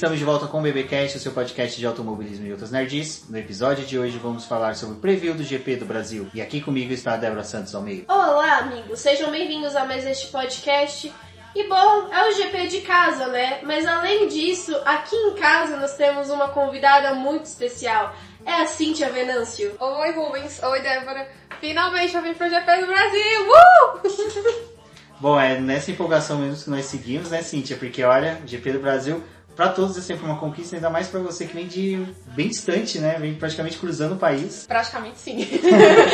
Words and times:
Estamos 0.00 0.18
de 0.18 0.24
volta 0.24 0.46
com 0.46 0.60
o 0.60 0.62
BBcast, 0.62 1.18
o 1.18 1.20
seu 1.20 1.30
podcast 1.30 1.78
de 1.78 1.84
automobilismo 1.84 2.46
e 2.46 2.50
outras 2.50 2.70
nerds. 2.70 3.28
No 3.28 3.36
episódio 3.36 3.84
de 3.84 3.98
hoje 3.98 4.16
vamos 4.16 4.46
falar 4.46 4.74
sobre 4.74 4.96
o 4.96 4.98
preview 4.98 5.34
do 5.34 5.42
GP 5.42 5.76
do 5.76 5.84
Brasil. 5.84 6.26
E 6.32 6.40
aqui 6.40 6.58
comigo 6.58 6.90
está 6.90 7.12
a 7.12 7.16
Débora 7.18 7.44
Santos 7.44 7.74
Almeida. 7.74 8.10
Olá, 8.10 8.60
amigos. 8.60 8.98
Sejam 8.98 9.30
bem-vindos 9.30 9.76
a 9.76 9.84
mais 9.84 10.06
este 10.06 10.28
podcast. 10.28 11.12
E 11.54 11.68
bom, 11.68 12.08
é 12.10 12.30
o 12.30 12.32
GP 12.32 12.68
de 12.68 12.80
casa, 12.80 13.26
né? 13.26 13.60
Mas 13.62 13.86
além 13.86 14.26
disso, 14.26 14.74
aqui 14.86 15.14
em 15.14 15.34
casa 15.34 15.76
nós 15.76 15.94
temos 15.98 16.30
uma 16.30 16.48
convidada 16.48 17.12
muito 17.12 17.44
especial. 17.44 18.14
É 18.46 18.54
a 18.54 18.66
Cíntia 18.66 19.10
Venâncio. 19.10 19.76
Oi, 19.78 20.12
Rubens. 20.12 20.62
Oi, 20.62 20.80
Débora. 20.80 21.28
Finalmente 21.60 22.16
eu 22.16 22.22
vim 22.22 22.32
pro 22.32 22.48
GP 22.48 22.80
do 22.80 22.86
Brasil. 22.86 23.50
Uh! 23.50 24.70
Bom, 25.20 25.38
é 25.38 25.60
nessa 25.60 25.90
empolgação 25.90 26.38
mesmo 26.38 26.64
que 26.64 26.70
nós 26.70 26.86
seguimos, 26.86 27.28
né, 27.28 27.42
Cíntia? 27.42 27.76
Porque 27.76 28.02
olha, 28.02 28.40
GP 28.46 28.72
do 28.72 28.80
Brasil 28.80 29.22
para 29.60 29.68
todos 29.68 29.98
é 29.98 30.00
sempre 30.00 30.24
uma 30.24 30.38
conquista, 30.38 30.74
ainda 30.76 30.88
mais 30.88 31.08
para 31.08 31.20
você 31.20 31.44
que 31.44 31.52
vem 31.52 31.66
de 31.66 32.02
bem 32.28 32.48
distante, 32.48 32.98
né? 32.98 33.18
Vem 33.20 33.34
praticamente 33.34 33.76
cruzando 33.76 34.14
o 34.14 34.16
país. 34.16 34.64
Praticamente 34.66 35.18
sim. 35.18 35.46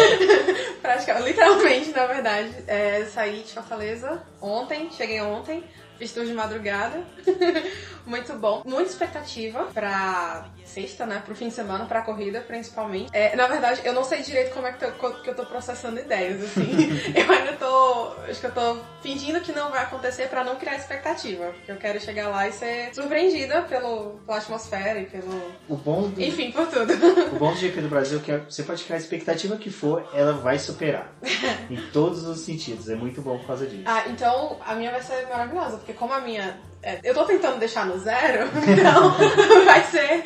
praticamente, 0.83 1.29
literalmente, 1.29 1.93
na 1.93 2.07
verdade. 2.07 2.51
É, 2.67 3.05
saí 3.05 3.45
de 3.45 3.53
Fortaleza 3.53 4.21
ontem, 4.41 4.91
cheguei 4.91 5.21
ontem, 5.21 5.63
fiz 5.97 6.11
tudo 6.11 6.27
de 6.27 6.33
madrugada. 6.33 7.05
Muito 8.07 8.33
bom. 8.35 8.63
Muita 8.65 8.91
expectativa 8.91 9.65
pra 9.75 10.47
sexta, 10.65 11.05
né? 11.05 11.23
Pro 11.25 11.35
fim 11.35 11.49
de 11.49 11.55
semana, 11.55 11.85
pra 11.87 12.03
corrida, 12.03 12.41
principalmente. 12.41 13.11
É, 13.13 13.35
na 13.35 13.47
verdade, 13.47 13.81
eu 13.85 13.93
não 13.93 14.05
sei 14.05 14.23
direito 14.23 14.55
como 14.55 14.67
é 14.67 14.73
que, 14.73 14.79
tô, 14.85 15.11
que 15.11 15.31
eu 15.31 15.35
tô 15.35 15.45
processando 15.45 15.99
ideias, 15.99 16.43
assim. 16.43 16.71
eu 17.15 17.31
ainda 17.31 17.53
tô. 17.55 18.13
Acho 18.29 18.41
que 18.41 18.47
eu 18.47 18.53
tô 18.53 18.79
fingindo 19.03 19.41
que 19.41 19.53
não 19.53 19.71
vai 19.71 19.83
acontecer 19.83 20.29
pra 20.29 20.45
não 20.45 20.57
criar 20.57 20.77
expectativa. 20.77 21.47
Porque 21.47 21.73
eu 21.73 21.77
quero 21.77 22.01
chegar 22.01 22.29
lá 22.29 22.49
e 22.49 22.53
ser 22.53 22.95
surpreendida 22.95 23.63
pelo, 23.63 24.21
pela 24.25 24.39
atmosfera 24.39 25.01
e 25.01 25.07
pelo. 25.07 25.53
O 25.69 25.77
bom 25.77 26.09
do... 26.09 26.23
Enfim, 26.23 26.53
por 26.53 26.67
tudo. 26.69 26.93
O 27.33 27.39
bom 27.39 27.53
do 27.53 27.59
GP 27.59 27.81
do 27.81 27.89
Brasil 27.89 28.19
é 28.19 28.23
que 28.23 28.51
você 28.51 28.63
pode 28.63 28.85
criar 28.85 28.97
a 28.97 29.01
expectativa 29.01 29.57
que 29.57 29.71
for, 29.71 30.09
ela 30.13 30.33
vai 30.33 30.59
superar. 30.59 31.13
em 31.71 31.77
todos 31.91 32.25
os 32.25 32.41
sentidos. 32.41 32.89
É 32.89 32.95
muito 32.95 33.21
bom 33.21 33.39
por 33.39 33.47
causa 33.47 33.67
disso. 33.67 33.83
Ah, 33.87 34.05
então 34.09 34.59
a 34.65 34.75
minha 34.75 34.91
vai 34.91 35.03
ser 35.03 35.27
maravilhosa, 35.29 35.79
porque 35.79 35.93
como 35.93 36.13
a 36.13 36.21
minha 36.21 36.59
é, 36.87 37.01
eu 37.03 37.13
tô 37.13 37.25
tentando 37.25 37.59
deixar 37.59 37.85
no 37.85 37.99
zero, 37.99 38.49
então 38.63 39.11
vai 39.65 39.83
ser 39.83 40.23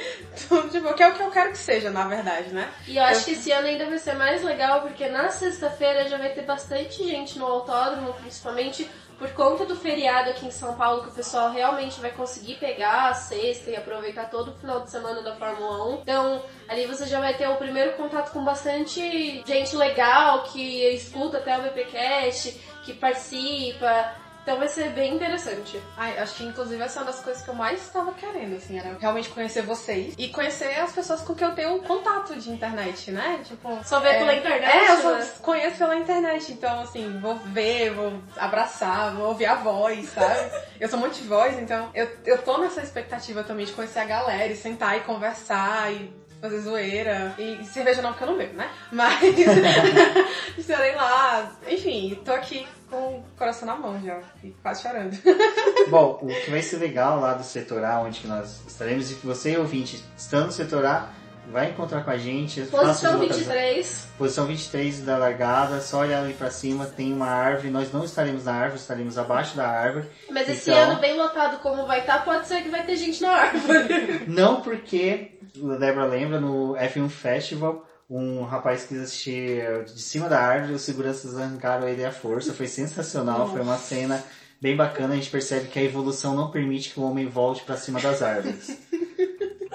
tudo 0.47 0.69
tipo, 0.69 0.92
que 0.92 1.03
é 1.03 1.08
o 1.08 1.14
que 1.14 1.22
eu 1.22 1.30
quero 1.30 1.53
que 1.53 1.58
seja, 1.58 1.89
na 1.89 2.06
verdade, 2.06 2.50
né? 2.53 2.69
E 2.86 2.98
eu 2.98 3.03
acho 3.03 3.20
eu... 3.20 3.25
que 3.25 3.30
esse 3.33 3.50
ano 3.50 3.66
ainda 3.66 3.86
vai 3.86 3.97
ser 3.97 4.12
mais 4.12 4.42
legal, 4.42 4.83
porque 4.83 5.08
na 5.08 5.31
sexta-feira 5.31 6.06
já 6.06 6.19
vai 6.19 6.28
ter 6.34 6.42
bastante 6.42 7.03
gente 7.03 7.38
no 7.38 7.47
autódromo, 7.47 8.12
principalmente 8.12 8.86
por 9.19 9.31
conta 9.33 9.64
do 9.64 9.75
feriado 9.75 10.28
aqui 10.28 10.47
em 10.47 10.50
São 10.50 10.75
Paulo, 10.75 11.05
que 11.05 11.08
o 11.08 11.12
pessoal 11.12 11.50
realmente 11.50 11.98
vai 11.98 12.11
conseguir 12.11 12.56
pegar 12.56 13.08
a 13.08 13.14
sexta 13.14 13.70
e 13.70 13.77
aproveitar 13.77 14.28
todo 14.28 14.50
o 14.50 14.55
final 14.58 14.81
de 14.81 14.91
semana 14.91 15.22
da 15.22 15.36
Fórmula 15.36 15.94
1. 15.94 16.00
Então, 16.03 16.42
ali 16.69 16.84
você 16.84 17.06
já 17.06 17.20
vai 17.20 17.33
ter 17.38 17.48
o 17.48 17.56
primeiro 17.56 17.92
contato 17.92 18.33
com 18.33 18.44
bastante 18.44 19.42
gente 19.47 19.75
legal 19.77 20.42
que 20.44 20.84
escuta 20.94 21.38
até 21.38 21.56
o 21.59 21.62
BPcast, 21.62 22.53
que 22.84 22.92
participa. 22.92 24.28
Então 24.43 24.59
vai 24.59 24.69
ser 24.69 24.91
bem 24.91 25.15
interessante. 25.15 25.81
Ai, 25.97 26.19
acho 26.19 26.34
que 26.34 26.45
inclusive 26.45 26.83
essa 26.83 27.01
é 27.01 27.03
uma 27.03 27.12
das 27.12 27.21
coisas 27.21 27.43
que 27.43 27.49
eu 27.49 27.55
mais 27.55 27.81
estava 27.83 28.12
querendo, 28.12 28.56
assim, 28.56 28.78
era 28.78 28.97
realmente 28.99 29.28
conhecer 29.28 29.62
vocês 29.62 30.15
e 30.17 30.28
conhecer 30.28 30.78
as 30.81 30.93
pessoas 30.93 31.21
com 31.21 31.34
quem 31.34 31.47
eu 31.47 31.55
tenho 31.55 31.83
contato 31.83 32.34
de 32.37 32.51
internet, 32.51 33.11
né? 33.11 33.41
Tipo. 33.45 33.78
Só 33.84 34.01
ver 34.01 34.15
é, 34.15 34.19
pela 34.19 34.34
internet? 34.34 34.77
É, 34.77 34.93
eu 34.93 34.97
só 34.99 35.12
né? 35.12 35.28
conheço 35.43 35.77
pela 35.77 35.97
internet, 35.97 36.53
então 36.53 36.81
assim, 36.81 37.19
vou 37.21 37.37
ver, 37.37 37.91
vou 37.91 38.21
abraçar, 38.37 39.15
vou 39.15 39.28
ouvir 39.28 39.47
a 39.47 39.56
voz, 39.56 40.09
sabe? 40.11 40.51
eu 40.81 40.89
sou 40.89 40.99
muito 40.99 41.15
de 41.15 41.28
voz, 41.28 41.59
então 41.59 41.91
eu, 41.95 42.09
eu 42.25 42.39
tô 42.39 42.59
nessa 42.59 42.81
expectativa 42.83 43.45
também 43.45 43.67
de 43.67 43.72
conhecer 43.72 44.01
a 44.01 44.05
galera 44.05 44.53
e 44.53 44.57
sentar 44.57 44.97
e 44.97 45.01
conversar 45.01 45.93
e 45.93 46.21
fazer 46.41 46.61
zoeira. 46.61 47.34
E 47.39 47.65
cerveja 47.65 48.03
não, 48.03 48.11
porque 48.11 48.25
eu 48.25 48.28
não 48.28 48.39
bebo, 48.39 48.55
né? 48.55 48.71
Mas 48.91 49.23
estarei 50.59 50.95
lá. 50.95 51.53
Enfim, 51.69 52.21
tô 52.25 52.33
aqui 52.33 52.67
com 52.91 53.19
o 53.19 53.25
coração 53.39 53.67
na 53.67 53.77
mão 53.77 54.01
já, 54.03 54.19
e 54.43 54.51
quase 54.62 54.83
chorando. 54.83 55.17
Bom, 55.89 56.19
o 56.23 56.27
que 56.27 56.51
vai 56.51 56.61
ser 56.61 56.78
legal 56.78 57.21
lá 57.21 57.34
do 57.34 57.45
setor 57.45 57.84
A, 57.84 58.01
onde 58.01 58.27
nós 58.27 58.62
estaremos, 58.67 59.12
e 59.12 59.15
que 59.15 59.27
você, 59.27 59.56
ouvinte, 59.56 60.05
estando 60.17 60.47
no 60.47 60.53
setor 60.53 60.84
A, 60.84 61.09
vai 61.50 61.71
encontrar 61.71 62.05
com 62.05 62.11
a 62.11 62.16
gente. 62.16 62.62
Posição 62.62 63.19
23. 63.19 64.09
Posição 64.16 64.47
23 64.47 65.00
da 65.00 65.19
largada, 65.19 65.81
só 65.81 66.00
olhar 66.00 66.22
ali 66.22 66.34
pra 66.34 66.50
cima, 66.50 66.87
tem 66.87 67.12
uma 67.12 67.27
árvore. 67.27 67.71
Nós 67.71 67.93
não 67.93 68.05
estaremos 68.05 68.44
na 68.44 68.55
árvore, 68.55 68.81
estaremos 68.81 69.19
abaixo 69.19 69.56
da 69.56 69.69
árvore. 69.69 70.06
Mas 70.31 70.49
esse 70.49 70.71
então... 70.71 70.91
ano, 70.91 71.00
bem 71.00 71.16
lotado 71.16 71.59
como 71.59 71.87
vai 71.87 72.00
estar, 72.00 72.19
tá, 72.19 72.25
pode 72.25 72.47
ser 72.47 72.62
que 72.62 72.69
vai 72.69 72.84
ter 72.84 72.97
gente 72.97 73.21
na 73.21 73.31
árvore. 73.31 74.25
não 74.28 74.60
porque, 74.62 75.39
a 75.56 75.77
Débora 75.77 76.06
lembra, 76.06 76.41
no 76.41 76.75
F1 76.75 77.09
Festival 77.09 77.87
um 78.10 78.43
rapaz 78.43 78.84
quis 78.84 78.99
assistir 78.99 79.84
de 79.84 80.03
cima 80.03 80.28
da 80.28 80.41
árvore, 80.41 80.72
os 80.72 80.83
seguranças 80.83 81.39
arrancaram 81.39 81.87
ele 81.87 82.05
à 82.05 82.10
força, 82.10 82.53
foi 82.53 82.66
sensacional, 82.66 83.49
foi 83.49 83.60
uma 83.60 83.78
cena 83.78 84.21
bem 84.60 84.77
bacana, 84.77 85.15
a 85.15 85.16
gente 85.16 85.31
percebe 85.31 85.69
que 85.69 85.78
a 85.78 85.83
evolução 85.83 86.34
não 86.34 86.50
permite 86.50 86.91
que 86.91 86.99
o 87.00 87.05
homem 87.05 87.27
volte 87.27 87.62
para 87.62 87.77
cima 87.77 88.00
das 88.00 88.21
árvores. 88.21 88.77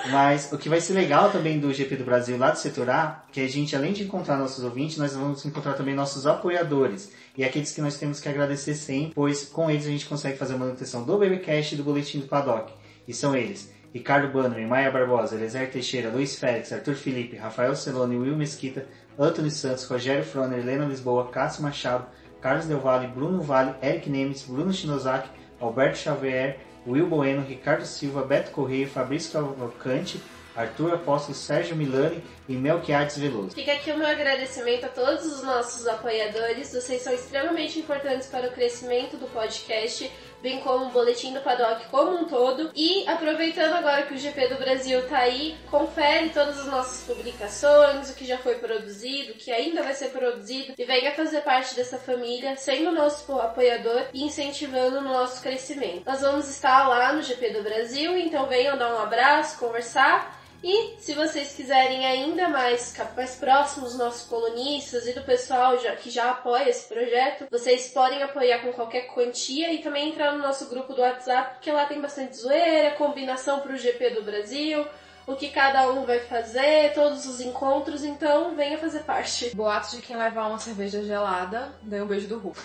Mas 0.09 0.51
o 0.51 0.57
que 0.57 0.69
vai 0.69 0.79
ser 0.79 0.93
legal 0.93 1.31
também 1.31 1.59
do 1.59 1.73
GP 1.73 1.95
do 1.95 2.03
Brasil 2.03 2.37
lá 2.37 2.51
do 2.51 2.57
setor 2.57 2.89
A, 2.89 3.23
que 3.31 3.41
a 3.41 3.47
gente, 3.47 3.75
além 3.75 3.91
de 3.91 4.03
encontrar 4.03 4.37
nossos 4.37 4.63
ouvintes, 4.63 4.97
nós 4.97 5.15
vamos 5.15 5.45
encontrar 5.45 5.73
também 5.73 5.95
nossos 5.95 6.27
apoiadores. 6.27 7.11
E 7.35 7.43
aqueles 7.43 7.71
que 7.71 7.81
nós 7.81 7.97
temos 7.97 8.19
que 8.19 8.29
agradecer 8.29 8.75
sempre, 8.75 9.13
pois 9.15 9.45
com 9.45 9.69
eles 9.69 9.85
a 9.85 9.89
gente 9.89 10.05
consegue 10.05 10.37
fazer 10.37 10.53
a 10.53 10.57
manutenção 10.57 11.03
do 11.03 11.17
BBcast 11.17 11.73
e 11.73 11.77
do 11.77 11.83
Boletim 11.83 12.19
do 12.19 12.27
Paddock. 12.27 12.71
E 13.07 13.13
são 13.13 13.35
eles 13.35 13.73
Ricardo 13.93 14.27
Bannerman, 14.27 14.67
Maia 14.67 14.91
Barbosa, 14.91 15.35
Elezer 15.35 15.71
Teixeira, 15.71 16.09
Luiz 16.09 16.37
Félix, 16.37 16.73
Arthur 16.73 16.95
Felipe, 16.95 17.37
Rafael 17.37 17.75
Celone, 17.75 18.17
Will 18.17 18.35
Mesquita, 18.35 18.85
Antônio 19.17 19.49
Santos, 19.49 19.85
Rogério 19.85 20.23
Froner, 20.23 20.59
Helena 20.59 20.85
Lisboa, 20.85 21.29
Cássio 21.29 21.63
Machado, 21.63 22.05
Carlos 22.41 22.65
Del 22.65 22.79
Valle, 22.79 23.07
Bruno 23.07 23.41
Vale, 23.41 23.73
Eric 23.81 24.09
Nemes, 24.09 24.43
Bruno 24.43 24.73
Shinozaki, 24.73 25.29
Alberto 25.61 25.97
Xavier, 25.97 26.59
Will 26.85 27.07
Bueno, 27.07 27.43
Ricardo 27.47 27.85
Silva, 27.85 28.23
Beto 28.23 28.51
Correia, 28.51 28.87
Fabrício 28.87 29.31
Cavalcante, 29.31 30.21
Arthur 30.55 30.93
Apóstolo, 30.93 31.35
Sérgio 31.35 31.75
Milani 31.75 32.23
e 32.47 32.53
Melquiades 32.53 33.17
Veloso. 33.17 33.51
Fica 33.51 33.73
aqui 33.73 33.91
o 33.91 33.97
meu 33.97 34.07
agradecimento 34.07 34.85
a 34.85 34.89
todos 34.89 35.25
os 35.25 35.43
nossos 35.43 35.85
apoiadores. 35.85 36.71
Vocês 36.71 37.01
são 37.01 37.13
extremamente 37.13 37.77
importantes 37.77 38.27
para 38.27 38.47
o 38.47 38.51
crescimento 38.51 39.17
do 39.17 39.27
podcast, 39.27 40.09
bem 40.45 40.59
como 40.59 40.85
o 40.85 40.91
boletim 40.91 41.33
do 41.33 41.41
Paddock 41.41 41.87
como 41.89 42.19
um 42.19 42.25
todo. 42.25 42.69
E 42.75 43.03
aproveitando 43.07 43.73
agora 43.73 44.03
que 44.03 44.13
o 44.13 44.17
GP 44.17 44.47
do 44.49 44.59
Brasil 44.59 45.01
tá 45.09 45.17
aí, 45.17 45.57
confere 45.71 46.29
todas 46.29 46.59
as 46.59 46.67
nossas 46.67 47.03
publicações, 47.03 48.11
o 48.11 48.13
que 48.13 48.27
já 48.27 48.37
foi 48.37 48.53
produzido, 48.59 49.31
o 49.31 49.35
que 49.35 49.51
ainda 49.51 49.81
vai 49.81 49.95
ser 49.95 50.09
produzido 50.09 50.75
e 50.77 50.85
venha 50.85 51.15
fazer 51.15 51.41
parte 51.41 51.73
dessa 51.75 51.97
família, 51.97 52.55
sendo 52.57 52.91
nosso 52.91 53.39
apoiador 53.39 54.03
e 54.13 54.23
incentivando 54.23 54.99
o 54.99 55.01
nosso 55.01 55.41
crescimento. 55.41 56.03
Nós 56.05 56.21
vamos 56.21 56.47
estar 56.47 56.87
lá 56.87 57.11
no 57.11 57.23
GP 57.23 57.49
do 57.49 57.63
Brasil, 57.63 58.15
então 58.15 58.45
venham 58.45 58.77
dar 58.77 58.93
um 58.93 58.99
abraço, 58.99 59.57
conversar 59.57 60.44
e 60.63 60.95
se 60.99 61.13
vocês 61.13 61.53
quiserem 61.53 62.05
ainda 62.05 62.49
mais 62.49 62.91
ficar 62.91 63.13
mais 63.15 63.35
próximos 63.35 63.91
dos 63.91 63.99
nossos 63.99 64.27
colunistas 64.27 65.07
e 65.07 65.13
do 65.13 65.21
pessoal 65.21 65.77
já, 65.79 65.95
que 65.95 66.09
já 66.09 66.31
apoia 66.31 66.69
esse 66.69 66.87
projeto, 66.87 67.45
vocês 67.51 67.89
podem 67.89 68.23
apoiar 68.23 68.59
com 68.59 68.73
qualquer 68.73 69.07
quantia 69.13 69.73
e 69.73 69.79
também 69.79 70.09
entrar 70.09 70.31
no 70.31 70.39
nosso 70.39 70.69
grupo 70.69 70.93
do 70.93 71.01
WhatsApp, 71.01 71.55
porque 71.55 71.71
lá 71.71 71.85
tem 71.85 72.01
bastante 72.01 72.37
zoeira, 72.37 72.95
combinação 72.95 73.59
para 73.59 73.73
o 73.73 73.77
GP 73.77 74.11
do 74.11 74.23
Brasil, 74.23 74.85
o 75.27 75.35
que 75.35 75.49
cada 75.49 75.89
um 75.91 76.05
vai 76.05 76.19
fazer, 76.19 76.93
todos 76.93 77.25
os 77.25 77.41
encontros, 77.41 78.03
então 78.03 78.55
venha 78.55 78.77
fazer 78.77 78.99
parte. 78.99 79.55
Boatos 79.55 79.91
de 79.91 80.01
quem 80.01 80.15
levar 80.15 80.47
uma 80.47 80.59
cerveja 80.59 81.03
gelada 81.03 81.73
ganha 81.83 82.03
um 82.03 82.07
beijo 82.07 82.27
do 82.27 82.37
Hulk. 82.37 82.59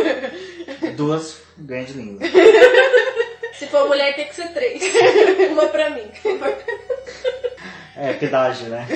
Duas 0.96 1.40
ganha 1.56 1.84
de 1.84 1.92
língua. 1.92 2.20
Se 3.60 3.66
for 3.66 3.86
mulher, 3.86 4.16
tem 4.16 4.26
que 4.26 4.34
ser 4.34 4.48
três. 4.54 4.82
Uma 5.52 5.66
pra 5.66 5.90
mim. 5.90 6.10
É, 7.94 8.14
pedágio, 8.14 8.70
né? 8.70 8.86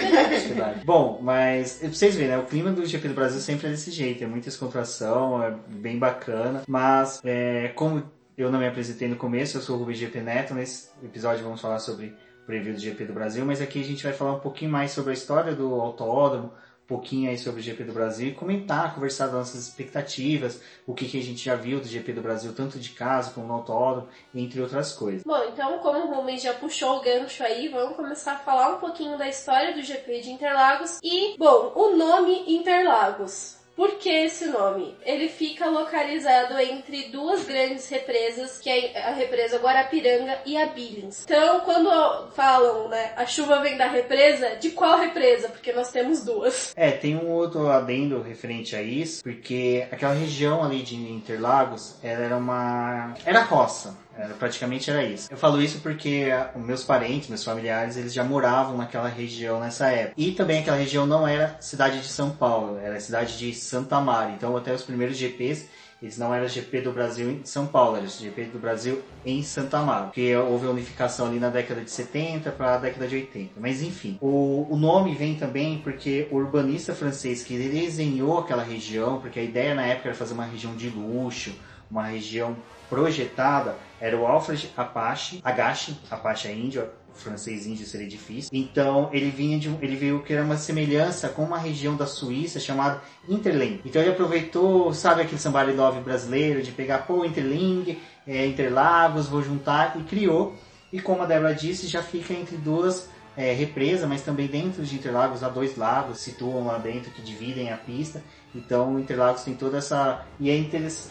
pedágio. 0.48 0.82
Bom, 0.86 1.18
mas 1.20 1.74
pra 1.80 1.90
vocês 1.90 2.16
verem, 2.16 2.30
né? 2.30 2.38
O 2.38 2.46
clima 2.46 2.70
do 2.70 2.86
GP 2.86 3.08
do 3.08 3.14
Brasil 3.14 3.40
sempre 3.40 3.66
é 3.66 3.70
desse 3.70 3.90
jeito, 3.90 4.24
é 4.24 4.26
muita 4.26 4.46
descontração, 4.46 5.42
é 5.42 5.54
bem 5.68 5.98
bacana, 5.98 6.62
mas 6.66 7.20
é, 7.22 7.72
como 7.74 8.10
eu 8.38 8.50
não 8.50 8.58
me 8.58 8.66
apresentei 8.66 9.06
no 9.06 9.16
começo, 9.16 9.58
eu 9.58 9.60
sou 9.60 9.76
o 9.76 9.80
Rubens 9.80 9.98
GP 9.98 10.20
Neto, 10.20 10.54
nesse 10.54 10.88
episódio 11.04 11.44
vamos 11.44 11.60
falar 11.60 11.78
sobre 11.78 12.16
o 12.42 12.46
preview 12.46 12.72
do 12.72 12.80
GP 12.80 13.04
do 13.04 13.12
Brasil, 13.12 13.44
mas 13.44 13.60
aqui 13.60 13.82
a 13.82 13.84
gente 13.84 14.02
vai 14.02 14.14
falar 14.14 14.32
um 14.32 14.40
pouquinho 14.40 14.70
mais 14.70 14.92
sobre 14.92 15.10
a 15.10 15.14
história 15.14 15.54
do 15.54 15.74
autódromo, 15.78 16.50
pouquinho 16.94 17.28
aí 17.28 17.36
sobre 17.36 17.60
o 17.60 17.62
GP 17.62 17.84
do 17.84 17.92
Brasil 17.92 18.28
e 18.28 18.34
comentar, 18.34 18.94
conversar 18.94 19.26
das 19.26 19.34
nossas 19.34 19.66
expectativas, 19.66 20.60
o 20.86 20.94
que, 20.94 21.06
que 21.06 21.18
a 21.18 21.22
gente 21.22 21.44
já 21.44 21.56
viu 21.56 21.80
do 21.80 21.88
GP 21.88 22.12
do 22.12 22.22
Brasil, 22.22 22.52
tanto 22.54 22.78
de 22.78 22.90
casa 22.90 23.32
como 23.32 23.48
no 23.48 23.54
autódromo, 23.54 24.08
entre 24.32 24.60
outras 24.60 24.92
coisas. 24.92 25.24
Bom, 25.24 25.42
então 25.52 25.78
como 25.80 25.98
o 25.98 26.14
Rubens 26.14 26.42
já 26.42 26.54
puxou 26.54 26.98
o 26.98 27.02
gancho 27.02 27.42
aí, 27.42 27.68
vamos 27.68 27.96
começar 27.96 28.34
a 28.34 28.38
falar 28.38 28.76
um 28.76 28.78
pouquinho 28.78 29.18
da 29.18 29.28
história 29.28 29.74
do 29.74 29.82
GP 29.82 30.20
de 30.20 30.30
Interlagos 30.30 31.00
e, 31.02 31.36
bom, 31.36 31.72
o 31.74 31.96
nome 31.96 32.44
Interlagos. 32.54 33.63
Por 33.76 33.98
que 33.98 34.08
esse 34.08 34.46
nome? 34.46 34.96
Ele 35.04 35.28
fica 35.28 35.66
localizado 35.66 36.56
entre 36.58 37.08
duas 37.08 37.44
grandes 37.44 37.88
represas, 37.88 38.58
que 38.58 38.70
é 38.70 39.08
a 39.08 39.14
represa 39.14 39.58
Guarapiranga 39.58 40.38
e 40.46 40.56
a 40.56 40.66
Billings. 40.66 41.24
Então, 41.24 41.60
quando 41.60 42.30
falam, 42.32 42.88
né, 42.88 43.12
a 43.16 43.26
chuva 43.26 43.60
vem 43.60 43.76
da 43.76 43.88
represa, 43.88 44.56
de 44.56 44.70
qual 44.70 44.98
represa? 44.98 45.48
Porque 45.48 45.72
nós 45.72 45.90
temos 45.90 46.24
duas. 46.24 46.72
É, 46.76 46.92
tem 46.92 47.16
um 47.16 47.30
outro 47.30 47.68
adendo 47.68 48.22
referente 48.22 48.76
a 48.76 48.82
isso, 48.82 49.22
porque 49.22 49.86
aquela 49.90 50.14
região 50.14 50.62
ali 50.62 50.82
de 50.82 50.94
Interlagos, 50.94 51.96
ela 52.02 52.24
era 52.24 52.36
uma... 52.36 53.14
era 53.26 53.42
roça. 53.42 54.03
Praticamente 54.38 54.90
era 54.90 55.04
isso. 55.04 55.28
Eu 55.30 55.36
falo 55.36 55.60
isso 55.60 55.80
porque 55.80 56.28
os 56.54 56.64
meus 56.64 56.84
parentes, 56.84 57.28
meus 57.28 57.44
familiares, 57.44 57.96
eles 57.96 58.12
já 58.12 58.24
moravam 58.24 58.76
naquela 58.76 59.08
região 59.08 59.60
nessa 59.60 59.88
época. 59.88 60.14
E 60.16 60.32
também 60.32 60.60
aquela 60.60 60.76
região 60.76 61.06
não 61.06 61.26
era 61.26 61.56
cidade 61.60 62.00
de 62.00 62.08
São 62.08 62.30
Paulo, 62.30 62.78
era 62.78 62.98
cidade 63.00 63.36
de 63.38 63.52
Santa 63.54 64.00
Mara. 64.00 64.30
Então 64.30 64.56
até 64.56 64.72
os 64.72 64.82
primeiros 64.82 65.16
GPs, 65.16 65.68
eles 66.02 66.18
não 66.18 66.34
eram 66.34 66.46
GP 66.46 66.82
do 66.82 66.92
Brasil 66.92 67.30
em 67.30 67.44
São 67.44 67.66
Paulo, 67.66 67.96
era 67.96 68.06
GP 68.06 68.44
do 68.46 68.58
Brasil 68.58 69.02
em 69.24 69.42
Santa 69.42 69.80
Mara. 69.80 70.04
Porque 70.06 70.36
houve 70.36 70.66
a 70.66 70.70
unificação 70.70 71.26
ali 71.26 71.38
na 71.38 71.48
década 71.48 71.80
de 71.80 71.90
70 71.90 72.50
para 72.52 72.74
a 72.74 72.78
década 72.78 73.08
de 73.08 73.16
80. 73.16 73.54
Mas 73.58 73.82
enfim, 73.82 74.18
o, 74.20 74.66
o 74.70 74.76
nome 74.76 75.14
vem 75.14 75.34
também 75.34 75.78
porque 75.78 76.28
o 76.30 76.36
urbanista 76.36 76.94
francês 76.94 77.42
que 77.42 77.56
desenhou 77.56 78.38
aquela 78.38 78.62
região, 78.62 79.18
porque 79.18 79.40
a 79.40 79.42
ideia 79.42 79.74
na 79.74 79.86
época 79.86 80.10
era 80.10 80.16
fazer 80.16 80.34
uma 80.34 80.44
região 80.44 80.76
de 80.76 80.90
luxo, 80.90 81.54
uma 81.90 82.04
região 82.04 82.56
projetada 82.90 83.76
era 84.04 84.18
o 84.18 84.26
Alfred 84.26 84.70
Apache, 84.76 85.40
Agache, 85.42 85.96
Apache 86.10 86.48
é 86.48 86.52
índio, 86.52 86.86
francês 87.14 87.66
índio 87.66 87.86
seria 87.86 88.06
difícil. 88.06 88.50
Então 88.52 89.08
ele 89.14 89.30
vinha 89.30 89.58
de 89.58 89.74
ele 89.80 89.96
viu 89.96 90.20
que 90.22 90.34
era 90.34 90.44
uma 90.44 90.58
semelhança 90.58 91.30
com 91.30 91.42
uma 91.42 91.56
região 91.56 91.96
da 91.96 92.06
Suíça 92.06 92.60
chamada 92.60 93.00
Interling. 93.26 93.80
Então 93.82 94.02
ele 94.02 94.10
aproveitou, 94.10 94.92
sabe 94.92 95.22
aquele 95.22 95.40
samba 95.40 95.62
love 95.62 96.00
brasileiro 96.00 96.62
de 96.62 96.70
pegar 96.70 97.06
pô 97.06 97.24
Interling, 97.24 97.98
é, 98.26 98.44
Interlagos, 98.44 99.26
vou 99.26 99.42
juntar 99.42 99.98
e 99.98 100.02
criou. 100.02 100.54
E 100.92 101.00
como 101.00 101.22
a 101.22 101.26
Débora 101.26 101.54
disse, 101.54 101.86
já 101.86 102.02
fica 102.02 102.34
entre 102.34 102.58
duas 102.58 103.08
é, 103.36 103.52
represa, 103.52 104.06
mas 104.06 104.22
também 104.22 104.46
dentro 104.46 104.82
de 104.82 104.94
Interlagos 104.94 105.42
há 105.42 105.48
dois 105.48 105.76
lagos, 105.76 106.18
situam 106.18 106.66
lá 106.66 106.78
dentro 106.78 107.10
que 107.10 107.22
dividem 107.22 107.72
a 107.72 107.76
pista. 107.76 108.22
Então 108.54 108.98
Interlagos 108.98 109.42
tem 109.42 109.54
toda 109.54 109.78
essa 109.78 110.24
e 110.38 110.50
é, 110.50 110.56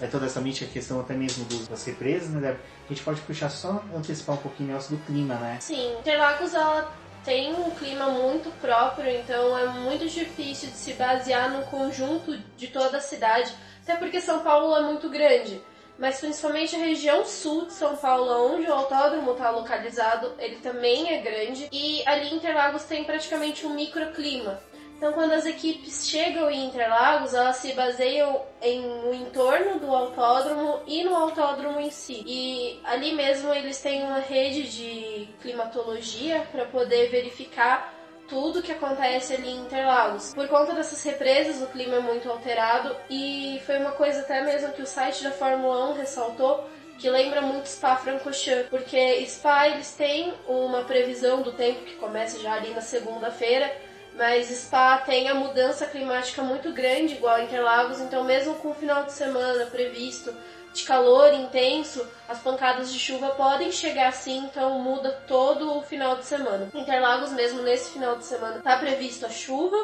é 0.01 0.07
toda 0.07 0.25
essa 0.25 0.39
mítica 0.39 0.71
questão 0.71 0.99
até 1.01 1.13
mesmo 1.13 1.45
das 1.69 1.85
represas, 1.85 2.29
né? 2.29 2.57
A 2.85 2.93
gente 2.93 3.03
pode 3.03 3.21
puxar 3.21 3.49
só 3.49 3.83
antecipar 3.95 4.35
um 4.35 4.39
pouquinho 4.39 4.69
o 4.69 4.71
negócio 4.71 4.95
do 4.95 5.05
clima, 5.05 5.35
né? 5.35 5.57
Sim, 5.59 5.97
Interlagos 5.99 6.53
ela 6.53 6.93
tem 7.25 7.53
um 7.53 7.71
clima 7.71 8.07
muito 8.09 8.49
próprio, 8.59 9.09
então 9.09 9.57
é 9.57 9.67
muito 9.67 10.07
difícil 10.07 10.69
de 10.69 10.75
se 10.75 10.93
basear 10.93 11.51
no 11.51 11.63
conjunto 11.63 12.37
de 12.57 12.67
toda 12.67 12.97
a 12.97 13.01
cidade, 13.01 13.53
até 13.81 13.95
porque 13.95 14.19
São 14.19 14.41
Paulo 14.41 14.75
é 14.75 14.81
muito 14.81 15.09
grande 15.09 15.61
mas 15.97 16.19
principalmente 16.19 16.75
a 16.75 16.79
região 16.79 17.25
sul 17.25 17.65
de 17.65 17.73
São 17.73 17.95
Paulo, 17.95 18.53
onde 18.53 18.67
o 18.67 18.73
autódromo 18.73 19.31
está 19.31 19.49
localizado, 19.49 20.33
ele 20.39 20.57
também 20.57 21.13
é 21.13 21.19
grande 21.19 21.69
e 21.71 22.03
ali 22.07 22.33
Interlagos 22.33 22.83
tem 22.83 23.03
praticamente 23.03 23.65
um 23.65 23.73
microclima. 23.73 24.59
Então, 24.97 25.11
quando 25.11 25.33
as 25.33 25.45
equipes 25.45 26.07
chegam 26.07 26.49
em 26.49 26.67
Interlagos, 26.67 27.33
elas 27.33 27.57
se 27.57 27.73
baseiam 27.73 28.41
em 28.61 28.79
no 28.81 29.13
entorno 29.13 29.77
do 29.77 29.93
autódromo 29.93 30.79
e 30.87 31.03
no 31.03 31.13
autódromo 31.13 31.77
em 31.79 31.91
si. 31.91 32.23
E 32.25 32.79
ali 32.85 33.13
mesmo 33.13 33.53
eles 33.53 33.81
têm 33.81 34.03
uma 34.03 34.19
rede 34.19 34.63
de 34.63 35.27
climatologia 35.41 36.47
para 36.51 36.63
poder 36.65 37.09
verificar 37.09 37.93
tudo 38.27 38.61
que 38.61 38.71
acontece 38.71 39.33
ali 39.33 39.49
em 39.49 39.61
Interlagos. 39.61 40.33
Por 40.33 40.47
conta 40.47 40.73
dessas 40.73 41.03
represas, 41.03 41.61
o 41.61 41.67
clima 41.67 41.95
é 41.95 41.99
muito 41.99 42.29
alterado 42.29 42.95
e 43.09 43.61
foi 43.65 43.77
uma 43.77 43.91
coisa 43.91 44.21
até 44.21 44.41
mesmo 44.41 44.73
que 44.73 44.81
o 44.81 44.87
site 44.87 45.23
da 45.23 45.31
Fórmula 45.31 45.91
1 45.91 45.93
ressaltou 45.93 46.67
que 46.97 47.09
lembra 47.09 47.41
muito 47.41 47.65
Spa-Francorchamps, 47.65 48.69
porque 48.69 49.25
Spa 49.25 49.67
eles 49.67 49.91
têm 49.91 50.33
uma 50.47 50.83
previsão 50.83 51.41
do 51.41 51.51
tempo 51.51 51.83
que 51.83 51.95
começa 51.95 52.39
já 52.39 52.53
ali 52.53 52.73
na 52.73 52.81
segunda-feira, 52.81 53.69
mas 54.15 54.47
Spa 54.47 54.99
tem 54.99 55.27
a 55.27 55.33
mudança 55.33 55.85
climática 55.85 56.41
muito 56.43 56.71
grande 56.71 57.15
igual 57.15 57.35
a 57.35 57.43
Interlagos, 57.43 57.99
então 57.99 58.23
mesmo 58.23 58.55
com 58.55 58.69
o 58.69 58.73
final 58.73 59.03
de 59.05 59.11
semana 59.11 59.65
previsto 59.65 60.33
de 60.73 60.83
calor 60.83 61.33
intenso, 61.33 62.05
as 62.27 62.39
pancadas 62.39 62.91
de 62.91 62.99
chuva 62.99 63.29
podem 63.29 63.71
chegar 63.71 64.09
assim, 64.09 64.39
então 64.39 64.79
muda 64.79 65.11
todo 65.27 65.77
o 65.77 65.81
final 65.83 66.17
de 66.17 66.25
semana. 66.25 66.69
Interlagos 66.73 67.31
mesmo 67.31 67.61
nesse 67.61 67.91
final 67.91 68.17
de 68.17 68.25
semana 68.25 68.57
está 68.57 68.77
previsto 68.77 69.25
a 69.25 69.29
chuva, 69.29 69.77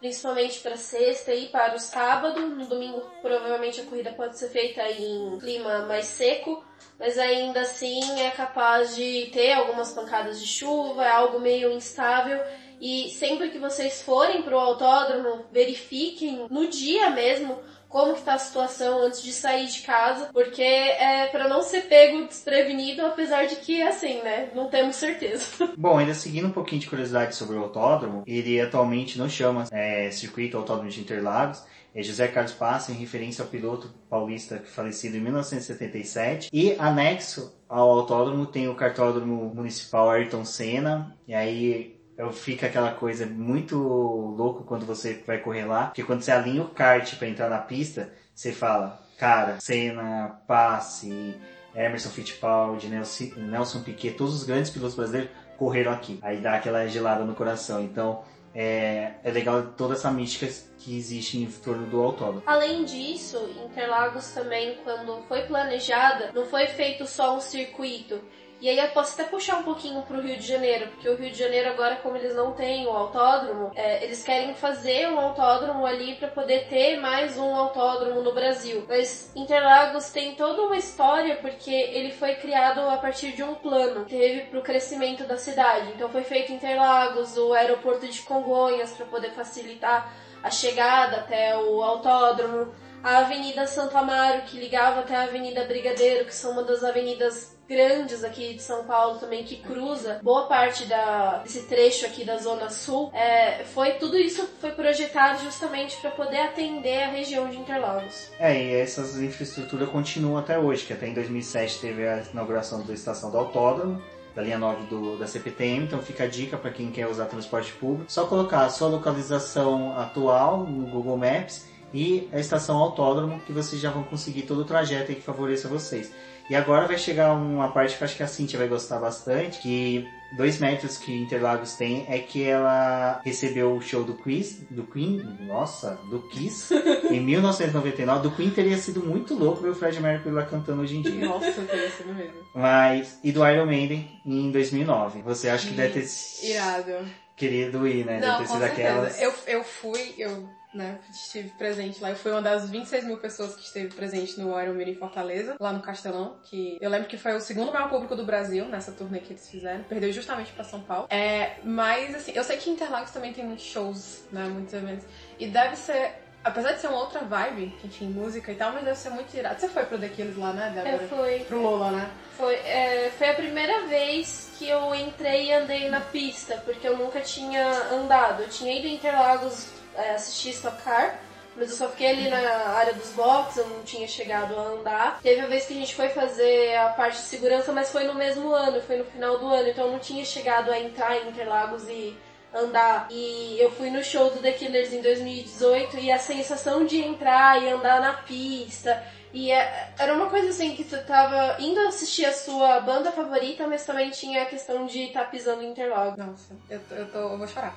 principalmente 0.00 0.58
para 0.58 0.76
sexta 0.76 1.32
e 1.32 1.46
para 1.46 1.76
o 1.76 1.78
sábado. 1.78 2.40
No 2.40 2.66
domingo 2.66 3.00
provavelmente 3.22 3.80
a 3.80 3.84
corrida 3.84 4.12
pode 4.12 4.36
ser 4.36 4.48
feita 4.48 4.82
em 4.90 5.38
clima 5.38 5.86
mais 5.86 6.06
seco, 6.06 6.64
mas 6.98 7.16
ainda 7.18 7.60
assim 7.60 8.20
é 8.20 8.30
capaz 8.30 8.96
de 8.96 9.30
ter 9.32 9.52
algumas 9.52 9.92
pancadas 9.92 10.40
de 10.40 10.46
chuva, 10.46 11.04
é 11.04 11.10
algo 11.10 11.38
meio 11.38 11.70
instável. 11.70 12.42
E 12.80 13.10
sempre 13.10 13.50
que 13.50 13.60
vocês 13.60 14.02
forem 14.02 14.42
para 14.42 14.56
o 14.56 14.60
autódromo, 14.60 15.46
verifiquem 15.52 16.48
no 16.50 16.66
dia 16.66 17.10
mesmo 17.10 17.62
como 17.92 18.14
que 18.14 18.22
tá 18.22 18.34
a 18.34 18.38
situação 18.38 19.02
antes 19.02 19.22
de 19.22 19.32
sair 19.32 19.66
de 19.66 19.82
casa, 19.82 20.30
porque 20.32 20.62
é 20.62 21.26
para 21.26 21.46
não 21.46 21.62
ser 21.62 21.82
pego 21.82 22.26
desprevenido, 22.26 23.04
apesar 23.04 23.46
de 23.46 23.56
que 23.56 23.82
assim, 23.82 24.22
né, 24.22 24.48
não 24.54 24.68
temos 24.68 24.96
certeza. 24.96 25.44
Bom, 25.76 25.98
ainda 25.98 26.14
seguindo 26.14 26.48
um 26.48 26.52
pouquinho 26.52 26.80
de 26.80 26.88
curiosidade 26.88 27.36
sobre 27.36 27.56
o 27.56 27.62
autódromo, 27.62 28.24
ele 28.26 28.58
atualmente 28.58 29.18
não 29.18 29.28
chama 29.28 29.66
é, 29.70 30.10
Circuito 30.10 30.56
Autódromo 30.56 30.88
de 30.88 31.00
Interlagos, 31.00 31.62
é 31.94 32.02
José 32.02 32.26
Carlos 32.28 32.54
Passa, 32.54 32.90
em 32.90 32.94
referência 32.94 33.42
ao 33.42 33.50
piloto 33.50 33.92
paulista 34.08 34.62
falecido 34.64 35.18
em 35.18 35.20
1977. 35.20 36.48
E 36.50 36.74
anexo 36.78 37.54
ao 37.68 37.90
autódromo 37.90 38.46
tem 38.46 38.66
o 38.66 38.74
cartódromo 38.74 39.54
municipal 39.54 40.08
Ayrton 40.08 40.44
Senna. 40.44 41.14
E 41.28 41.34
aí 41.34 42.00
fica 42.32 42.66
aquela 42.66 42.92
coisa 42.92 43.26
muito 43.26 43.76
louco 43.76 44.64
quando 44.64 44.86
você 44.86 45.22
vai 45.26 45.38
correr 45.38 45.64
lá, 45.64 45.86
porque 45.86 46.02
quando 46.02 46.22
você 46.22 46.30
alinha 46.30 46.62
o 46.62 46.68
kart 46.68 47.16
para 47.16 47.28
entrar 47.28 47.48
na 47.48 47.58
pista, 47.58 48.12
você 48.34 48.52
fala, 48.52 49.00
cara, 49.18 49.60
Senna, 49.60 50.40
Passe, 50.46 51.36
Emerson 51.74 52.10
Fittipaldi, 52.10 52.88
Nelson, 52.88 53.32
Nelson 53.36 53.82
Piquet, 53.82 54.12
todos 54.12 54.34
os 54.34 54.44
grandes 54.44 54.70
pilotos 54.70 54.94
brasileiros 54.94 55.30
correram 55.56 55.92
aqui. 55.92 56.18
Aí 56.22 56.38
dá 56.38 56.54
aquela 56.54 56.86
gelada 56.86 57.24
no 57.24 57.34
coração. 57.34 57.82
Então, 57.82 58.22
é, 58.54 59.12
é 59.24 59.30
legal 59.30 59.62
toda 59.76 59.94
essa 59.94 60.10
mística 60.10 60.46
que 60.78 60.96
existe 60.96 61.38
em 61.38 61.46
torno 61.46 61.86
do 61.86 62.00
autódromo. 62.02 62.42
Além 62.46 62.84
disso, 62.84 63.38
Interlagos 63.64 64.28
também, 64.32 64.78
quando 64.84 65.22
foi 65.28 65.42
planejada, 65.42 66.30
não 66.34 66.44
foi 66.44 66.66
feito 66.66 67.06
só 67.06 67.36
um 67.36 67.40
circuito. 67.40 68.20
E 68.62 68.68
aí 68.68 68.78
eu 68.78 68.88
posso 68.90 69.20
até 69.20 69.28
puxar 69.28 69.56
um 69.56 69.64
pouquinho 69.64 70.02
pro 70.02 70.20
Rio 70.20 70.36
de 70.36 70.46
Janeiro, 70.46 70.86
porque 70.90 71.08
o 71.08 71.16
Rio 71.16 71.32
de 71.32 71.36
Janeiro 71.36 71.70
agora, 71.70 71.96
como 71.96 72.16
eles 72.16 72.36
não 72.36 72.52
têm 72.52 72.86
o 72.86 72.90
autódromo, 72.90 73.72
é, 73.74 74.04
eles 74.04 74.22
querem 74.22 74.54
fazer 74.54 75.08
um 75.08 75.18
autódromo 75.18 75.84
ali 75.84 76.14
para 76.14 76.28
poder 76.28 76.68
ter 76.68 76.96
mais 77.00 77.36
um 77.36 77.56
autódromo 77.56 78.22
no 78.22 78.32
Brasil. 78.32 78.84
Mas 78.88 79.34
Interlagos 79.34 80.12
tem 80.12 80.36
toda 80.36 80.62
uma 80.62 80.76
história 80.76 81.34
porque 81.38 81.72
ele 81.72 82.12
foi 82.12 82.36
criado 82.36 82.78
a 82.88 82.98
partir 82.98 83.32
de 83.32 83.42
um 83.42 83.56
plano 83.56 84.04
que 84.04 84.16
teve 84.16 84.42
pro 84.42 84.62
crescimento 84.62 85.24
da 85.24 85.36
cidade. 85.36 85.90
Então 85.96 86.08
foi 86.08 86.22
feito 86.22 86.52
Interlagos, 86.52 87.36
o 87.36 87.52
aeroporto 87.54 88.06
de 88.06 88.22
Congonhas 88.22 88.92
para 88.92 89.06
poder 89.06 89.32
facilitar 89.32 90.14
a 90.40 90.50
chegada 90.50 91.16
até 91.16 91.58
o 91.58 91.82
autódromo, 91.82 92.72
a 93.02 93.18
Avenida 93.18 93.66
Santo 93.66 93.98
Amaro 93.98 94.42
que 94.42 94.56
ligava 94.56 95.00
até 95.00 95.16
a 95.16 95.22
Avenida 95.24 95.64
Brigadeiro, 95.64 96.24
que 96.24 96.34
são 96.34 96.52
uma 96.52 96.62
das 96.62 96.84
avenidas 96.84 97.60
grandes 97.72 98.22
aqui 98.22 98.54
de 98.54 98.62
São 98.62 98.84
Paulo 98.84 99.18
também 99.18 99.44
que 99.44 99.56
cruza 99.56 100.20
boa 100.22 100.46
parte 100.46 100.84
da, 100.84 101.38
desse 101.38 101.62
trecho 101.62 102.04
aqui 102.04 102.24
da 102.24 102.36
Zona 102.36 102.68
Sul. 102.68 103.10
É, 103.14 103.64
foi 103.64 103.92
tudo 103.92 104.18
isso 104.18 104.46
foi 104.60 104.72
projetado 104.72 105.42
justamente 105.42 105.96
para 106.00 106.10
poder 106.10 106.40
atender 106.40 107.04
a 107.04 107.08
região 107.08 107.48
de 107.48 107.56
Interlagos. 107.56 108.30
É, 108.38 108.62
e 108.62 108.74
essas 108.74 109.20
infraestruturas 109.20 109.88
continuam 109.88 110.36
até 110.36 110.58
hoje, 110.58 110.84
que 110.84 110.92
até 110.92 111.06
em 111.06 111.14
2007 111.14 111.80
teve 111.80 112.06
a 112.06 112.22
inauguração 112.32 112.82
da 112.82 112.92
estação 112.92 113.30
do 113.30 113.38
autódromo 113.38 114.02
da 114.34 114.42
linha 114.42 114.58
9 114.58 114.86
do, 114.86 115.18
da 115.18 115.26
CPTM, 115.26 115.84
então 115.84 116.00
fica 116.00 116.24
a 116.24 116.26
dica 116.26 116.56
para 116.56 116.70
quem 116.70 116.90
quer 116.90 117.06
usar 117.06 117.26
transporte 117.26 117.72
público. 117.72 118.10
Só 118.10 118.26
colocar 118.26 118.64
a 118.64 118.70
sua 118.70 118.88
localização 118.88 119.98
atual 119.98 120.64
no 120.64 120.86
Google 120.86 121.18
Maps 121.18 121.66
e 121.92 122.28
a 122.32 122.38
estação 122.38 122.76
autódromo 122.76 123.40
que 123.40 123.52
vocês 123.52 123.80
já 123.80 123.90
vão 123.90 124.02
conseguir 124.02 124.42
todo 124.42 124.60
o 124.60 124.64
trajeto 124.64 125.14
que 125.14 125.20
favoreça 125.20 125.68
vocês. 125.68 126.10
E 126.50 126.54
agora 126.54 126.86
vai 126.86 126.98
chegar 126.98 127.32
uma 127.32 127.70
parte 127.70 127.96
que 127.96 128.04
acho 128.04 128.16
que 128.16 128.22
a 128.22 128.26
Cintia 128.26 128.58
vai 128.58 128.68
gostar 128.68 128.98
bastante, 128.98 129.60
que 129.60 130.06
dois 130.36 130.58
méritos 130.58 130.98
que 130.98 131.12
Interlagos 131.14 131.74
tem 131.74 132.04
é 132.08 132.18
que 132.18 132.42
ela 132.42 133.20
recebeu 133.24 133.74
o 133.74 133.80
show 133.80 134.02
do 134.02 134.14
Quiz, 134.14 134.60
do 134.70 134.82
Queen, 134.82 135.22
nossa, 135.40 135.98
do 136.10 136.20
Kiss, 136.28 136.74
em 137.10 137.20
1999. 137.20 138.28
Do 138.28 138.34
Queen 138.34 138.50
teria 138.50 138.76
sido 138.76 139.04
muito 139.04 139.34
louco 139.34 139.62
ver 139.62 139.70
o 139.70 139.74
Fred 139.74 140.00
Mercury 140.00 140.34
lá 140.34 140.44
cantando 140.44 140.82
hoje 140.82 140.96
em 140.96 141.02
dia. 141.02 141.26
Nossa, 141.26 141.52
teria 141.62 141.90
sido 141.90 142.12
mesmo. 142.12 142.42
Mas, 142.54 143.18
e 143.22 143.30
do 143.30 143.46
Iron 143.48 143.66
Maiden 143.66 144.20
em 144.26 144.50
2009. 144.50 145.22
Você 145.22 145.48
acha 145.48 145.68
que 145.68 145.74
deve 145.74 146.00
ter... 146.00 146.08
Irado. 146.46 147.06
Querido 147.36 147.86
ir, 147.86 148.04
né? 148.04 148.20
Não, 148.20 148.38
deve 148.38 148.38
ter 148.38 148.52
sido 148.52 148.64
aquelas... 148.64 149.20
Eu, 149.20 149.32
eu 149.46 149.64
fui, 149.64 150.14
eu 150.18 150.48
né? 150.74 150.98
Estive 151.10 151.50
presente 151.50 152.00
lá. 152.00 152.10
Eu 152.10 152.16
fui 152.16 152.32
uma 152.32 152.42
das 152.42 152.68
26 152.70 153.04
mil 153.04 153.18
pessoas 153.18 153.54
que 153.54 153.62
esteve 153.62 153.94
presente 153.94 154.38
no 154.40 154.60
Iron 154.60 154.74
Man 154.74 154.82
em 154.84 154.94
Fortaleza, 154.94 155.56
lá 155.60 155.72
no 155.72 155.80
Castelão, 155.80 156.36
que 156.44 156.78
eu 156.80 156.90
lembro 156.90 157.08
que 157.08 157.16
foi 157.16 157.34
o 157.34 157.40
segundo 157.40 157.72
maior 157.72 157.88
público 157.88 158.16
do 158.16 158.24
Brasil 158.24 158.64
nessa 158.66 158.92
turnê 158.92 159.20
que 159.20 159.32
eles 159.32 159.48
fizeram. 159.48 159.84
Perdeu 159.84 160.12
justamente 160.12 160.52
pra 160.52 160.64
São 160.64 160.80
Paulo. 160.80 161.06
É, 161.10 161.56
mas, 161.64 162.14
assim, 162.14 162.32
eu 162.34 162.44
sei 162.44 162.56
que 162.56 162.70
Interlagos 162.70 163.10
também 163.10 163.32
tem 163.32 163.44
muitos 163.44 163.64
shows, 163.64 164.24
né? 164.32 164.44
Muitos 164.44 164.72
eventos. 164.74 165.06
E 165.38 165.46
deve 165.46 165.76
ser 165.76 166.22
Apesar 166.44 166.72
de 166.72 166.80
ser 166.80 166.88
uma 166.88 166.98
outra 166.98 167.20
vibe, 167.20 167.72
enfim, 167.84 168.08
música 168.08 168.50
e 168.50 168.56
tal, 168.56 168.72
mas 168.72 168.84
deve 168.84 168.98
ser 168.98 169.10
muito 169.10 169.32
irado. 169.32 169.60
Você 169.60 169.68
foi 169.68 169.84
pro 169.84 169.98
The 169.98 170.08
Killers 170.08 170.36
lá, 170.36 170.52
né, 170.52 170.72
Débora? 170.74 171.02
Eu 171.02 171.08
fui. 171.08 171.44
Pro 171.44 171.62
Lola, 171.62 171.92
né? 171.92 172.10
Foi, 172.36 172.54
é, 172.54 173.12
foi 173.16 173.28
a 173.28 173.34
primeira 173.34 173.86
vez 173.86 174.50
que 174.58 174.68
eu 174.68 174.92
entrei 174.92 175.46
e 175.46 175.52
andei 175.52 175.88
na 175.88 176.00
pista, 176.00 176.56
porque 176.64 176.86
eu 176.86 176.98
nunca 176.98 177.20
tinha 177.20 177.64
andado. 177.92 178.42
Eu 178.42 178.48
tinha 178.48 178.76
ido 178.76 178.88
em 178.88 178.94
Interlagos 178.94 179.68
é, 179.96 180.10
assistir 180.14 180.50
Stock 180.50 180.82
Car, 180.82 181.18
mas 181.56 181.70
eu 181.70 181.76
só 181.76 181.88
fiquei 181.88 182.08
ali 182.08 182.30
na 182.30 182.38
área 182.38 182.94
dos 182.94 183.10
boxes, 183.10 183.58
eu 183.58 183.68
não 183.68 183.82
tinha 183.82 184.08
chegado 184.08 184.58
a 184.58 184.62
andar. 184.62 185.20
Teve 185.22 185.42
a 185.42 185.46
vez 185.46 185.66
que 185.66 185.74
a 185.74 185.76
gente 185.76 185.94
foi 185.94 186.08
fazer 186.08 186.76
a 186.76 186.88
parte 186.90 187.16
de 187.16 187.24
segurança, 187.24 187.72
mas 187.72 187.90
foi 187.90 188.04
no 188.04 188.14
mesmo 188.14 188.52
ano, 188.52 188.80
foi 188.80 188.96
no 188.96 189.04
final 189.04 189.38
do 189.38 189.46
ano, 189.48 189.68
então 189.68 189.86
eu 189.86 189.92
não 189.92 189.98
tinha 189.98 190.24
chegado 190.24 190.70
a 190.70 190.78
entrar 190.78 191.16
em 191.16 191.28
Interlagos 191.28 191.86
e 191.88 192.16
andar. 192.54 193.06
E 193.10 193.58
eu 193.60 193.70
fui 193.70 193.90
no 193.90 194.02
show 194.02 194.30
do 194.30 194.40
The 194.40 194.52
Killers 194.52 194.92
em 194.92 195.02
2018 195.02 195.98
e 195.98 196.10
a 196.10 196.18
sensação 196.18 196.84
de 196.84 196.98
entrar 196.98 197.62
e 197.62 197.68
andar 197.68 198.00
na 198.00 198.14
pista. 198.14 199.02
E 199.32 199.50
é, 199.50 199.92
era 199.98 200.14
uma 200.14 200.28
coisa 200.28 200.50
assim 200.50 200.76
que 200.76 200.84
tu 200.84 200.96
tava 201.06 201.56
indo 201.60 201.80
assistir 201.80 202.26
a 202.26 202.32
sua 202.32 202.80
banda 202.80 203.10
favorita, 203.10 203.66
mas 203.66 203.84
também 203.84 204.10
tinha 204.10 204.42
a 204.42 204.46
questão 204.46 204.86
de 204.86 205.04
estar 205.04 205.24
tá 205.24 205.30
pisando 205.30 205.62
em 205.62 205.70
Interlagos. 205.70 206.18
Nossa, 206.18 206.54
eu, 206.68 206.80
tô, 206.80 206.94
eu, 206.94 207.10
tô, 207.10 207.18
eu 207.18 207.38
vou 207.38 207.48
chorar. 207.48 207.74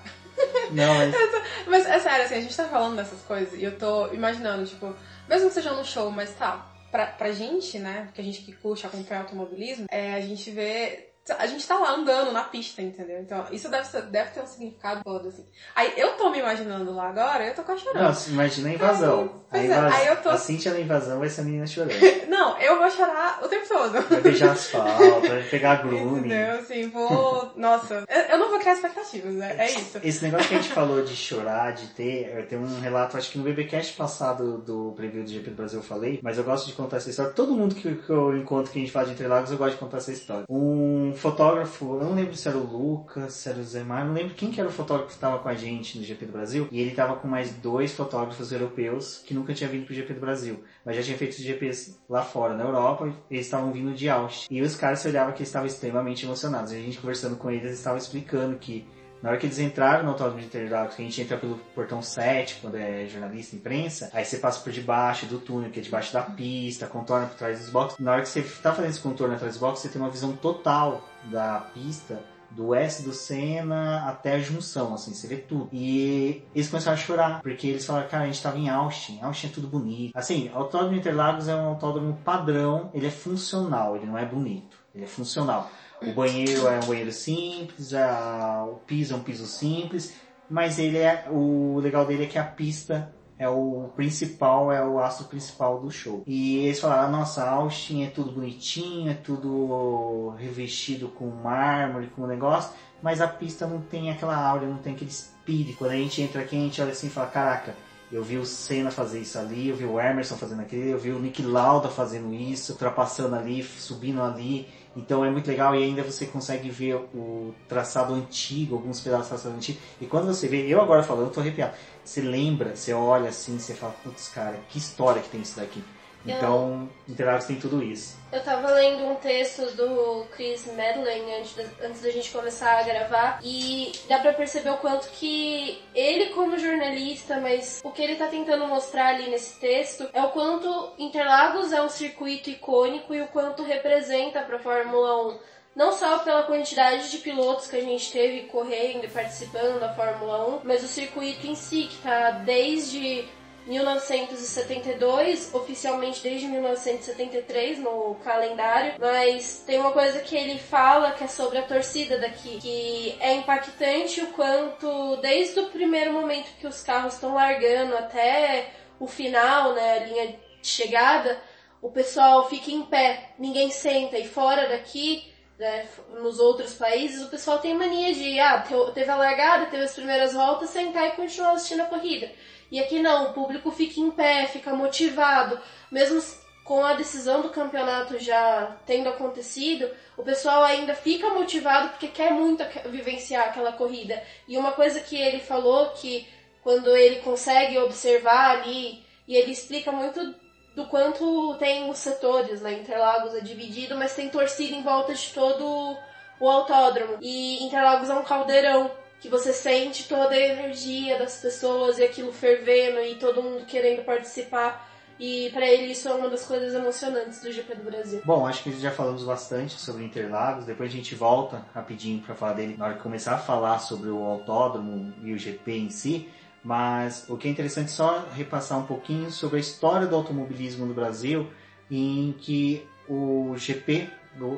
Não, 0.71 0.93
mas... 1.67 1.67
mas 1.67 1.85
é 1.85 1.99
sério, 1.99 2.25
assim, 2.25 2.35
a 2.35 2.41
gente 2.41 2.55
tá 2.55 2.65
falando 2.65 2.95
dessas 2.95 3.21
coisas 3.21 3.53
e 3.59 3.63
eu 3.63 3.77
tô 3.77 4.13
imaginando, 4.13 4.65
tipo, 4.65 4.95
mesmo 5.27 5.47
que 5.47 5.53
seja 5.53 5.73
no 5.73 5.85
show, 5.85 6.11
mas 6.11 6.33
tá, 6.35 6.71
pra, 6.91 7.07
pra 7.07 7.31
gente, 7.31 7.79
né, 7.79 8.09
que 8.13 8.21
a 8.21 8.23
gente 8.23 8.41
que 8.41 8.53
curte 8.53 8.85
acompanhar 8.85 9.21
automobilismo, 9.21 9.85
é, 9.89 10.13
a 10.13 10.21
gente 10.21 10.51
vê 10.51 11.09
a 11.33 11.47
gente 11.47 11.65
tá 11.67 11.77
lá 11.79 11.91
andando 11.95 12.31
na 12.31 12.43
pista, 12.43 12.81
entendeu? 12.81 13.19
Então, 13.19 13.45
isso 13.51 13.69
deve, 13.69 13.87
ser, 13.87 14.03
deve 14.03 14.31
ter 14.31 14.41
um 14.41 14.45
significado 14.47 15.03
todo, 15.03 15.27
assim. 15.29 15.45
Aí 15.75 15.93
eu 15.97 16.13
tô 16.13 16.29
me 16.29 16.39
imaginando 16.39 16.93
lá 16.93 17.09
agora, 17.09 17.45
eu 17.45 17.53
tô 17.55 17.63
quase 17.63 17.83
chorando. 17.83 18.03
Não, 18.03 18.33
imagina 18.33 18.69
a 18.69 18.73
invasão. 18.73 19.45
Pois 19.49 19.71
a, 19.71 19.75
é, 19.75 19.91
aí 19.93 20.07
eu 20.07 20.15
tô- 20.21 20.29
a 20.29 20.37
Cintia 20.37 20.73
na 20.73 20.79
invasão 20.79 21.19
vai 21.19 21.29
ser 21.29 21.41
a 21.41 21.43
menina 21.45 21.65
chorando. 21.65 21.93
Não, 22.27 22.57
eu 22.59 22.77
vou 22.77 22.89
chorar 22.91 23.39
o 23.43 23.47
tempo 23.47 23.67
todo. 23.67 24.01
Vai 24.01 24.21
beijar 24.21 24.51
asfalto, 24.51 25.27
vai 25.27 25.43
pegar 25.43 25.75
grume. 25.83 26.19
Entendeu? 26.27 26.59
Assim, 26.59 26.89
vou. 26.89 27.53
Nossa, 27.55 28.03
eu, 28.09 28.21
eu 28.21 28.37
não 28.37 28.49
vou 28.49 28.59
criar 28.59 28.73
expectativas, 28.73 29.33
né? 29.33 29.55
É 29.57 29.71
isso. 29.71 29.99
Esse 30.03 30.23
negócio 30.23 30.47
que 30.49 30.55
a 30.55 30.57
gente 30.61 30.73
falou 30.73 31.01
de 31.03 31.15
chorar, 31.15 31.71
de 31.73 31.87
ter, 31.87 32.45
tem 32.47 32.57
um 32.59 32.79
relato, 32.81 33.17
acho 33.17 33.31
que 33.31 33.37
no 33.37 33.43
BBcast 33.45 33.93
passado 33.93 34.57
do 34.57 34.93
preview 34.95 35.23
do 35.23 35.29
GP 35.29 35.51
do 35.51 35.55
Brasil 35.55 35.79
eu 35.79 35.83
falei, 35.85 36.19
mas 36.21 36.37
eu 36.37 36.43
gosto 36.43 36.67
de 36.67 36.73
contar 36.73 36.97
essa 36.97 37.09
história. 37.09 37.31
Todo 37.31 37.53
mundo 37.53 37.73
que, 37.75 37.95
que 37.95 38.09
eu 38.09 38.35
encontro 38.37 38.71
que 38.71 38.79
a 38.79 38.81
gente 38.81 38.91
fala 38.91 39.05
de 39.05 39.13
Interlagos, 39.13 39.51
eu 39.51 39.57
gosto 39.57 39.73
de 39.73 39.79
contar 39.79 39.97
essa 39.97 40.11
história. 40.11 40.43
Um 40.49 41.13
fotógrafo, 41.15 41.85
eu 41.95 42.03
não 42.03 42.15
lembro 42.15 42.35
se 42.35 42.47
era 42.47 42.57
o 42.57 42.63
Lucas, 42.63 43.33
se 43.33 43.49
era 43.49 43.59
o 43.59 43.63
Zemar, 43.63 44.05
não 44.05 44.13
lembro 44.13 44.35
quem 44.35 44.51
que 44.51 44.59
era 44.59 44.69
o 44.69 44.71
fotógrafo 44.71 45.09
que 45.09 45.15
estava 45.15 45.39
com 45.39 45.49
a 45.49 45.53
gente 45.53 45.97
no 45.97 46.03
GP 46.03 46.25
do 46.25 46.31
Brasil, 46.31 46.67
e 46.71 46.79
ele 46.79 46.91
estava 46.91 47.15
com 47.15 47.27
mais 47.27 47.51
dois 47.53 47.93
fotógrafos 47.93 48.51
europeus 48.51 49.23
que 49.25 49.33
nunca 49.33 49.53
tinham 49.53 49.71
vindo 49.71 49.85
pro 49.85 49.95
GP 49.95 50.13
do 50.13 50.19
Brasil, 50.19 50.63
mas 50.85 50.95
já 50.95 51.03
tinha 51.03 51.17
feito 51.17 51.31
os 51.31 51.43
GPs 51.43 51.99
lá 52.09 52.23
fora, 52.23 52.55
na 52.55 52.63
Europa, 52.63 53.13
e 53.29 53.35
eles 53.35 53.45
estavam 53.45 53.71
vindo 53.71 53.93
de 53.93 54.09
Austin. 54.09 54.47
E 54.49 54.61
os 54.61 54.75
caras 54.75 54.99
se 54.99 55.07
olhavam 55.07 55.33
que 55.33 55.43
estavam 55.43 55.67
extremamente 55.67 56.25
emocionados. 56.25 56.71
E 56.71 56.75
a 56.75 56.79
gente 56.79 56.99
conversando 56.99 57.35
com 57.35 57.49
eles, 57.49 57.63
eles 57.63 57.77
estavam 57.77 57.97
explicando 57.97 58.57
que 58.57 58.87
na 59.25 59.31
hora 59.31 59.39
que 59.39 59.47
eles 59.47 59.57
entraram 59.57 60.03
no 60.03 60.11
Autódromo 60.11 60.39
de 60.39 60.45
Interlagos, 60.45 60.93
que 60.93 61.01
a 61.01 61.05
gente 61.05 61.19
entra 61.19 61.35
pelo 61.35 61.57
portão 61.73 61.99
7, 61.99 62.59
quando 62.61 62.75
é 62.75 63.07
jornalista 63.07 63.55
imprensa, 63.55 64.11
aí 64.13 64.23
você 64.23 64.37
passa 64.37 64.59
por 64.59 64.71
debaixo 64.71 65.25
do 65.25 65.39
túnel, 65.39 65.71
que 65.71 65.79
é 65.79 65.81
debaixo 65.81 66.13
da 66.13 66.21
pista, 66.21 66.85
contorna 66.85 67.25
por 67.25 67.35
trás 67.35 67.57
dos 67.57 67.71
boxes. 67.71 67.97
Na 67.97 68.11
hora 68.11 68.21
que 68.21 68.29
você 68.29 68.43
tá 68.61 68.71
fazendo 68.71 68.91
esse 68.91 68.99
contorno 68.99 69.33
atrás 69.33 69.53
dos 69.53 69.59
boxes, 69.59 69.81
você 69.81 69.89
tem 69.89 69.99
uma 69.99 70.11
visão 70.11 70.33
total 70.33 71.03
da 71.23 71.59
pista, 71.73 72.21
do 72.51 72.75
S 72.75 73.01
do 73.01 73.13
Senna 73.13 74.07
até 74.07 74.33
a 74.33 74.39
junção, 74.39 74.93
assim, 74.93 75.11
você 75.11 75.25
vê 75.25 75.37
tudo. 75.37 75.69
E 75.73 76.43
eles 76.53 76.69
começaram 76.69 76.95
a 76.95 77.01
chorar, 77.01 77.41
porque 77.41 77.65
eles 77.65 77.83
falaram, 77.83 78.07
cara, 78.07 78.25
a 78.25 78.27
gente 78.27 78.43
tava 78.43 78.59
em 78.59 78.69
Austin, 78.69 79.21
Austin 79.23 79.47
é 79.47 79.49
tudo 79.49 79.67
bonito. 79.67 80.15
Assim, 80.15 80.51
o 80.53 80.57
Autódromo 80.59 80.95
Interlagos 80.95 81.47
é 81.47 81.55
um 81.55 81.65
autódromo 81.69 82.15
padrão, 82.23 82.91
ele 82.93 83.07
é 83.07 83.11
funcional, 83.11 83.95
ele 83.95 84.05
não 84.05 84.19
é 84.19 84.23
bonito, 84.23 84.77
ele 84.93 85.05
é 85.05 85.07
funcional. 85.07 85.71
O 86.07 86.11
banheiro 86.13 86.67
é 86.67 86.77
um 86.77 86.87
banheiro 86.87 87.11
simples, 87.11 87.93
a- 87.93 88.65
o 88.67 88.75
piso 88.85 89.13
é 89.13 89.17
um 89.17 89.23
piso 89.23 89.45
simples, 89.45 90.13
mas 90.49 90.77
ele 90.79 90.97
é 90.97 91.25
o 91.31 91.79
legal 91.79 92.05
dele 92.05 92.23
é 92.23 92.27
que 92.27 92.37
a 92.37 92.43
pista 92.43 93.13
é 93.37 93.49
o 93.49 93.89
principal, 93.95 94.71
é 94.71 94.85
o 94.85 94.99
astro 94.99 95.25
principal 95.27 95.81
do 95.81 95.91
show. 95.91 96.23
E 96.25 96.57
eles 96.59 96.79
falaram, 96.79 97.11
nossa, 97.11 97.43
Austin 97.49 98.03
é 98.03 98.07
tudo 98.07 98.31
bonitinho, 98.31 99.11
é 99.11 99.13
tudo 99.13 100.33
revestido 100.37 101.09
com 101.09 101.27
mármore, 101.27 102.07
com 102.15 102.25
negócio, 102.25 102.71
mas 103.01 103.19
a 103.19 103.27
pista 103.27 103.67
não 103.67 103.81
tem 103.81 104.09
aquela 104.09 104.37
aura, 104.37 104.65
não 104.65 104.77
tem 104.77 104.93
aquele 104.93 105.11
espírito. 105.11 105.77
Quando 105.77 105.91
a 105.91 105.95
gente 105.95 106.21
entra 106.21 106.41
aqui, 106.41 106.55
a 106.55 106.59
gente 106.59 106.81
olha 106.81 106.91
assim 106.91 107.07
e 107.07 107.09
fala, 107.09 107.27
caraca, 107.27 107.75
eu 108.09 108.23
vi 108.23 108.37
o 108.37 108.45
Senna 108.45 108.89
fazer 108.89 109.19
isso 109.19 109.37
ali, 109.37 109.67
eu 109.67 109.75
vi 109.75 109.83
o 109.83 109.99
Emerson 109.99 110.35
fazendo 110.37 110.61
aquilo, 110.61 110.83
eu 110.91 110.99
vi 110.99 111.11
o 111.11 111.19
Nick 111.19 111.41
Lauda 111.41 111.89
fazendo 111.89 112.33
isso, 112.33 112.71
ultrapassando 112.73 113.35
ali, 113.35 113.61
subindo 113.63 114.21
ali. 114.21 114.67
Então 114.95 115.25
é 115.25 115.29
muito 115.29 115.47
legal 115.47 115.75
e 115.75 115.83
ainda 115.83 116.01
você 116.03 116.25
consegue 116.25 116.69
ver 116.69 116.95
o 116.95 117.53
traçado 117.67 118.13
antigo, 118.13 118.75
alguns 118.75 119.01
pedaços 119.01 119.25
do 119.25 119.29
traçado 119.29 119.55
antigo. 119.55 119.79
E 119.99 120.05
quando 120.05 120.27
você 120.27 120.47
vê, 120.47 120.65
eu 120.67 120.81
agora 120.81 121.03
falando, 121.03 121.25
eu 121.25 121.31
tô 121.31 121.41
arrepiado. 121.41 121.75
Você 122.03 122.21
lembra, 122.21 122.75
você 122.75 122.93
olha 122.93 123.29
assim, 123.29 123.59
você 123.59 123.73
fala, 123.73 123.93
putz, 124.03 124.29
cara, 124.29 124.59
que 124.69 124.77
história 124.77 125.21
que 125.21 125.29
tem 125.29 125.41
isso 125.41 125.57
daqui. 125.57 125.83
Então, 126.25 126.89
Interlagos 127.07 127.45
tem 127.45 127.59
tudo 127.59 127.83
isso. 127.83 128.17
Eu 128.31 128.43
tava 128.43 128.71
lendo 128.71 129.05
um 129.05 129.15
texto 129.15 129.65
do 129.75 130.25
Chris 130.31 130.65
Medlin 130.67 131.33
antes 131.39 131.55
antes 131.81 132.01
da 132.01 132.09
gente 132.09 132.31
começar 132.31 132.79
a 132.79 132.83
gravar 132.83 133.39
e 133.43 133.91
dá 134.09 134.19
pra 134.19 134.33
perceber 134.33 134.71
o 134.71 134.77
quanto 134.77 135.07
que 135.09 135.81
ele 135.93 136.27
como 136.27 136.57
jornalista, 136.57 137.39
mas 137.39 137.81
o 137.83 137.91
que 137.91 138.01
ele 138.01 138.15
tá 138.15 138.27
tentando 138.27 138.67
mostrar 138.67 139.15
ali 139.15 139.29
nesse 139.29 139.59
texto 139.59 140.09
é 140.11 140.21
o 140.21 140.29
quanto 140.29 140.93
Interlagos 140.97 141.71
é 141.71 141.81
um 141.81 141.89
circuito 141.89 142.49
icônico 142.49 143.13
e 143.13 143.21
o 143.21 143.27
quanto 143.27 143.63
representa 143.63 144.41
pra 144.41 144.59
Fórmula 144.59 145.29
1. 145.29 145.55
Não 145.75 145.91
só 145.91 146.19
pela 146.19 146.43
quantidade 146.43 147.11
de 147.11 147.17
pilotos 147.17 147.67
que 147.67 147.75
a 147.75 147.81
gente 147.81 148.09
teve 148.09 148.43
correndo 148.47 149.03
e 149.03 149.09
participando 149.09 149.77
da 149.77 149.93
Fórmula 149.93 150.57
1, 150.57 150.59
mas 150.63 150.81
o 150.81 150.87
circuito 150.87 151.45
em 151.45 151.55
si, 151.55 151.83
que 151.83 151.97
tá 151.97 152.31
desde 152.31 153.25
1972, 153.65 155.53
oficialmente 155.53 156.21
desde 156.21 156.47
1973 156.47 157.79
no 157.79 158.15
calendário, 158.23 158.95
mas 158.99 159.63
tem 159.65 159.79
uma 159.79 159.91
coisa 159.91 160.19
que 160.19 160.35
ele 160.35 160.59
fala 160.59 161.11
que 161.11 161.23
é 161.23 161.27
sobre 161.27 161.57
a 161.57 161.63
torcida 161.63 162.19
daqui, 162.19 162.59
que 162.59 163.15
é 163.19 163.33
impactante 163.33 164.21
o 164.21 164.27
quanto 164.27 165.17
desde 165.17 165.59
o 165.59 165.67
primeiro 165.67 166.13
momento 166.13 166.49
que 166.59 166.67
os 166.67 166.81
carros 166.81 167.15
estão 167.15 167.33
largando 167.33 167.97
até 167.97 168.71
o 168.99 169.07
final, 169.07 169.73
né, 169.73 169.93
a 169.93 170.05
linha 170.05 170.27
de 170.27 170.67
chegada, 170.67 171.39
o 171.81 171.89
pessoal 171.91 172.47
fica 172.49 172.71
em 172.71 172.83
pé, 172.83 173.31
ninguém 173.37 173.69
senta 173.71 174.17
e 174.17 174.27
fora 174.27 174.67
daqui 174.69 175.31
né, 175.57 175.87
nos 176.21 176.39
outros 176.39 176.73
países, 176.73 177.21
o 177.21 177.29
pessoal 177.29 177.59
tem 177.59 177.73
mania 177.73 178.13
de, 178.13 178.39
ah, 178.39 178.61
te- 178.61 178.91
teve 178.93 179.09
a 179.09 179.15
largada, 179.15 179.67
teve 179.67 179.83
as 179.83 179.93
primeiras 179.93 180.33
voltas, 180.33 180.69
sentar 180.69 181.07
e 181.07 181.11
continuar 181.11 181.51
assistindo 181.53 181.81
a 181.81 181.85
corrida. 181.85 182.29
E 182.75 182.79
aqui 182.81 182.99
não, 182.99 183.27
o 183.27 183.33
público 183.33 183.71
fica 183.71 184.01
em 184.01 184.11
pé, 184.11 184.47
fica 184.47 184.75
motivado. 184.75 185.57
Mesmo 185.89 186.21
com 186.65 186.83
a 186.83 186.93
decisão 186.93 187.41
do 187.41 187.49
campeonato 187.49 188.19
já 188.19 188.75
tendo 188.85 189.07
acontecido, 189.07 189.89
o 190.17 190.23
pessoal 190.23 190.61
ainda 190.61 190.93
fica 190.93 191.29
motivado 191.29 191.91
porque 191.91 192.09
quer 192.09 192.33
muito 192.33 192.65
vivenciar 192.89 193.47
aquela 193.47 193.71
corrida. 193.71 194.21
E 194.45 194.57
uma 194.57 194.73
coisa 194.73 194.99
que 194.99 195.15
ele 195.15 195.39
falou 195.39 195.91
que 195.91 196.27
quando 196.61 196.93
ele 196.97 197.21
consegue 197.21 197.77
observar 197.77 198.57
ali, 198.57 199.01
e 199.25 199.37
ele 199.37 199.53
explica 199.53 199.89
muito 199.89 200.35
do 200.75 200.85
quanto 200.87 201.55
tem 201.57 201.89
os 201.89 201.99
setores, 201.99 202.59
né? 202.59 202.73
Interlagos 202.73 203.35
é 203.35 203.39
dividido, 203.39 203.95
mas 203.95 204.15
tem 204.15 204.27
torcida 204.27 204.75
em 204.75 204.83
volta 204.83 205.13
de 205.13 205.29
todo 205.29 205.97
o 206.41 206.49
autódromo. 206.49 207.19
E 207.21 207.63
Interlagos 207.63 208.09
é 208.09 208.13
um 208.13 208.23
caldeirão 208.25 208.91
que 209.25 209.31
você 209.31 209.51
sente 209.51 210.07
toda 210.07 210.35
a 210.35 210.39
energia 210.39 211.17
das 211.17 211.41
pessoas 211.41 211.97
e 211.97 212.03
aquilo 212.03 212.31
fervendo 212.31 212.99
e 212.99 213.15
todo 213.15 213.41
mundo 213.41 213.65
querendo 213.65 214.05
participar. 214.05 214.87
E 215.19 215.49
pra 215.51 215.65
ele 215.65 215.93
isso 215.93 216.07
é 216.07 216.13
uma 216.13 216.29
das 216.29 216.45
coisas 216.45 216.75
emocionantes 216.75 217.41
do 217.41 217.51
GP 217.51 217.75
do 217.75 217.83
Brasil. 217.85 218.21
Bom, 218.23 218.45
acho 218.45 218.61
que 218.61 218.71
já 218.79 218.91
falamos 218.91 219.23
bastante 219.23 219.79
sobre 219.79 220.03
Interlagos, 220.03 220.65
depois 220.65 220.91
a 220.91 220.95
gente 220.95 221.15
volta 221.15 221.65
rapidinho 221.73 222.21
para 222.21 222.35
falar 222.35 222.53
dele 222.53 222.75
na 222.77 222.85
hora 222.85 222.93
que 222.95 223.01
começar 223.01 223.35
a 223.35 223.37
falar 223.39 223.79
sobre 223.79 224.09
o 224.09 224.23
autódromo 224.23 225.13
e 225.23 225.33
o 225.33 225.37
GP 225.39 225.71
em 225.71 225.89
si. 225.89 226.29
Mas 226.63 227.25
o 227.27 227.37
que 227.37 227.47
é 227.47 227.51
interessante 227.51 227.87
é 227.87 227.93
só 227.93 228.25
repassar 228.31 228.77
um 228.77 228.85
pouquinho 228.85 229.31
sobre 229.31 229.57
a 229.57 229.59
história 229.59 230.05
do 230.05 230.15
automobilismo 230.15 230.85
no 230.85 230.93
Brasil, 230.93 231.49
em 231.89 232.35
que 232.39 232.85
o 233.07 233.55
GP 233.55 234.09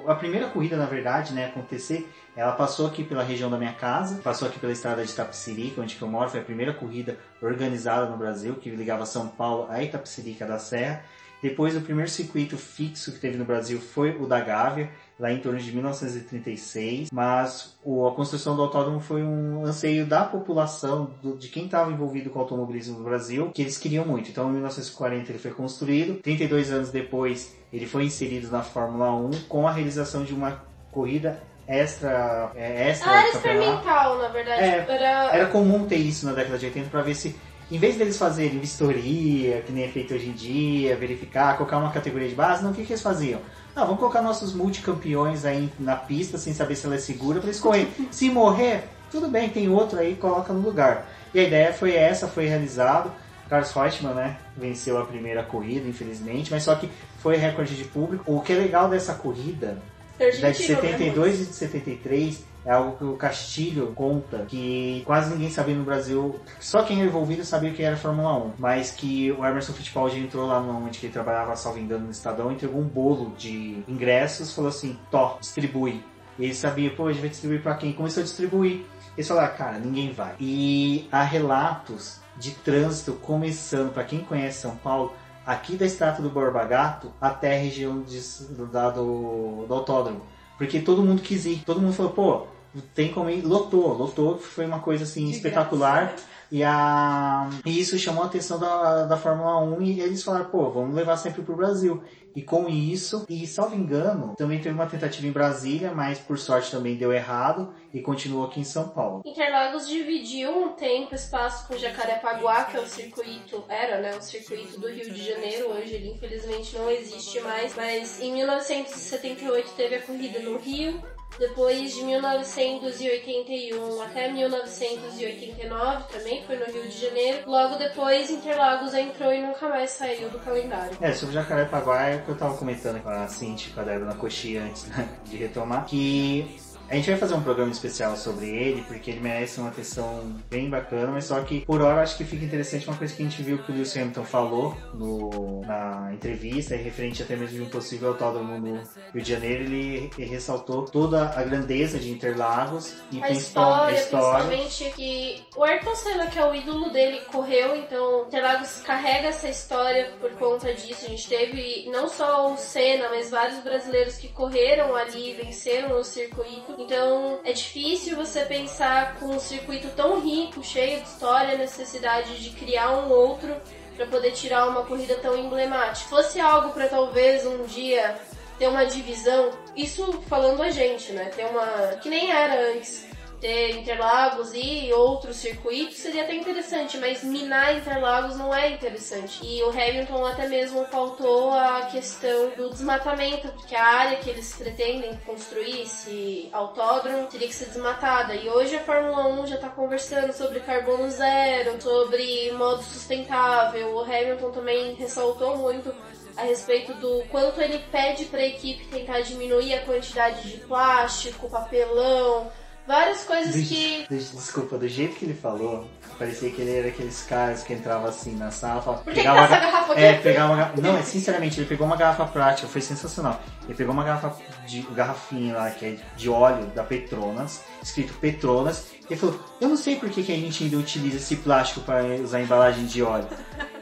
a 0.07 0.15
primeira 0.15 0.47
corrida, 0.47 0.75
na 0.75 0.85
verdade, 0.85 1.33
né, 1.33 1.45
acontecer, 1.45 2.09
ela 2.35 2.51
passou 2.53 2.87
aqui 2.87 3.03
pela 3.03 3.23
região 3.23 3.49
da 3.49 3.57
minha 3.57 3.73
casa, 3.73 4.21
passou 4.21 4.47
aqui 4.47 4.59
pela 4.59 4.71
estrada 4.71 5.03
de 5.03 5.11
Itapecerica, 5.11 5.81
onde 5.81 5.97
eu 5.99 6.07
moro, 6.07 6.29
foi 6.29 6.39
a 6.39 6.43
primeira 6.43 6.73
corrida 6.73 7.17
organizada 7.41 8.09
no 8.09 8.17
Brasil, 8.17 8.55
que 8.55 8.69
ligava 8.69 9.05
São 9.05 9.27
Paulo 9.27 9.67
a 9.69 9.83
Itapecerica 9.83 10.45
da 10.45 10.59
Serra. 10.59 11.03
Depois, 11.41 11.75
o 11.75 11.81
primeiro 11.81 12.09
circuito 12.09 12.57
fixo 12.57 13.11
que 13.11 13.19
teve 13.19 13.37
no 13.37 13.45
Brasil 13.45 13.79
foi 13.79 14.17
o 14.19 14.25
da 14.25 14.39
Gávea, 14.39 14.89
lá 15.19 15.31
em 15.31 15.39
torno 15.39 15.59
de 15.59 15.71
1936, 15.71 17.09
mas 17.11 17.77
a 17.83 18.11
construção 18.15 18.55
do 18.55 18.61
autódromo 18.63 18.99
foi 18.99 19.23
um 19.23 19.63
anseio 19.65 20.05
da 20.05 20.23
população, 20.23 21.11
de 21.37 21.47
quem 21.49 21.65
estava 21.65 21.91
envolvido 21.91 22.29
com 22.29 22.39
o 22.39 22.41
automobilismo 22.41 22.97
no 22.97 23.03
Brasil, 23.03 23.51
que 23.51 23.61
eles 23.61 23.77
queriam 23.77 24.05
muito. 24.05 24.29
Então, 24.29 24.49
em 24.49 24.53
1940 24.53 25.31
ele 25.31 25.39
foi 25.39 25.51
construído, 25.51 26.19
32 26.21 26.71
anos 26.71 26.89
depois 26.89 27.56
ele 27.71 27.85
foi 27.85 28.05
inserido 28.05 28.49
na 28.51 28.61
Fórmula 28.61 29.11
1 29.13 29.31
com 29.47 29.67
a 29.67 29.71
realização 29.71 30.23
de 30.23 30.33
uma 30.33 30.63
corrida 30.91 31.41
extra, 31.67 32.51
é, 32.55 32.89
extra 32.89 33.11
ah, 33.11 33.19
era 33.19 33.29
experimental, 33.29 34.17
na 34.17 34.27
verdade. 34.29 34.61
É, 34.61 34.85
era... 34.87 35.35
era 35.35 35.45
comum 35.47 35.85
ter 35.85 35.97
isso 35.97 36.25
na 36.25 36.31
década 36.31 36.57
de 36.57 36.65
80 36.67 36.89
para 36.89 37.01
ver 37.01 37.15
se 37.15 37.35
em 37.69 37.77
vez 37.77 37.97
deles 37.97 38.17
fazerem 38.17 38.59
vistoria, 38.59 39.61
que 39.61 39.73
nem 39.73 39.83
é 39.83 39.89
feito 39.89 40.13
hoje 40.13 40.29
em 40.29 40.31
dia, 40.31 40.95
verificar, 40.95 41.57
colocar 41.57 41.77
uma 41.77 41.91
categoria 41.91 42.29
de 42.29 42.35
base, 42.35 42.63
não, 42.63 42.71
o 42.71 42.73
que, 42.73 42.85
que 42.85 42.93
eles 42.93 43.01
faziam? 43.01 43.41
Não, 43.75 43.83
vamos 43.83 43.99
colocar 43.99 44.21
nossos 44.21 44.53
multicampeões 44.53 45.43
aí 45.43 45.69
na 45.77 45.95
pista 45.95 46.37
sem 46.37 46.53
saber 46.53 46.75
se 46.75 46.85
ela 46.85 46.95
é 46.95 46.99
segura 46.99 47.39
para 47.39 47.49
eles 47.49 47.59
correr. 47.59 47.89
se 48.09 48.29
morrer, 48.29 48.85
tudo 49.11 49.27
bem, 49.27 49.49
tem 49.49 49.69
outro 49.69 49.99
aí, 49.99 50.15
coloca 50.15 50.53
no 50.53 50.61
lugar. 50.61 51.05
E 51.33 51.39
a 51.39 51.43
ideia 51.43 51.73
foi 51.73 51.93
essa, 51.93 52.27
foi 52.27 52.45
realizado. 52.45 53.11
Carlos 53.49 53.71
Reutemann, 53.71 54.13
né, 54.13 54.37
venceu 54.55 54.97
a 54.97 55.05
primeira 55.05 55.43
corrida, 55.43 55.87
infelizmente, 55.87 56.51
mas 56.51 56.63
só 56.63 56.75
que 56.75 56.89
foi 57.19 57.37
recorde 57.37 57.75
de 57.75 57.83
público. 57.83 58.23
O 58.31 58.41
que 58.41 58.53
é 58.53 58.55
legal 58.55 58.89
dessa 58.89 59.13
corrida, 59.13 59.77
da 60.19 60.49
de 60.49 60.57
72 60.57 61.37
né, 61.37 61.43
e 61.43 61.45
de 61.45 61.53
73, 61.53 62.43
é 62.65 62.71
algo 62.71 62.97
que 62.97 63.03
o 63.05 63.13
Castilho 63.15 63.93
conta 63.95 64.45
que 64.45 65.01
quase 65.05 65.31
ninguém 65.31 65.49
sabia 65.49 65.73
no 65.73 65.85
Brasil, 65.85 66.37
só 66.59 66.83
quem 66.83 67.01
é 67.01 67.05
envolvido 67.05 67.45
sabia 67.45 67.71
que 67.71 67.81
era 67.81 67.95
Fórmula 67.95 68.37
1, 68.37 68.51
mas 68.57 68.91
que 68.91 69.31
o 69.31 69.45
Emerson 69.45 69.71
Fittipaldi 69.71 70.19
entrou 70.19 70.45
lá 70.45 70.59
no 70.59 70.85
onde 70.85 70.99
ele 71.01 71.13
trabalhava, 71.13 71.55
salvo 71.55 71.79
engano, 71.79 72.05
no 72.05 72.11
Estadão, 72.11 72.51
entregou 72.51 72.81
um 72.81 72.87
bolo 72.87 73.33
de 73.37 73.83
ingressos, 73.87 74.53
falou 74.53 74.69
assim, 74.69 74.99
tó, 75.09 75.37
distribui. 75.39 76.03
E 76.37 76.43
ele 76.43 76.53
sabia, 76.53 76.89
pô, 76.91 77.07
a 77.07 77.13
gente 77.13 77.21
vai 77.21 77.29
distribuir 77.29 77.63
para 77.63 77.75
quem? 77.75 77.93
Começou 77.93 78.21
a 78.21 78.25
distribuir. 78.25 78.81
Eles 79.15 79.27
falaram, 79.27 79.55
cara, 79.55 79.79
ninguém 79.79 80.11
vai. 80.11 80.35
E 80.39 81.07
há 81.11 81.23
relatos 81.23 82.19
de 82.35 82.51
trânsito 82.51 83.13
começando, 83.13 83.93
para 83.93 84.03
quem 84.03 84.19
conhece 84.19 84.59
São 84.59 84.75
Paulo, 84.75 85.13
aqui 85.47 85.77
da 85.77 85.85
estátua 85.85 86.21
do 86.21 86.29
Borba 86.29 86.65
Gato 86.65 87.09
até 87.21 87.55
a 87.55 87.59
região 87.59 88.01
de, 88.01 88.19
do, 88.49 88.65
do, 88.65 89.65
do 89.65 89.73
autódromo. 89.73 90.21
Porque 90.57 90.81
todo 90.81 91.01
mundo 91.01 91.21
quis 91.21 91.45
ir. 91.45 91.63
Todo 91.65 91.79
mundo 91.79 91.93
falou, 91.93 92.11
pô, 92.11 92.47
tem 92.93 93.13
como 93.13 93.29
ir, 93.29 93.41
lotou, 93.45 93.93
lotou, 93.93 94.37
foi 94.37 94.65
uma 94.65 94.79
coisa 94.79 95.05
assim 95.05 95.25
de 95.25 95.31
espetacular. 95.31 96.13
E, 96.51 96.63
a, 96.63 97.49
e 97.65 97.79
isso 97.79 97.97
chamou 97.97 98.23
a 98.23 98.25
atenção 98.25 98.59
da, 98.59 99.05
da 99.05 99.17
Fórmula 99.17 99.61
1 99.63 99.81
e 99.81 100.01
eles 100.01 100.23
falaram, 100.23 100.45
pô, 100.45 100.69
vamos 100.69 100.93
levar 100.93 101.15
sempre 101.15 101.41
pro 101.41 101.55
Brasil. 101.55 102.03
E 102.37 102.43
com 102.43 102.69
isso, 102.69 103.25
e 103.27 103.47
salvo 103.47 103.73
engano, 103.73 104.35
também 104.35 104.61
teve 104.61 104.75
uma 104.75 104.85
tentativa 104.85 105.25
em 105.25 105.31
Brasília, 105.31 105.91
mas 105.91 106.19
por 106.19 106.37
sorte 106.37 106.69
também 106.69 106.95
deu 106.95 107.11
errado 107.11 107.73
e 107.91 107.99
continuou 107.99 108.45
aqui 108.45 108.59
em 108.59 108.63
São 108.63 108.89
Paulo. 108.89 109.23
Interlagos 109.25 109.87
dividiu 109.87 110.51
um 110.51 110.73
tempo, 110.73 111.15
espaço 111.15 111.67
com 111.67 111.75
Jacarepaguá, 111.75 112.65
que 112.65 112.77
é 112.77 112.79
o 112.79 112.85
circuito, 112.85 113.63
era, 113.67 113.99
né, 113.99 114.15
o 114.15 114.21
circuito 114.21 114.79
do 114.79 114.87
Rio 114.87 115.11
de 115.11 115.27
Janeiro, 115.27 115.71
hoje 115.71 115.95
ele 115.95 116.11
infelizmente 116.11 116.77
não 116.77 116.91
existe 116.91 117.39
mais, 117.39 117.75
mas 117.75 118.21
em 118.21 118.31
1978 118.31 119.71
teve 119.75 119.95
a 119.95 120.01
corrida 120.03 120.39
no 120.41 120.59
Rio, 120.59 121.01
depois 121.39 121.93
de 121.93 122.03
1981 122.03 124.01
até 124.01 124.31
1989 124.31 126.03
também 126.11 126.43
foi 126.43 126.57
no 126.57 126.65
Rio 126.65 126.87
de 126.87 126.97
Janeiro. 126.99 127.49
Logo 127.49 127.75
depois 127.75 128.29
Interlagos 128.29 128.93
entrou 128.93 129.31
e 129.31 129.41
nunca 129.41 129.69
mais 129.69 129.91
saiu 129.91 130.29
do 130.29 130.39
calendário. 130.39 130.97
É, 130.99 131.13
sobre 131.13 131.35
Jacarepaguá 131.35 132.07
é 132.07 132.15
o 132.15 132.23
que 132.23 132.29
eu 132.29 132.37
tava 132.37 132.57
comentando 132.57 133.01
com 133.03 133.09
a 133.09 133.27
Cinti, 133.27 133.69
com 133.69 133.81
a 133.81 133.83
Débora 133.83 134.05
na 134.05 134.15
coxinha 134.15 134.63
antes 134.63 134.87
né, 134.87 135.07
de 135.25 135.37
retomar, 135.37 135.85
que 135.85 136.59
a 136.89 136.95
gente 136.95 137.09
vai 137.09 137.19
fazer 137.19 137.33
um 137.33 137.41
programa 137.41 137.71
especial 137.71 138.15
sobre 138.15 138.47
ele, 138.49 138.81
porque 138.83 139.11
ele 139.11 139.19
merece 139.19 139.59
uma 139.59 139.69
atenção 139.69 140.35
bem 140.49 140.69
bacana, 140.69 141.11
mas 141.11 141.25
só 141.25 141.41
que 141.41 141.65
por 141.65 141.81
hora 141.81 142.01
acho 142.01 142.17
que 142.17 142.23
fica 142.23 142.45
interessante 142.45 142.87
uma 142.87 142.97
coisa 142.97 143.13
que 143.13 143.21
a 143.21 143.25
gente 143.25 143.41
viu 143.41 143.57
que 143.57 143.71
o 143.71 143.75
Lewis 143.75 143.95
Hamilton 143.95 144.23
falou 144.23 144.77
no, 144.93 145.61
na 145.65 146.13
entrevista, 146.13 146.75
e 146.75 146.81
referente 146.81 147.21
até 147.21 147.35
mesmo 147.35 147.57
de 147.57 147.63
um 147.63 147.69
possível 147.69 148.09
autódromo 148.09 148.57
no 148.57 148.81
Rio 149.13 149.21
de 149.21 149.29
Janeiro, 149.29 149.63
ele, 149.63 150.09
ele 150.17 150.29
ressaltou 150.29 150.85
toda 150.85 151.29
a 151.29 151.43
grandeza 151.43 151.99
de 151.99 152.09
Interlagos 152.09 152.95
e 153.11 153.21
a 153.21 153.31
história, 153.31 153.97
a 153.97 153.99
história, 153.99 154.47
principalmente 154.47 154.95
que 154.95 155.45
o 155.55 155.63
Ayrton 155.63 155.95
Senna, 155.95 156.27
que 156.27 156.39
é 156.39 156.45
o 156.45 156.55
ídolo 156.55 156.89
dele, 156.91 157.21
correu, 157.31 157.75
então 157.75 158.27
Interlagos 158.27 158.81
carrega 158.85 159.27
essa 159.29 159.49
história 159.49 160.13
por 160.21 160.31
conta 160.31 160.73
disso. 160.73 161.05
A 161.05 161.09
gente 161.09 161.27
teve 161.27 161.89
não 161.91 162.07
só 162.07 162.53
o 162.53 162.57
Senna, 162.57 163.09
mas 163.09 163.29
vários 163.29 163.59
brasileiros 163.59 164.15
que 164.15 164.29
correram 164.29 164.95
ali, 164.95 165.33
venceram 165.33 165.99
o 165.99 166.03
circuito. 166.03 166.76
Então 166.77 167.39
é 167.43 167.51
difícil 167.53 168.15
você 168.15 168.45
pensar 168.45 169.15
com 169.15 169.27
um 169.27 169.39
circuito 169.39 169.89
tão 169.95 170.21
rico, 170.21 170.63
cheio 170.63 171.01
de 171.01 171.07
história, 171.07 171.55
a 171.55 171.57
necessidade 171.57 172.41
de 172.41 172.51
criar 172.51 172.91
um 172.91 173.09
outro 173.09 173.55
para 173.95 174.05
poder 174.05 174.31
tirar 174.31 174.67
uma 174.67 174.83
corrida 174.83 175.15
tão 175.15 175.35
emblemática. 175.35 176.07
Fosse 176.09 176.39
algo 176.39 176.69
para 176.69 176.87
talvez 176.87 177.45
um 177.45 177.65
dia 177.65 178.15
ter 178.59 178.67
uma 178.67 178.85
divisão, 178.85 179.51
isso 179.75 180.21
falando 180.27 180.61
a 180.61 180.69
gente, 180.69 181.11
né? 181.11 181.25
Ter 181.35 181.45
uma. 181.45 181.97
que 182.01 182.09
nem 182.09 182.31
era 182.31 182.73
antes 182.73 183.07
ter 183.39 183.77
Interlagos 183.77 184.51
e 184.53 184.91
outros 184.93 185.37
circuitos 185.37 185.97
seria 185.97 186.23
até 186.23 186.35
interessante, 186.35 186.97
mas 186.97 187.23
minar 187.23 187.77
Interlagos 187.77 188.37
não 188.37 188.53
é 188.53 188.71
interessante. 188.71 189.39
E 189.45 189.61
o 189.63 189.69
Hamilton 189.69 190.25
até 190.25 190.47
mesmo 190.47 190.85
faltou 190.85 191.51
a 191.51 191.87
questão 191.91 192.49
do 192.51 192.69
desmatamento, 192.69 193.47
porque 193.49 193.75
a 193.75 193.83
área 193.83 194.17
que 194.17 194.29
eles 194.29 194.55
pretendem 194.55 195.15
construir, 195.25 195.81
esse 195.81 196.49
autódromo, 196.51 197.27
teria 197.27 197.47
que 197.47 197.53
ser 197.53 197.65
desmatada. 197.65 198.35
E 198.35 198.49
hoje 198.49 198.75
a 198.75 198.83
Fórmula 198.83 199.27
1 199.27 199.47
já 199.47 199.55
está 199.55 199.69
conversando 199.69 200.33
sobre 200.33 200.59
carbono 200.61 201.09
zero, 201.09 201.81
sobre 201.81 202.51
modo 202.51 202.83
sustentável. 202.83 203.95
O 203.95 204.01
Hamilton 204.01 204.51
também 204.51 204.93
ressaltou 204.95 205.57
muito 205.57 205.93
a 206.37 206.43
respeito 206.43 206.93
do 206.93 207.23
quanto 207.29 207.59
ele 207.59 207.79
pede 207.91 208.25
para 208.25 208.39
a 208.39 208.45
equipe 208.45 208.85
tentar 208.85 209.21
diminuir 209.21 209.73
a 209.73 209.81
quantidade 209.81 210.49
de 210.49 210.57
plástico, 210.59 211.49
papelão, 211.49 212.51
Várias 212.87 213.25
coisas 213.25 213.53
do, 213.53 213.61
que. 213.67 214.05
Do, 214.09 214.15
desculpa, 214.15 214.77
do 214.77 214.87
jeito 214.87 215.15
que 215.15 215.25
ele 215.25 215.33
falou, 215.33 215.85
parecia 216.17 216.49
que 216.49 216.61
ele 216.61 216.73
era 216.73 216.87
aqueles 216.87 217.21
caras 217.23 217.61
que 217.61 217.73
entravam 217.73 218.07
assim 218.07 218.33
na 218.35 218.49
sala 218.49 218.81
falava, 218.81 219.03
Por 219.03 219.13
que 219.13 219.19
pegava 219.19 219.41
que 219.41 219.47
tá 219.49 219.55
essa 219.57 219.65
garrafa 219.65 219.93
aqui? 219.93 220.01
É, 220.01 220.13
pegava 220.13 220.53
uma 220.53 220.71
Não, 220.81 220.97
é 220.97 221.03
sinceramente, 221.03 221.59
ele 221.59 221.67
pegou 221.67 221.85
uma 221.85 221.97
garrafa 221.97 222.25
prática, 222.25 222.65
foi 222.67 222.79
sensacional. 222.79 223.41
Ele 223.65 223.75
pegou 223.75 223.93
uma 223.93 224.05
garrafa 224.05 224.33
de 224.65 224.81
garrafinha 224.93 225.53
lá, 225.53 225.69
que 225.69 225.85
é 225.85 225.97
de 226.15 226.29
óleo 226.29 226.65
da 226.67 226.83
Petronas, 226.83 227.61
escrito 227.83 228.13
Petronas, 228.13 228.85
e 229.09 229.13
ele 229.13 229.19
falou, 229.19 229.37
eu 229.59 229.67
não 229.67 229.77
sei 229.77 229.97
por 229.97 230.09
que, 230.09 230.23
que 230.23 230.31
a 230.31 230.35
gente 230.35 230.63
ainda 230.63 230.77
utiliza 230.77 231.17
esse 231.17 231.35
plástico 231.35 231.81
para 231.81 232.03
usar 232.23 232.41
embalagem 232.41 232.85
de 232.85 233.03
óleo. 233.03 233.27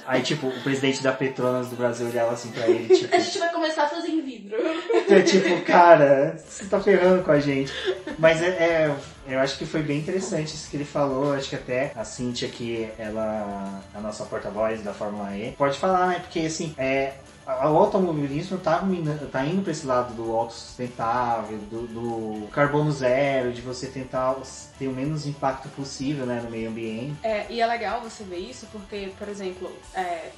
Aí, 0.07 0.21
tipo, 0.21 0.47
o 0.47 0.61
presidente 0.61 1.01
da 1.01 1.11
Petronas 1.11 1.67
do 1.67 1.75
Brasil 1.75 2.07
olhava 2.07 2.33
assim 2.33 2.51
pra 2.51 2.67
ele, 2.67 2.93
tipo... 2.95 3.15
A 3.15 3.19
gente 3.19 3.39
vai 3.39 3.51
começar 3.51 3.83
a 3.83 3.89
fazer 3.89 4.09
em 4.09 4.21
vidro. 4.21 4.57
É 5.09 5.21
tipo, 5.21 5.61
cara, 5.61 6.37
você 6.37 6.65
tá 6.65 6.79
ferrando 6.79 7.23
com 7.23 7.31
a 7.31 7.39
gente. 7.39 7.71
Mas 8.17 8.41
é, 8.41 8.47
é, 8.47 8.95
eu 9.27 9.39
acho 9.39 9.57
que 9.57 9.65
foi 9.65 9.81
bem 9.81 9.99
interessante 9.99 10.53
isso 10.53 10.69
que 10.69 10.77
ele 10.77 10.85
falou. 10.85 11.33
Acho 11.33 11.49
que 11.49 11.55
até 11.55 11.91
a 11.95 12.03
Cintia, 12.03 12.47
que 12.47 12.89
ela 12.97 13.81
a 13.93 13.99
nossa 13.99 14.23
porta-voz 14.25 14.81
da 14.81 14.93
Fórmula 14.93 15.35
E, 15.35 15.51
pode 15.53 15.77
falar, 15.77 16.07
né? 16.07 16.19
Porque, 16.19 16.39
assim, 16.39 16.73
é, 16.77 17.13
o 17.47 17.77
automobilismo 17.77 18.57
tá, 18.57 18.83
tá 19.31 19.45
indo 19.45 19.61
para 19.61 19.71
esse 19.71 19.85
lado 19.85 20.13
do 20.15 20.35
autossustentável, 20.35 21.57
do, 21.57 21.87
do 21.87 22.47
carbono 22.47 22.91
zero, 22.91 23.53
de 23.53 23.61
você 23.61 23.87
tentar 23.87 24.35
ter 24.79 24.87
o 24.87 24.91
menos 24.91 25.27
impacto 25.27 25.69
possível 25.69 26.25
né, 26.25 26.41
no 26.41 26.49
meio 26.49 26.69
ambiente. 26.69 27.17
É, 27.23 27.45
e 27.49 27.61
é 27.61 27.67
legal 27.67 28.01
você 28.01 28.23
ver 28.23 28.39
isso 28.39 28.67
porque, 28.71 29.11
por 29.17 29.29
exemplo, 29.29 29.71
é, 29.93 30.31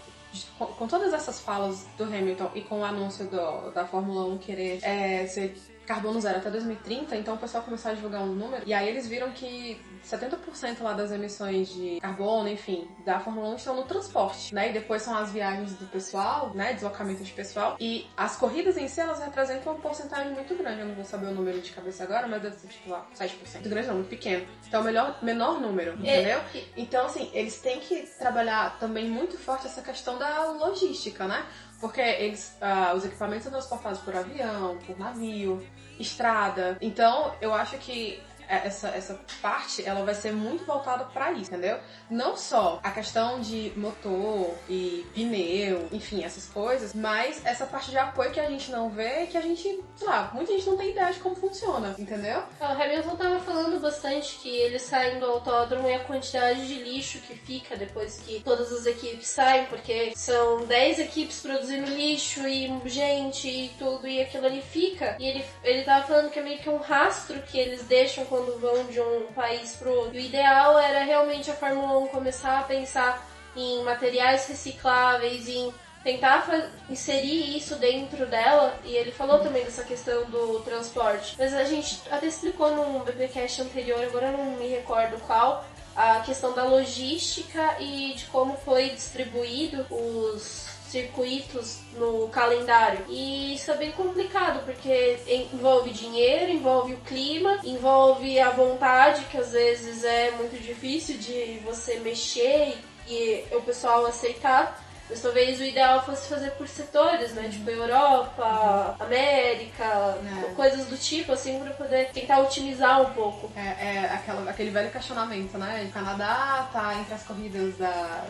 com, 0.57 0.65
com, 0.65 0.87
todas 0.87 1.13
essas 1.13 1.39
falas 1.39 1.85
do 1.97 2.03
Hamilton 2.03 2.51
e 2.53 2.61
com 2.61 2.81
o 2.81 2.83
anúncio 2.85 3.25
do, 3.25 3.71
da 3.71 3.85
Fórmula 3.85 4.25
1 4.25 4.37
querer 4.39 4.79
é, 4.83 5.25
ser 5.27 5.55
carbono 5.87 6.19
zero 6.19 6.37
até 6.37 6.51
2030, 6.51 7.15
então 7.15 7.35
o 7.35 7.37
pessoal 7.37 7.63
começou 7.63 7.89
a 7.89 7.93
divulgar 7.93 8.21
um 8.21 8.35
número 8.35 8.63
e 8.65 8.73
aí 8.73 8.87
eles 8.87 9.07
viram 9.07 9.31
que 9.31 9.81
70% 10.07 10.81
lá 10.81 10.93
das 10.93 11.11
emissões 11.11 11.69
de 11.69 11.99
carbono, 11.99 12.47
enfim, 12.47 12.87
da 13.05 13.19
Fórmula 13.19 13.49
1 13.49 13.55
estão 13.55 13.75
no 13.75 13.83
transporte, 13.83 14.55
né? 14.55 14.69
E 14.69 14.73
depois 14.73 15.01
são 15.01 15.15
as 15.15 15.31
viagens 15.31 15.73
do 15.73 15.85
pessoal, 15.85 16.51
né? 16.53 16.73
Deslocamento 16.73 17.23
de 17.23 17.31
pessoal. 17.33 17.75
E 17.79 18.07
as 18.15 18.37
corridas 18.37 18.77
em 18.77 18.87
si, 18.87 19.01
elas 19.01 19.19
representam 19.19 19.73
uma 19.73 19.81
porcentagem 19.81 20.31
muito 20.31 20.55
grande. 20.55 20.81
Eu 20.81 20.87
não 20.87 20.95
vou 20.95 21.03
saber 21.03 21.27
o 21.27 21.31
número 21.31 21.59
de 21.59 21.71
cabeça 21.71 22.03
agora, 22.03 22.27
mas 22.27 22.41
deve 22.41 22.55
ser, 22.55 22.67
tipo, 22.67 22.89
lá, 22.89 23.05
7%. 23.13 23.53
Muito 23.55 23.69
grande 23.69 23.87
não, 23.87 23.95
muito 23.95 24.09
pequeno. 24.09 24.47
Então, 24.65 24.79
é 24.79 24.83
o 24.83 24.85
melhor, 24.85 25.19
menor 25.21 25.59
número, 25.59 25.91
é. 26.03 26.21
entendeu? 26.21 26.41
Então, 26.75 27.05
assim, 27.05 27.29
eles 27.33 27.59
têm 27.59 27.79
que 27.79 28.03
trabalhar 28.17 28.79
também 28.79 29.09
muito 29.09 29.37
forte 29.37 29.67
essa 29.67 29.81
questão 29.81 30.17
da 30.17 30.51
logística, 30.51 31.27
né? 31.27 31.45
Porque 31.79 32.01
eles, 32.01 32.57
ah, 32.59 32.93
os 32.95 33.05
equipamentos 33.05 33.43
são 33.43 33.51
transportados 33.51 33.99
por 33.99 34.15
avião, 34.15 34.77
por 34.85 34.97
navio, 34.97 35.65
estrada. 35.99 36.77
Então, 36.81 37.35
eu 37.39 37.53
acho 37.53 37.77
que 37.77 38.19
essa, 38.47 38.89
essa 38.89 39.19
parte 39.41 39.85
ela 39.85 40.03
vai 40.03 40.15
ser 40.15 40.31
muito 40.31 40.65
voltada 40.65 41.05
para 41.05 41.31
isso, 41.31 41.51
entendeu? 41.51 41.79
Não 42.09 42.37
só 42.37 42.79
a 42.83 42.91
questão 42.91 43.39
de 43.39 43.73
motor 43.75 44.55
e 44.69 45.05
pneu, 45.13 45.87
enfim, 45.91 46.23
essas 46.23 46.45
coisas, 46.45 46.93
mas 46.93 47.45
essa 47.45 47.65
parte 47.65 47.91
de 47.91 47.97
apoio 47.97 48.31
que 48.31 48.39
a 48.39 48.49
gente 48.49 48.71
não 48.71 48.89
vê, 48.89 49.27
que 49.27 49.37
a 49.37 49.41
gente, 49.41 49.83
sei 49.95 50.07
lá, 50.07 50.31
muita 50.33 50.53
gente 50.53 50.67
não 50.67 50.77
tem 50.77 50.91
ideia 50.91 51.11
de 51.11 51.19
como 51.19 51.35
funciona, 51.35 51.95
entendeu? 51.97 52.43
O 52.59 52.65
Hamilton 52.65 53.15
tava 53.15 53.39
falando 53.39 53.79
bastante 53.79 54.37
que 54.37 54.49
eles 54.49 54.83
saem 54.83 55.19
do 55.19 55.25
autódromo 55.25 55.87
e 55.87 55.93
a 55.93 55.99
quantidade 55.99 56.67
de 56.67 56.75
lixo 56.83 57.19
que 57.19 57.35
fica 57.35 57.75
depois 57.75 58.19
que 58.19 58.41
todas 58.41 58.71
as 58.71 58.85
equipes 58.85 59.27
saem, 59.27 59.65
porque 59.65 60.13
são 60.15 60.65
10 60.65 60.99
equipes 60.99 61.39
produzindo 61.41 61.91
lixo 61.91 62.47
e 62.47 62.67
gente 62.85 63.47
e 63.47 63.69
tudo, 63.77 64.07
e 64.07 64.21
aquilo 64.21 64.45
ali 64.45 64.61
fica. 64.61 65.15
E 65.19 65.27
ele, 65.27 65.45
ele 65.63 65.83
tava 65.83 66.05
falando 66.05 66.31
que 66.31 66.39
é 66.39 66.41
meio 66.41 66.59
que 66.59 66.69
um 66.69 66.77
rastro 66.77 67.41
que 67.41 67.57
eles 67.57 67.83
deixam 67.83 68.25
quando 68.25 68.36
vão 68.59 68.85
de 68.85 68.99
um 68.99 69.27
país 69.33 69.75
pro 69.75 69.91
outro. 69.91 70.15
O 70.15 70.19
ideal 70.19 70.77
era 70.79 71.03
realmente 71.03 71.49
a 71.51 71.53
Fórmula 71.53 71.97
1 71.99 72.07
começar 72.07 72.59
a 72.59 72.63
pensar 72.63 73.27
em 73.55 73.83
materiais 73.83 74.47
recicláveis, 74.47 75.47
em 75.47 75.73
tentar 76.03 76.47
inserir 76.89 77.57
isso 77.57 77.75
dentro 77.75 78.25
dela. 78.25 78.77
E 78.83 78.95
ele 78.95 79.11
falou 79.11 79.39
também 79.39 79.63
dessa 79.63 79.83
questão 79.83 80.25
do 80.25 80.59
transporte. 80.59 81.35
Mas 81.37 81.53
a 81.53 81.63
gente 81.63 82.01
até 82.09 82.27
explicou 82.27 82.71
num 82.71 82.99
BBcast 82.99 83.61
anterior, 83.61 84.03
agora 84.03 84.31
não 84.31 84.51
me 84.51 84.67
recordo 84.67 85.19
qual, 85.25 85.65
a 85.95 86.19
questão 86.19 86.53
da 86.53 86.63
logística 86.63 87.75
e 87.79 88.13
de 88.13 88.25
como 88.25 88.55
foi 88.57 88.91
distribuído 88.91 89.85
os 89.89 90.66
circuitos 90.87 91.79
no 91.97 92.27
calendário. 92.29 92.99
E 93.09 93.55
isso 93.55 93.71
é 93.71 93.75
bem 93.75 93.91
complicado, 93.91 94.63
porque 94.65 95.17
envolve 95.53 95.91
dinheiro, 95.91 96.51
envolve 96.51 96.93
o 96.93 96.97
clima, 96.99 97.59
envolve 97.63 98.39
a 98.39 98.49
vontade, 98.49 99.25
que 99.25 99.37
às 99.37 99.51
vezes 99.51 100.03
é 100.03 100.31
muito 100.31 100.61
difícil 100.61 101.17
de 101.17 101.59
você 101.65 101.99
mexer 101.99 102.77
e, 103.07 103.13
e 103.51 103.55
o 103.55 103.61
pessoal 103.61 104.05
aceitar. 104.05 104.83
Mas 105.09 105.21
talvez 105.21 105.57
o 105.61 105.63
ideal 105.63 106.05
fosse 106.05 106.27
fazer 106.27 106.51
por 106.51 106.67
setores, 106.67 107.31
né? 107.31 107.47
Tipo 107.49 107.69
Europa, 107.69 108.97
América, 108.99 110.17
É. 110.49 110.53
coisas 110.53 110.85
do 110.87 110.97
tipo, 110.97 111.31
assim, 111.31 111.59
pra 111.61 111.71
poder 111.71 112.09
tentar 112.11 112.39
otimizar 112.41 113.01
um 113.01 113.13
pouco. 113.13 113.49
É, 113.55 113.61
é 113.95 114.11
aquela, 114.13 114.51
aquele 114.51 114.69
velho 114.69 114.91
questionamento, 114.91 115.57
né? 115.57 115.87
O 115.89 115.93
Canadá 115.93 116.69
tá 116.73 116.93
entre 116.95 117.13
as 117.13 117.23
corridas 117.23 117.77
da. 117.77 118.25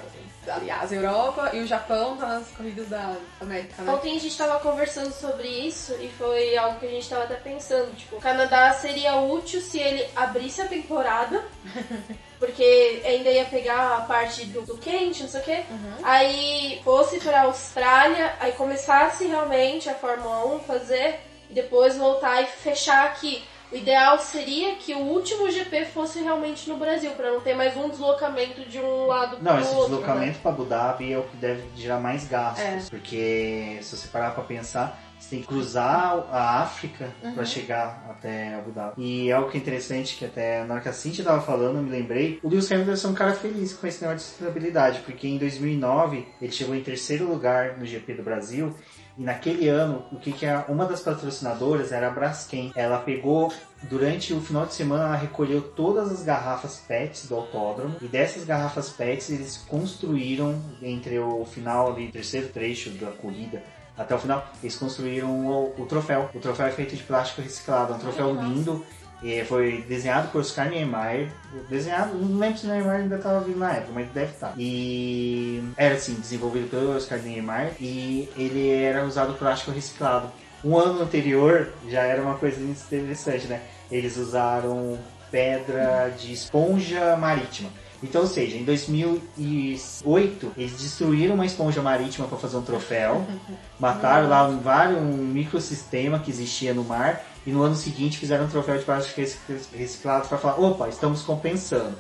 Aliás, 0.50 0.92
Europa 0.92 1.52
e 1.54 1.60
o 1.60 1.68
Japão 1.68 2.18
tá 2.18 2.28
nas 2.28 2.48
corridas 2.50 2.88
da 2.90 3.16
América, 3.42 3.82
né? 3.82 3.92
Ontem 3.92 4.16
a 4.16 4.20
gente 4.20 4.38
tava 4.38 4.60
conversando 4.60 5.12
sobre 5.12 5.48
isso 5.48 5.94
e 6.00 6.10
foi 6.10 6.56
algo 6.58 6.80
que 6.80 6.86
a 6.86 6.90
gente 6.90 7.10
tava 7.10 7.24
até 7.24 7.36
pensando. 7.36 7.96
Tipo, 7.96 8.18
o 8.18 8.22
Canadá 8.22 8.74
seria 8.74 9.16
útil 9.18 9.62
se 9.62 9.80
ele 9.80 10.06
abrisse 10.16 10.62
a 10.62 10.68
temporada. 10.68 11.44
Porque 12.40 13.02
ainda 13.04 13.32
ia 13.32 13.46
pegar 13.46 13.98
a 13.98 14.02
parte 14.02 14.46
do, 14.46 14.62
do 14.62 14.78
quente, 14.78 15.24
não 15.24 15.30
sei 15.30 15.42
o 15.42 15.44
quê. 15.44 15.64
Aí 16.04 16.80
fosse 16.84 17.20
pra 17.20 17.44
Austrália, 17.44 18.36
aí 18.40 18.52
começasse 18.52 19.26
realmente 19.26 19.90
a 19.90 19.96
Fórmula 19.96 20.46
1 20.56 20.60
fazer 20.60 21.20
e 21.50 21.54
depois 21.54 21.98
voltar 21.98 22.44
e 22.44 22.46
fechar 22.46 23.08
aqui. 23.08 23.44
O 23.70 23.76
ideal 23.76 24.18
seria 24.18 24.76
que 24.78 24.94
o 24.94 25.00
último 25.00 25.52
GP 25.52 25.86
fosse 25.86 26.20
realmente 26.22 26.70
no 26.70 26.78
Brasil, 26.78 27.12
pra 27.12 27.32
não 27.32 27.42
ter 27.42 27.54
mais 27.54 27.76
um 27.76 27.90
deslocamento 27.90 28.62
de 28.62 28.80
um 28.80 29.08
lado 29.08 29.40
Não, 29.42 29.54
pro 29.56 29.62
esse 29.62 29.76
outro. 29.76 29.82
né? 29.92 29.98
deslocamento 29.98 30.40
para 30.40 30.52
Abu 30.52 30.64
Dhabi 30.64 31.12
é 31.12 31.18
o 31.20 31.24
que 31.24 31.36
deve 31.36 31.64
gerar 31.76 32.00
mais 32.00 32.26
gastos, 32.26 32.64
É. 32.64 32.82
porque 32.90 33.78
se 33.82 33.98
você 33.98 34.08
parar 34.08 34.32
para 34.32 34.44
pensar, 34.46 34.98
você 35.20 35.32
tem 35.32 35.42
que 35.42 35.48
cruzar 35.48 36.26
a 36.32 36.62
África 36.62 37.14
Uhum. 37.22 37.34
para 37.34 37.44
chegar 37.44 38.06
até 38.10 38.54
Abu 38.56 38.72
Dhabi. 38.72 38.94
E 38.98 39.32
algo 39.34 39.50
que 39.52 39.58
é 39.58 39.60
interessante, 39.60 40.16
que 40.16 40.24
até 40.24 40.64
na 40.64 40.76
hora 40.76 40.84
que 40.84 40.88
a 40.88 40.94
Cintia 40.94 41.26
tava 41.26 41.42
falando, 41.42 41.76
eu 41.76 41.84
me 41.84 41.90
lembrei, 41.92 42.40
o 42.42 42.48
Lewis 42.48 42.72
Hamilton 42.72 43.08
é 43.08 43.12
um 43.12 43.16
cara 43.16 43.34
feliz 43.34 43.74
com 43.74 43.86
esse 43.86 44.02
negócio 44.02 44.20
de 44.20 44.24
sustentabilidade, 44.32 45.00
porque 45.02 45.28
em 45.28 45.38
2009 45.38 46.26
ele 46.42 46.52
chegou 46.54 46.74
em 46.74 46.82
terceiro 46.84 47.26
lugar 47.28 47.78
no 47.78 47.86
GP 47.86 48.14
do 48.14 48.24
Brasil, 48.24 48.74
e 49.18 49.24
naquele 49.24 49.68
ano, 49.68 50.06
o 50.12 50.18
que 50.18 50.32
que 50.32 50.46
é 50.46 50.66
uma 50.68 50.86
das 50.86 51.02
patrocinadoras 51.02 51.92
era 51.92 52.08
a 52.08 52.12
Braskem. 52.12 52.72
Ela 52.76 53.00
pegou 53.00 53.52
durante 53.84 54.34
o 54.34 54.42
final 54.42 54.66
de 54.66 54.74
semana 54.74 55.06
ela 55.06 55.16
recolheu 55.16 55.62
todas 55.62 56.12
as 56.12 56.24
garrafas 56.24 56.84
PETs 56.88 57.28
do 57.28 57.36
autódromo 57.36 57.96
e 58.02 58.08
dessas 58.08 58.44
garrafas 58.44 58.90
PETs 58.90 59.30
eles 59.30 59.58
construíram 59.58 60.62
entre 60.82 61.18
o 61.20 61.46
final 61.46 61.94
ali, 61.94 62.12
terceiro 62.12 62.50
trecho 62.50 62.92
da 62.92 63.12
corrida 63.12 63.62
até 63.98 64.14
o 64.14 64.20
final, 64.20 64.48
eles 64.62 64.76
construíram 64.76 65.48
o, 65.48 65.74
o 65.82 65.86
troféu. 65.88 66.30
O 66.34 66.40
troféu 66.40 66.68
é 66.68 66.72
feito 66.72 66.96
de 66.96 67.02
plástico 67.02 67.42
reciclado, 67.42 67.94
é 67.94 67.96
um 67.96 68.00
troféu 68.00 68.32
lindo. 68.36 68.86
E 69.22 69.44
foi 69.46 69.84
desenhado 69.88 70.30
por 70.30 70.42
Oscar 70.42 70.70
Niemeyer. 70.70 71.30
Desenhado, 71.70 72.16
não 72.16 72.38
lembro 72.38 72.58
se 72.58 72.68
o 72.68 72.70
Niemeyer 72.70 73.02
ainda 73.02 73.16
estava 73.16 73.40
vivo 73.42 73.60
na 73.60 73.74
época, 73.74 73.92
mas 73.94 74.08
deve 74.10 74.32
estar. 74.32 74.54
E 74.58 75.64
era 75.76 75.96
assim, 75.96 76.14
desenvolvido 76.14 76.70
pelo 76.70 76.96
Oscar 76.96 77.20
Niemeyer 77.20 77.74
e 77.80 78.30
ele 78.38 78.70
era 78.70 79.06
usado 79.06 79.34
plástico 79.34 79.72
reciclado. 79.72 80.32
Um 80.64 80.78
ano 80.78 81.02
anterior 81.02 81.70
já 81.90 82.02
era 82.02 82.22
uma 82.22 82.36
coisa 82.36 82.62
interessante, 82.62 83.48
né? 83.48 83.62
Eles 83.92 84.18
usaram 84.18 84.98
pedra 85.32 86.14
de 86.18 86.34
esponja 86.34 87.16
marítima. 87.18 87.70
Então, 88.02 88.22
ou 88.22 88.28
seja, 88.28 88.56
em 88.56 88.64
2008 88.64 90.54
eles 90.56 90.74
destruíram 90.74 91.34
uma 91.34 91.46
esponja 91.46 91.82
marítima 91.82 92.28
para 92.28 92.38
fazer 92.38 92.58
um 92.58 92.62
troféu, 92.62 93.26
mataram 93.80 94.30
lá 94.30 94.48
um, 94.48 94.60
vários, 94.60 95.00
um 95.00 95.18
microsistema 95.18 96.20
que 96.20 96.30
existia 96.30 96.74
no 96.74 96.84
mar 96.84 97.24
e 97.48 97.52
no 97.52 97.64
ano 97.64 97.76
seguinte 97.76 98.18
fizeram 98.20 98.44
um 98.46 98.50
troféu 98.50 98.78
de 98.78 98.84
plástico 98.84 99.22
rec- 99.22 99.38
reciclado 99.74 100.28
para 100.28 100.38
falar, 100.38 100.60
opa, 100.60 100.90
estamos 100.90 101.22
compensando. 101.22 101.98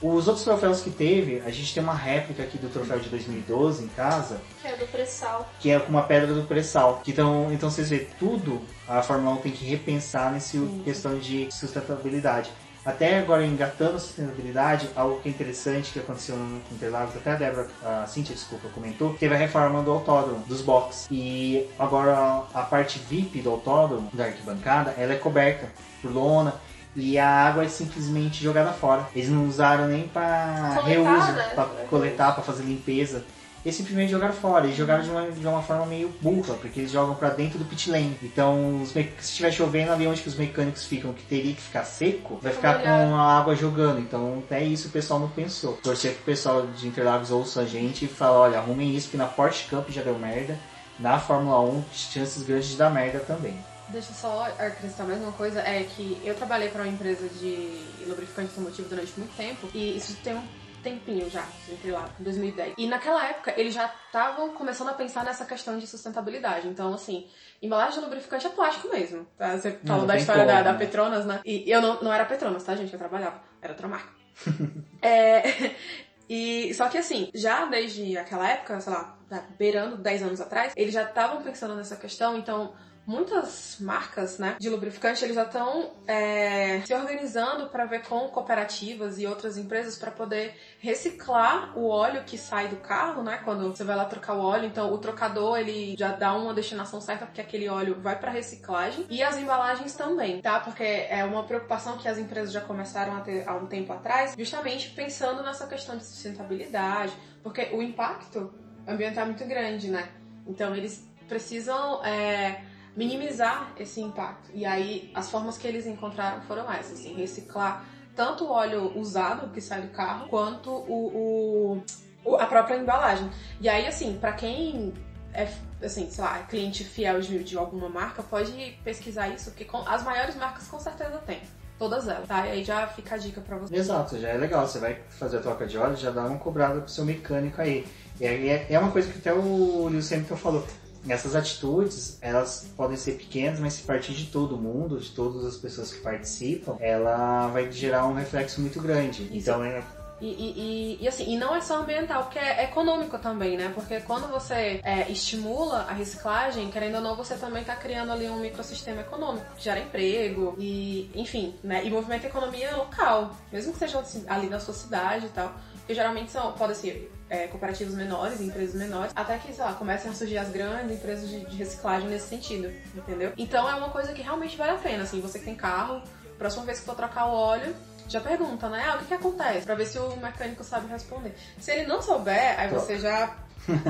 Os 0.00 0.28
outros 0.28 0.44
troféus 0.44 0.80
que 0.80 0.90
teve, 0.90 1.42
a 1.44 1.50
gente 1.50 1.74
tem 1.74 1.82
uma 1.82 1.94
réplica 1.94 2.42
aqui 2.44 2.56
do 2.56 2.68
troféu 2.68 3.00
de 3.00 3.08
2012 3.08 3.82
em 3.84 3.88
casa, 3.88 4.40
Que 4.62 4.68
é 4.68 4.76
do 4.76 4.86
pré-sal. 4.86 5.50
que 5.58 5.70
é 5.70 5.80
com 5.80 5.88
uma 5.88 6.02
pedra 6.04 6.32
do 6.32 6.42
pré-sal. 6.46 7.02
Então, 7.06 7.48
então 7.52 7.68
vocês 7.68 7.90
vê, 7.90 8.06
tudo 8.18 8.62
a 8.86 9.02
Fórmula 9.02 9.34
1 9.36 9.38
tem 9.38 9.50
que 9.52 9.64
repensar 9.64 10.30
nesse 10.32 10.56
questão 10.84 11.18
de 11.18 11.48
sustentabilidade. 11.52 12.50
Até 12.86 13.18
agora, 13.18 13.44
engatando 13.44 13.96
a 13.96 13.98
sustentabilidade, 13.98 14.88
algo 14.94 15.20
que 15.20 15.28
é 15.28 15.32
interessante 15.32 15.92
que 15.92 15.98
aconteceu 15.98 16.36
no 16.36 16.62
Interlagos, 16.70 17.16
até 17.16 17.32
a 17.32 17.34
Débora, 17.34 17.66
a 17.84 18.06
Cintia, 18.06 18.32
desculpa, 18.32 18.68
comentou, 18.68 19.12
teve 19.14 19.34
a 19.34 19.36
reforma 19.36 19.82
do 19.82 19.90
autódromo, 19.90 20.44
dos 20.46 20.62
boxes. 20.62 21.08
E 21.10 21.68
agora 21.76 22.44
a 22.54 22.62
parte 22.62 23.00
VIP 23.00 23.42
do 23.42 23.50
autódromo, 23.50 24.08
da 24.12 24.26
arquibancada, 24.26 24.94
ela 24.96 25.14
é 25.14 25.16
coberta 25.16 25.68
por 26.00 26.12
lona. 26.12 26.54
E 26.94 27.18
a 27.18 27.28
água 27.28 27.64
é 27.64 27.68
simplesmente 27.68 28.42
jogada 28.42 28.72
fora. 28.72 29.06
Eles 29.14 29.28
não 29.28 29.46
usaram 29.46 29.88
nem 29.88 30.06
para 30.08 30.80
reuso, 30.84 31.32
né? 31.32 31.50
para 31.54 31.64
coletar, 31.90 32.32
para 32.32 32.42
fazer 32.42 32.62
limpeza. 32.62 33.24
Eles 33.66 33.74
simplesmente 33.74 34.12
jogaram 34.12 34.32
fora. 34.32 34.64
Eles 34.64 34.76
jogaram 34.76 35.02
de 35.02 35.10
uma, 35.10 35.28
de 35.28 35.44
uma 35.44 35.60
forma 35.60 35.84
meio 35.86 36.08
burra, 36.22 36.54
porque 36.54 36.78
eles 36.78 36.92
jogam 36.92 37.16
pra 37.16 37.30
dentro 37.30 37.58
do 37.58 37.64
pit 37.64 37.90
lane. 37.90 38.16
Então, 38.22 38.56
me- 38.94 39.12
se 39.18 39.30
estiver 39.30 39.50
chovendo 39.50 39.90
ali 39.90 40.06
onde 40.06 40.22
que 40.22 40.28
os 40.28 40.36
mecânicos 40.36 40.84
ficam, 40.84 41.12
que 41.12 41.24
teria 41.24 41.52
que 41.52 41.60
ficar 41.60 41.82
seco, 41.82 42.38
vai 42.40 42.52
ficar 42.52 42.80
com 42.80 43.16
a 43.16 43.36
água 43.40 43.56
jogando. 43.56 43.98
Então, 43.98 44.40
até 44.46 44.62
isso 44.62 44.86
o 44.86 44.90
pessoal 44.92 45.18
não 45.18 45.28
pensou. 45.28 45.72
Torcer 45.82 46.14
pro 46.14 46.22
pessoal 46.26 46.64
de 46.68 46.86
Interlagos 46.86 47.32
ouça 47.32 47.62
a 47.62 47.64
gente 47.66 48.04
e 48.04 48.08
fala, 48.08 48.38
olha, 48.38 48.58
arrumem 48.58 48.94
isso, 48.94 49.10
que 49.10 49.16
na 49.16 49.26
Porsche 49.26 49.68
Cup 49.68 49.90
já 49.90 50.02
deu 50.02 50.16
merda. 50.16 50.56
Na 51.00 51.18
Fórmula 51.18 51.60
1, 51.60 51.82
chances 51.92 52.44
grandes 52.44 52.68
de 52.68 52.76
dar 52.76 52.88
merda 52.90 53.18
também. 53.18 53.58
Deixa 53.88 54.10
eu 54.12 54.14
só 54.14 54.44
acrescentar 54.58 55.08
mais 55.08 55.20
uma 55.20 55.32
coisa, 55.32 55.58
é 55.60 55.82
que 55.84 56.20
eu 56.24 56.34
trabalhei 56.36 56.68
para 56.68 56.82
uma 56.82 56.90
empresa 56.92 57.28
de 57.40 57.80
lubrificante 58.06 58.50
automotivo 58.50 58.88
durante 58.88 59.12
muito 59.18 59.36
tempo 59.36 59.68
e 59.74 59.96
isso 59.96 60.16
tem 60.22 60.34
um 60.34 60.42
tempinho 60.82 61.28
já, 61.30 61.44
entre 61.70 61.90
lá, 61.90 62.08
em 62.18 62.22
2010. 62.22 62.74
E 62.78 62.86
naquela 62.86 63.26
época 63.28 63.54
eles 63.56 63.74
já 63.74 63.92
estavam 64.06 64.50
começando 64.54 64.88
a 64.88 64.94
pensar 64.94 65.24
nessa 65.24 65.44
questão 65.44 65.78
de 65.78 65.86
sustentabilidade. 65.86 66.68
Então, 66.68 66.94
assim, 66.94 67.26
embalagem 67.60 67.98
de 67.98 68.04
lubrificante 68.04 68.46
é 68.46 68.50
plástico 68.50 68.88
mesmo. 68.88 69.26
tá? 69.36 69.56
Você 69.56 69.72
falou 69.84 70.02
não 70.02 70.06
da 70.06 70.16
história 70.16 70.44
da, 70.44 70.52
como, 70.52 70.64
da 70.64 70.72
né? 70.72 70.78
Petronas, 70.78 71.26
né? 71.26 71.40
E 71.44 71.70
eu 71.70 71.80
não, 71.80 72.02
não 72.02 72.12
era 72.12 72.24
Petronas, 72.24 72.64
tá, 72.64 72.74
gente? 72.74 72.92
Eu 72.92 72.98
trabalhava. 72.98 73.40
Era 73.60 73.72
outra 73.72 73.88
marca. 73.88 74.08
é, 75.02 75.42
e 76.28 76.72
só 76.74 76.88
que 76.88 76.98
assim, 76.98 77.30
já 77.34 77.66
desde 77.66 78.16
aquela 78.16 78.48
época, 78.48 78.80
sei 78.80 78.92
lá, 78.92 79.18
tá 79.28 79.44
beirando 79.58 79.96
10 79.96 80.22
anos 80.22 80.40
atrás, 80.40 80.72
eles 80.76 80.94
já 80.94 81.02
estavam 81.02 81.42
pensando 81.42 81.74
nessa 81.74 81.96
questão, 81.96 82.36
então 82.36 82.74
muitas 83.06 83.76
marcas, 83.80 84.38
né, 84.38 84.56
de 84.58 84.68
lubrificante, 84.68 85.22
eles 85.24 85.36
já 85.36 85.44
estão 85.44 85.92
é, 86.06 86.80
se 86.80 86.92
organizando 86.92 87.68
para 87.68 87.84
ver 87.84 88.02
com 88.02 88.28
cooperativas 88.28 89.18
e 89.18 89.26
outras 89.26 89.56
empresas 89.56 89.96
para 89.96 90.10
poder 90.10 90.54
reciclar 90.80 91.78
o 91.78 91.88
óleo 91.88 92.24
que 92.24 92.36
sai 92.36 92.68
do 92.68 92.76
carro, 92.76 93.22
né, 93.22 93.40
quando 93.44 93.68
você 93.68 93.84
vai 93.84 93.94
lá 93.94 94.04
trocar 94.04 94.34
o 94.34 94.42
óleo. 94.42 94.66
Então, 94.66 94.92
o 94.92 94.98
trocador 94.98 95.58
ele 95.58 95.94
já 95.96 96.12
dá 96.12 96.34
uma 96.34 96.52
destinação 96.52 97.00
certa 97.00 97.26
porque 97.26 97.40
aquele 97.40 97.68
óleo 97.68 98.00
vai 98.00 98.18
para 98.18 98.30
reciclagem 98.30 99.06
e 99.08 99.22
as 99.22 99.36
embalagens 99.36 99.94
também, 99.94 100.40
tá? 100.40 100.58
Porque 100.58 100.82
é 100.82 101.24
uma 101.24 101.44
preocupação 101.44 101.98
que 101.98 102.08
as 102.08 102.18
empresas 102.18 102.52
já 102.52 102.60
começaram 102.60 103.16
a 103.16 103.20
ter 103.20 103.48
há 103.48 103.54
um 103.54 103.66
tempo 103.66 103.92
atrás, 103.92 104.34
justamente 104.36 104.90
pensando 104.90 105.42
nessa 105.42 105.66
questão 105.66 105.96
de 105.96 106.04
sustentabilidade, 106.04 107.12
porque 107.42 107.68
o 107.72 107.80
impacto 107.80 108.52
ambiental 108.86 109.24
é 109.24 109.26
muito 109.26 109.44
grande, 109.44 109.90
né? 109.90 110.08
Então 110.46 110.74
eles 110.74 111.08
precisam 111.28 112.04
é, 112.04 112.62
minimizar 112.96 113.72
esse 113.78 114.00
impacto. 114.00 114.50
E 114.54 114.64
aí 114.64 115.12
as 115.14 115.30
formas 115.30 115.58
que 115.58 115.68
eles 115.68 115.86
encontraram 115.86 116.40
foram 116.42 116.70
essas, 116.72 116.98
assim, 116.98 117.14
reciclar 117.14 117.84
tanto 118.16 118.44
o 118.44 118.50
óleo 118.50 118.98
usado 118.98 119.52
que 119.52 119.60
sai 119.60 119.82
do 119.82 119.88
carro, 119.88 120.26
quanto 120.28 120.70
o, 120.70 121.82
o 122.24 122.36
a 122.36 122.46
própria 122.46 122.76
embalagem. 122.76 123.30
E 123.60 123.68
aí, 123.68 123.86
assim, 123.86 124.16
para 124.18 124.32
quem 124.32 124.94
é, 125.34 125.46
assim, 125.84 126.10
sei 126.10 126.24
lá, 126.24 126.38
cliente 126.44 126.82
fiel 126.82 127.20
de, 127.20 127.44
de 127.44 127.58
alguma 127.58 127.88
marca, 127.88 128.22
pode 128.22 128.52
pesquisar 128.82 129.28
isso, 129.28 129.50
porque 129.50 129.66
com, 129.66 129.86
as 129.86 130.02
maiores 130.02 130.34
marcas 130.34 130.66
com 130.66 130.80
certeza 130.80 131.18
tem. 131.26 131.40
Todas 131.78 132.08
elas, 132.08 132.26
tá? 132.26 132.46
E 132.46 132.52
aí 132.52 132.64
já 132.64 132.86
fica 132.86 133.16
a 133.16 133.18
dica 133.18 133.38
pra 133.42 133.58
você. 133.58 133.76
Exato, 133.76 134.18
já 134.18 134.30
é 134.30 134.38
legal. 134.38 134.66
Você 134.66 134.78
vai 134.78 134.98
fazer 135.10 135.36
a 135.36 135.40
troca 135.40 135.66
de 135.66 135.76
óleo, 135.76 135.94
já 135.94 136.10
dá 136.10 136.24
uma 136.24 136.38
cobrada 136.38 136.80
pro 136.80 136.88
seu 136.88 137.04
mecânico 137.04 137.60
aí. 137.60 137.86
E 138.18 138.26
aí 138.26 138.48
é, 138.48 138.66
é 138.70 138.78
uma 138.78 138.90
coisa 138.90 139.12
que 139.12 139.18
até 139.18 139.34
o 139.34 139.86
Lewis 139.86 140.10
Hamilton 140.10 140.36
falou. 140.36 140.66
Essas 141.08 141.34
atitudes, 141.34 142.18
elas 142.20 142.66
podem 142.76 142.96
ser 142.96 143.12
pequenas, 143.12 143.60
mas 143.60 143.74
se 143.74 143.82
partir 143.82 144.12
de 144.12 144.26
todo 144.26 144.56
mundo, 144.56 144.98
de 144.98 145.10
todas 145.10 145.44
as 145.44 145.56
pessoas 145.56 145.92
que 145.92 146.00
participam, 146.00 146.76
ela 146.80 147.48
vai 147.48 147.70
gerar 147.70 148.06
um 148.06 148.14
reflexo 148.14 148.60
muito 148.60 148.80
grande. 148.80 149.22
Isso. 149.24 149.50
Então 149.50 149.64
é 149.64 149.82
e, 150.20 150.28
e, 150.28 150.98
e, 151.02 151.08
assim, 151.08 151.34
e 151.34 151.36
não 151.36 151.54
é 151.54 151.60
só 151.60 151.76
ambiental, 151.82 152.24
porque 152.24 152.38
é 152.38 152.64
econômico 152.64 153.18
também, 153.18 153.56
né? 153.56 153.70
Porque 153.74 154.00
quando 154.00 154.28
você 154.28 154.80
é, 154.82 155.10
estimula 155.10 155.80
a 155.82 155.92
reciclagem, 155.92 156.70
querendo 156.70 156.96
ou 156.96 157.00
não, 157.02 157.14
você 157.14 157.34
também 157.34 157.60
está 157.60 157.76
criando 157.76 158.12
ali 158.12 158.28
um 158.28 158.40
microsistema 158.40 159.02
econômico, 159.02 159.46
que 159.56 159.64
gera 159.64 159.78
emprego 159.78 160.54
e, 160.58 161.10
enfim, 161.14 161.54
né? 161.62 161.84
E 161.84 161.90
movimenta 161.90 162.26
a 162.26 162.30
economia 162.30 162.74
local, 162.76 163.36
mesmo 163.52 163.74
que 163.74 163.78
seja 163.78 163.98
assim, 163.98 164.24
ali 164.26 164.48
na 164.48 164.58
sua 164.58 164.72
cidade 164.72 165.26
e 165.26 165.30
tal. 165.30 165.52
Porque 165.86 165.94
geralmente 165.94 166.32
são, 166.32 166.52
podem 166.54 166.74
ser 166.74 167.12
é, 167.30 167.46
cooperativos 167.46 167.94
menores, 167.94 168.40
empresas 168.40 168.74
menores, 168.74 169.12
até 169.14 169.38
que, 169.38 169.52
sei 169.52 169.64
lá, 169.64 169.72
comecem 169.74 170.10
a 170.10 170.14
surgir 170.14 170.36
as 170.36 170.48
grandes 170.48 170.96
empresas 170.96 171.28
de, 171.28 171.44
de 171.46 171.56
reciclagem 171.56 172.08
nesse 172.08 172.26
sentido, 172.26 172.72
entendeu? 172.92 173.32
Então 173.36 173.70
é 173.70 173.74
uma 173.76 173.88
coisa 173.90 174.12
que 174.12 174.20
realmente 174.20 174.56
vale 174.56 174.72
a 174.72 174.78
pena, 174.78 175.04
assim, 175.04 175.20
você 175.20 175.38
que 175.38 175.44
tem 175.44 175.54
carro, 175.54 176.02
próxima 176.36 176.64
vez 176.64 176.80
que 176.80 176.86
for 176.86 176.96
trocar 176.96 177.26
o 177.26 177.34
óleo, 177.34 177.72
já 178.08 178.20
pergunta, 178.20 178.68
né? 178.68 178.84
Ah, 178.84 178.96
o 178.96 178.98
que, 178.98 179.04
que 179.04 179.14
acontece? 179.14 179.64
Pra 179.64 179.76
ver 179.76 179.86
se 179.86 179.96
o 179.96 180.16
mecânico 180.16 180.64
sabe 180.64 180.88
responder. 180.88 181.36
Se 181.60 181.70
ele 181.70 181.86
não 181.86 182.02
souber, 182.02 182.58
aí 182.58 182.68
você 182.68 182.98
já 182.98 183.36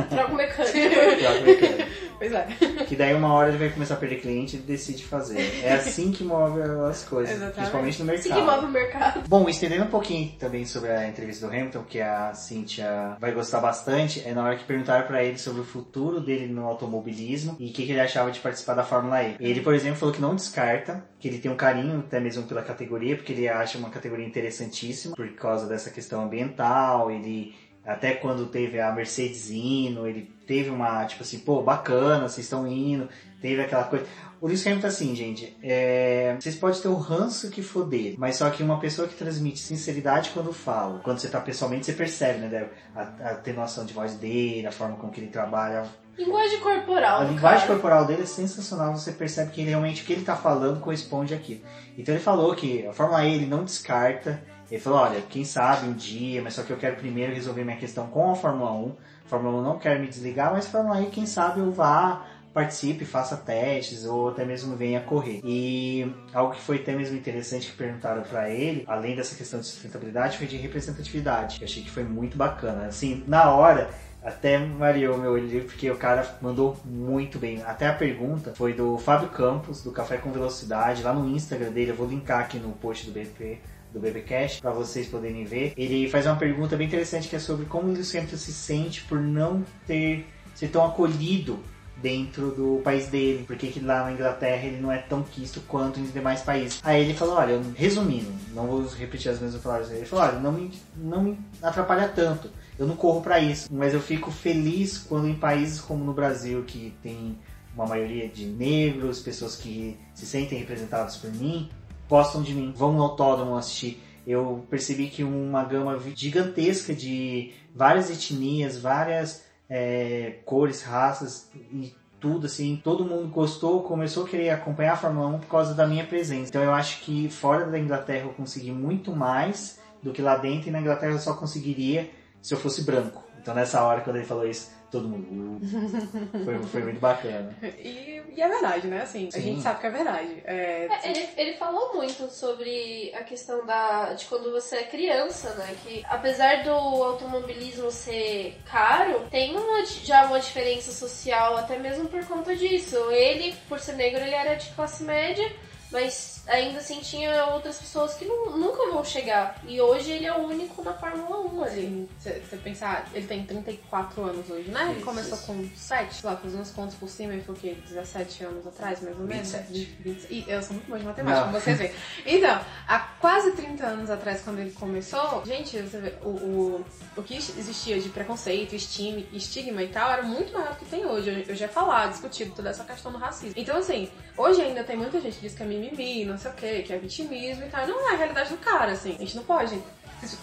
Troca 0.09 0.33
o 0.33 0.37
mecânico. 0.37 0.73
Troca 1.19 1.41
o 1.41 1.45
mecânico. 1.45 1.91
pois 2.19 2.33
é. 2.33 2.47
Que 2.87 2.97
daí 2.97 3.15
uma 3.15 3.33
hora 3.33 3.49
ele 3.49 3.59
vai 3.59 3.71
começar 3.71 3.95
a 3.95 3.97
perder 3.97 4.17
cliente 4.17 4.57
e 4.57 4.59
decide 4.59 5.05
fazer. 5.05 5.41
É 5.63 5.75
assim 5.75 6.11
que 6.11 6.25
move 6.25 6.61
as 6.89 7.05
coisas, 7.05 7.35
Exatamente. 7.35 7.57
principalmente 7.57 7.99
no 7.99 8.05
mercado. 8.05 8.33
Assim 8.33 8.41
que 8.41 8.51
move 8.51 8.67
o 8.67 8.69
mercado. 8.69 9.23
Bom, 9.29 9.49
estendendo 9.49 9.85
um 9.85 9.89
pouquinho 9.89 10.33
também 10.39 10.65
sobre 10.65 10.91
a 10.91 11.09
entrevista 11.09 11.47
do 11.47 11.53
Hamilton, 11.53 11.83
que 11.85 12.01
a 12.01 12.35
Cynthia 12.35 13.17
vai 13.21 13.33
gostar 13.33 13.61
bastante, 13.61 14.23
é 14.27 14.33
na 14.33 14.43
hora 14.43 14.57
que 14.57 14.65
perguntaram 14.65 15.07
para 15.07 15.23
ele 15.23 15.39
sobre 15.39 15.61
o 15.61 15.65
futuro 15.65 16.21
dele 16.21 16.47
no 16.53 16.65
automobilismo 16.67 17.57
e 17.59 17.71
o 17.71 17.73
que, 17.73 17.87
que 17.87 17.93
ele 17.93 18.01
achava 18.01 18.31
de 18.31 18.41
participar 18.41 18.75
da 18.75 18.85
Fórmula 18.85 19.23
E. 19.23 19.37
Ele, 19.41 19.61
por 19.61 19.75
exemplo, 19.75 19.99
falou 19.99 20.15
que 20.15 20.21
não 20.21 20.35
descarta, 20.35 21.05
que 21.19 21.29
ele 21.29 21.39
tem 21.39 21.51
um 21.51 21.57
carinho 21.57 21.99
até 22.01 22.21
mesmo 22.21 22.45
pela 22.45 22.63
categoria, 22.63 23.17
porque 23.17 23.33
ele 23.33 23.49
acha 23.49 23.79
uma 23.79 23.91
categoria 23.91 24.27
interessantíssima 24.27 25.15
por 25.17 25.29
causa 25.35 25.67
dessa 25.67 25.91
questão 25.91 26.23
ambiental, 26.25 27.11
ele 27.11 27.55
até 27.87 28.15
quando 28.15 28.47
teve 28.47 28.81
a 28.81 28.93
Mercedes 28.93 29.51
indo, 29.51 30.07
ele 30.07 30.29
teve 30.47 30.71
uma, 30.71 31.05
tipo 31.05 31.23
assim, 31.23 31.39
pô, 31.39 31.63
bacana, 31.63 32.29
vocês 32.29 32.45
estão 32.47 32.67
indo, 32.67 33.09
teve 33.41 33.63
aquela 33.63 33.85
coisa. 33.85 34.05
O 34.41 34.47
Lewis 34.47 34.67
Hamilton, 34.67 34.87
assim, 34.87 35.15
gente, 35.15 35.57
é... 35.63 36.37
vocês 36.39 36.57
podem 36.57 36.81
ter 36.81 36.89
o 36.89 36.97
ranço 36.97 37.51
que 37.51 37.63
for 37.63 37.87
dele, 37.87 38.17
mas 38.19 38.37
só 38.37 38.51
que 38.51 38.63
uma 38.63 38.79
pessoa 38.79 39.09
que 39.09 39.15
transmite 39.15 39.61
sinceridade 39.61 40.31
quando 40.31 40.53
fala, 40.53 41.01
quando 41.01 41.19
você 41.19 41.29
tá 41.29 41.41
pessoalmente, 41.41 41.87
você 41.87 41.93
percebe, 41.93 42.41
né, 42.41 42.69
a, 42.95 43.01
a 43.01 43.31
atenuação 43.31 43.87
de 43.87 43.95
voz 43.95 44.15
dele, 44.15 44.67
a 44.67 44.73
forma 44.73 44.97
com 44.97 45.09
que 45.09 45.21
ele 45.21 45.31
trabalha. 45.31 45.85
Linguagem 46.19 46.61
corporal. 46.61 47.21
A 47.21 47.25
linguagem 47.25 47.67
corporal 47.67 48.05
dele 48.05 48.23
é 48.23 48.27
sensacional, 48.27 48.97
você 48.97 49.13
percebe 49.13 49.53
que 49.53 49.63
realmente 49.63 50.03
o 50.03 50.07
que 50.07 50.13
ele 50.13 50.25
tá 50.25 50.35
falando 50.35 50.81
corresponde 50.81 51.35
àquilo. 51.35 51.61
Então 51.97 52.15
ele 52.15 52.23
falou 52.23 52.55
que 52.55 52.87
a 52.87 52.93
Fórmula 52.93 53.25
E 53.25 53.35
ele 53.35 53.47
não 53.47 53.65
descarta, 53.65 54.43
ele 54.71 54.81
falou, 54.81 54.99
olha, 55.01 55.21
quem 55.23 55.45
sabe 55.45 55.87
um 55.87 55.93
dia, 55.93 56.43
mas 56.43 56.55
só 56.55 56.63
que 56.63 56.73
eu 56.73 56.77
quero 56.77 56.97
primeiro 56.97 57.33
resolver 57.33 57.65
minha 57.65 57.77
questão 57.77 58.07
com 58.09 58.33
a 58.33 58.35
Fórmula 58.35 58.73
1. 58.73 58.97
A 59.27 59.29
Fórmula 59.29 59.59
1 59.59 59.63
não 59.63 59.79
quer 59.79 60.01
me 60.01 60.09
desligar, 60.09 60.53
mas 60.53 60.67
Fórmula 60.67 60.97
1, 60.97 61.11
quem 61.11 61.27
sabe 61.27 61.61
eu 61.61 61.71
vá, 61.71 62.27
participe, 62.53 63.05
faça 63.05 63.37
testes 63.37 64.05
ou 64.05 64.31
até 64.31 64.45
mesmo 64.45 64.75
venha 64.75 65.01
correr. 65.01 65.41
E 65.45 66.11
algo 66.33 66.55
que 66.55 66.61
foi 66.61 66.77
até 66.79 66.95
mesmo 66.97 67.17
interessante 67.17 67.71
que 67.71 67.77
perguntaram 67.77 68.23
para 68.23 68.51
ele, 68.51 68.83
além 68.89 69.15
dessa 69.15 69.37
questão 69.37 69.61
de 69.61 69.67
sustentabilidade, 69.67 70.39
foi 70.39 70.47
de 70.47 70.57
representatividade. 70.57 71.59
Eu 71.61 71.67
achei 71.67 71.83
que 71.83 71.91
foi 71.91 72.03
muito 72.03 72.37
bacana. 72.37 72.87
Assim, 72.87 73.23
na 73.29 73.51
hora, 73.51 73.91
até 74.25 74.59
variou 74.59 75.17
meu 75.17 75.33
olho 75.33 75.65
porque 75.65 75.89
o 75.89 75.97
cara 75.97 76.39
mandou 76.41 76.77
muito 76.85 77.39
bem. 77.39 77.63
Até 77.63 77.87
a 77.87 77.93
pergunta 77.93 78.53
foi 78.57 78.73
do 78.73 78.99
Fábio 78.99 79.29
Campos, 79.29 79.85
do 79.85 79.93
Café 79.93 80.17
com 80.17 80.33
Velocidade, 80.33 81.05
lá 81.05 81.13
no 81.13 81.29
Instagram 81.29 81.71
dele. 81.71 81.93
Eu 81.93 81.97
vou 81.97 82.09
linkar 82.09 82.41
aqui 82.41 82.59
no 82.59 82.73
post 82.73 83.07
do 83.07 83.13
BP 83.13 83.61
do 83.97 84.01
BBcast 84.01 84.61
para 84.61 84.71
vocês 84.71 85.09
poderem 85.09 85.45
ver. 85.45 85.73
Ele 85.77 86.09
faz 86.09 86.27
uma 86.27 86.37
pergunta 86.37 86.77
bem 86.77 86.87
interessante 86.87 87.29
que 87.29 87.37
é 87.37 87.39
sobre 87.39 87.65
como 87.65 87.89
o 87.89 87.91
Hamilton 87.93 88.37
se 88.37 88.53
sente 88.53 89.03
por 89.05 89.19
não 89.19 89.65
ter 89.87 90.27
ser 90.55 90.69
tão 90.69 90.85
acolhido 90.85 91.59
dentro 91.97 92.51
do 92.51 92.81
país 92.85 93.09
dele, 93.09 93.45
porque 93.47 93.69
que 93.69 93.81
lá 93.81 94.05
na 94.05 94.13
Inglaterra 94.13 94.67
ele 94.67 94.81
não 94.81 94.93
é 94.93 94.99
tão 94.99 95.23
quisto 95.23 95.63
quanto 95.63 95.99
nos 95.99 96.13
demais 96.13 96.43
países. 96.43 96.79
Aí 96.85 97.03
ele 97.03 97.15
falou, 97.15 97.37
olha, 97.37 97.61
resumindo, 97.75 98.31
não 98.55 98.67
vou 98.67 98.87
repetir 98.87 99.31
as 99.31 99.41
mesmas 99.41 99.63
palavras, 99.63 99.91
ele 99.91 100.05
falou, 100.05 100.27
olha, 100.27 100.39
não 100.39 100.53
me, 100.53 100.71
não 100.95 101.23
me 101.23 101.39
atrapalha 101.63 102.09
tanto, 102.09 102.51
eu 102.79 102.87
não 102.87 102.97
corro 102.97 103.23
para 103.23 103.41
isso, 103.41 103.69
mas 103.73 103.95
eu 103.95 104.01
fico 104.01 104.31
feliz 104.31 104.99
quando 104.99 105.27
em 105.27 105.35
países 105.35 105.81
como 105.81 106.05
no 106.05 106.13
Brasil, 106.13 106.63
que 106.67 106.93
tem 107.03 107.39
uma 107.75 107.87
maioria 107.87 108.29
de 108.29 108.45
negros, 108.45 109.21
pessoas 109.21 109.57
que 109.57 109.99
se 110.15 110.27
sentem 110.27 110.59
representadas 110.59 111.17
por 111.17 111.33
mim, 111.33 111.69
gostam 112.09 112.43
de 112.43 112.55
mim, 112.55 112.73
vão 112.75 112.93
no 112.93 113.03
autódromo 113.03 113.57
assistir. 113.57 114.03
Eu 114.27 114.67
percebi 114.69 115.09
que 115.09 115.23
uma 115.23 115.65
gama 115.65 115.99
gigantesca 116.15 116.93
de 116.93 117.53
várias 117.75 118.11
etnias, 118.11 118.79
várias 118.79 119.45
é, 119.69 120.41
cores, 120.45 120.83
raças 120.83 121.49
e 121.55 121.95
tudo 122.19 122.47
assim, 122.47 122.81
todo 122.83 123.05
mundo 123.05 123.29
gostou, 123.29 123.83
começou 123.83 124.25
a 124.25 124.29
querer 124.29 124.51
acompanhar 124.51 124.95
a 124.95 124.97
Fórmula 124.97 125.29
1 125.29 125.39
por 125.41 125.49
causa 125.49 125.75
da 125.75 125.87
minha 125.87 126.05
presença. 126.05 126.49
Então 126.49 126.63
eu 126.63 126.73
acho 126.73 127.03
que 127.03 127.29
fora 127.29 127.67
da 127.67 127.79
Inglaterra 127.79 128.25
eu 128.25 128.33
consegui 128.33 128.73
muito 128.73 129.15
mais 129.15 129.79
do 130.03 130.13
que 130.13 130.23
lá 130.23 130.37
dentro 130.37 130.69
e 130.69 130.73
na 130.73 130.81
Inglaterra 130.81 131.13
eu 131.13 131.19
só 131.19 131.35
conseguiria 131.35 132.11
se 132.41 132.55
eu 132.55 132.59
fosse 132.59 132.83
branco. 132.83 133.23
Então 133.41 133.55
nessa 133.55 133.83
hora 133.83 134.01
quando 134.01 134.17
ele 134.17 134.25
falou 134.25 134.47
isso, 134.47 134.71
todo 134.91 135.09
mundo. 135.09 135.61
Uh, 135.65 136.45
foi, 136.45 136.63
foi 136.65 136.83
muito 136.83 137.01
bacana. 137.01 137.55
E, 137.79 138.23
e, 138.35 138.43
é 138.43 138.49
verdade, 138.49 138.87
né? 138.87 139.03
Assim, 139.03 139.31
Sim. 139.31 139.39
a 139.39 139.43
gente 139.43 139.63
sabe 139.63 139.81
que 139.81 139.87
é 139.87 139.91
verdade. 139.91 140.43
É, 140.45 140.89
é, 140.91 141.11
ele, 141.11 141.29
ele 141.37 141.53
falou 141.55 141.95
muito 141.95 142.29
sobre 142.31 143.13
a 143.15 143.23
questão 143.23 143.65
da, 143.65 144.13
de 144.15 144.27
quando 144.27 144.51
você 144.51 144.77
é 144.77 144.83
criança, 144.85 145.55
né? 145.55 145.75
Que 145.85 146.05
apesar 146.09 146.63
do 146.65 146.71
automobilismo 146.71 147.91
ser 147.91 148.59
caro, 148.65 149.27
tem 149.31 149.57
uma, 149.57 149.85
já 149.85 150.27
uma 150.27 150.41
diferença 150.41 150.93
social, 150.93 151.57
até 151.57 151.79
mesmo 151.79 152.09
por 152.09 152.25
conta 152.27 152.55
disso. 152.55 152.97
Ele, 153.11 153.55
por 153.69 153.79
ser 153.79 153.95
negro, 153.95 154.21
ele 154.21 154.35
era 154.35 154.55
de 154.55 154.69
classe 154.71 155.03
média 155.05 155.51
mas 155.91 156.36
ainda 156.47 156.79
assim 156.79 157.01
tinha 157.01 157.47
outras 157.47 157.79
pessoas 157.79 158.15
que 158.15 158.25
não, 158.25 158.57
nunca 158.57 158.91
vão 158.91 159.05
chegar. 159.05 159.61
E 159.67 159.81
hoje 159.81 160.13
ele 160.13 160.27
é 160.27 160.33
o 160.33 160.47
único 160.47 160.83
na 160.83 160.93
Fórmula 160.95 161.41
1 161.41 161.63
ali. 161.65 162.09
Você 162.19 162.57
pensar, 162.63 163.09
ele 163.13 163.27
tem 163.27 163.45
34 163.45 164.23
anos 164.23 164.51
hoje, 164.51 164.71
né? 164.71 164.93
Ele 164.93 165.03
começou 165.03 165.39
com 165.39 165.69
7, 165.75 166.15
sei 166.15 166.31
lá, 166.31 166.37
fazendo 166.37 166.61
uns 166.61 166.71
contos 166.71 166.95
por 166.97 167.09
cima, 167.09 167.33
ele 167.33 167.43
foi 167.43 167.55
o 167.55 167.59
quê? 167.59 167.77
17 167.89 168.45
anos 168.45 168.67
atrás, 168.67 169.01
mais 169.03 169.19
ou 169.19 169.27
menos? 169.27 169.53
27. 169.53 169.97
20, 170.01 170.27
e 170.31 170.45
eu 170.49 170.63
sou 170.63 170.75
muito 170.75 170.87
boa 170.87 170.99
de 170.99 171.05
matemática, 171.05 171.47
como 171.47 171.61
vocês 171.61 171.79
veem. 171.79 171.93
Então, 172.25 172.61
há 172.87 172.99
quase 173.21 173.53
30 173.53 173.85
anos 173.85 174.11
atrás, 174.11 174.43
quando 174.43 174.59
ele 174.61 174.71
começou, 174.73 175.45
gente, 175.45 175.81
você 175.81 176.01
vê, 176.01 176.15
o, 176.23 176.29
o, 176.29 176.85
o 177.17 177.23
que 177.23 177.37
existia 177.37 178.01
de 178.01 178.09
preconceito, 178.09 178.75
estigma, 178.75 179.25
estigma 179.33 179.83
e 179.83 179.89
tal, 179.89 180.11
era 180.11 180.23
muito 180.23 180.53
maior 180.53 180.71
do 180.71 180.77
que 180.77 180.85
tem 180.85 181.05
hoje. 181.05 181.31
Eu, 181.31 181.39
eu 181.41 181.55
já 181.55 181.67
ia 181.67 181.73
falar, 181.73 182.09
discutido 182.09 182.55
toda 182.55 182.71
essa 182.71 182.85
questão 182.85 183.11
do 183.11 183.19
racismo. 183.19 183.55
Então, 183.57 183.77
assim, 183.77 184.09
hoje 184.37 184.61
ainda 184.61 184.85
tem 184.85 184.97
muita 184.97 185.21
gente 185.21 185.37
que 185.37 185.43
diz 185.43 185.55
que 185.55 185.63
é 185.63 185.67
mimimi, 185.67 186.25
não 186.25 186.36
sei 186.39 186.51
o 186.51 186.55
que, 186.55 186.83
que 186.83 186.93
é 186.93 186.99
vitimismo 186.99 187.65
e 187.65 187.69
tal. 187.69 187.87
Não 187.87 188.11
é 188.11 188.15
a 188.15 188.17
realidade 188.17 188.51
do 188.51 188.59
cara, 188.59 188.93
assim. 188.93 189.15
A 189.17 189.19
gente 189.19 189.37
não 189.37 189.45
pode 189.45 189.81